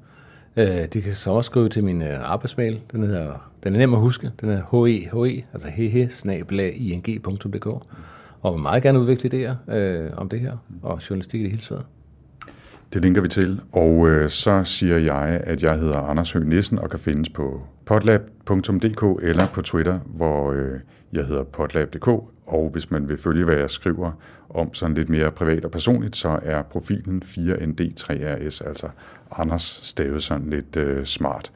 Øh, 0.57 0.85
de 0.93 1.01
kan 1.01 1.15
så 1.15 1.31
også 1.31 1.47
skrive 1.47 1.69
til 1.69 1.83
min 1.83 2.01
øh, 2.01 2.31
arbejdsmail. 2.31 2.79
Den, 2.91 3.03
hedder, 3.03 3.51
den 3.63 3.75
er 3.75 3.79
nem 3.79 3.93
at 3.93 3.99
huske. 3.99 4.31
Den 4.41 4.49
er 4.49 4.61
altså 5.53 5.67
he, 5.67 5.89
altså 6.01 6.29
hehe, 6.29 6.73
ing.dk. 6.73 7.67
Og 8.41 8.53
vil 8.53 8.61
meget 8.61 8.83
gerne 8.83 8.99
udvikle 8.99 9.29
idéer 9.29 9.73
øh, 9.75 10.09
om 10.17 10.29
det 10.29 10.39
her, 10.39 10.57
og 10.81 11.09
journalistik 11.09 11.39
i 11.39 11.43
det 11.43 11.51
hele 11.51 11.63
taget. 11.63 11.85
Det 12.93 13.01
linker 13.01 13.21
vi 13.21 13.27
til, 13.27 13.61
og 13.71 14.09
øh, 14.09 14.29
så 14.29 14.63
siger 14.63 14.97
jeg, 14.97 15.41
at 15.43 15.63
jeg 15.63 15.79
hedder 15.79 15.97
Anders 15.97 16.31
Høgh 16.31 16.47
Nissen 16.47 16.79
og 16.79 16.89
kan 16.89 16.99
findes 16.99 17.29
på 17.29 17.61
potlab.dk 17.85 19.23
eller 19.23 19.47
på 19.53 19.61
Twitter, 19.61 19.99
hvor 20.05 20.51
øh, 20.51 20.79
jeg 21.13 21.25
hedder 21.25 21.43
potlab.dk, 21.43 22.07
og 22.45 22.69
hvis 22.73 22.91
man 22.91 23.07
vil 23.07 23.17
følge, 23.17 23.45
hvad 23.45 23.55
jeg 23.55 23.69
skriver 23.69 24.11
om 24.49 24.73
sådan 24.73 24.95
lidt 24.95 25.09
mere 25.09 25.31
privat 25.31 25.65
og 25.65 25.71
personligt, 25.71 26.15
så 26.15 26.39
er 26.43 26.61
profilen 26.61 27.23
4ND3RS, 27.25 28.67
altså 28.67 28.87
Anders 29.31 29.79
stavet 29.83 30.23
sådan 30.23 30.49
lidt 30.49 30.75
øh, 30.75 31.05
smart. 31.05 31.51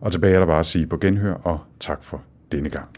Og 0.00 0.12
tilbage 0.12 0.34
er 0.34 0.38
der 0.38 0.46
bare 0.46 0.58
at 0.58 0.66
sige 0.66 0.86
på 0.86 0.96
genhør, 0.96 1.34
og 1.34 1.58
tak 1.80 2.04
for 2.04 2.22
denne 2.52 2.70
gang. 2.70 2.88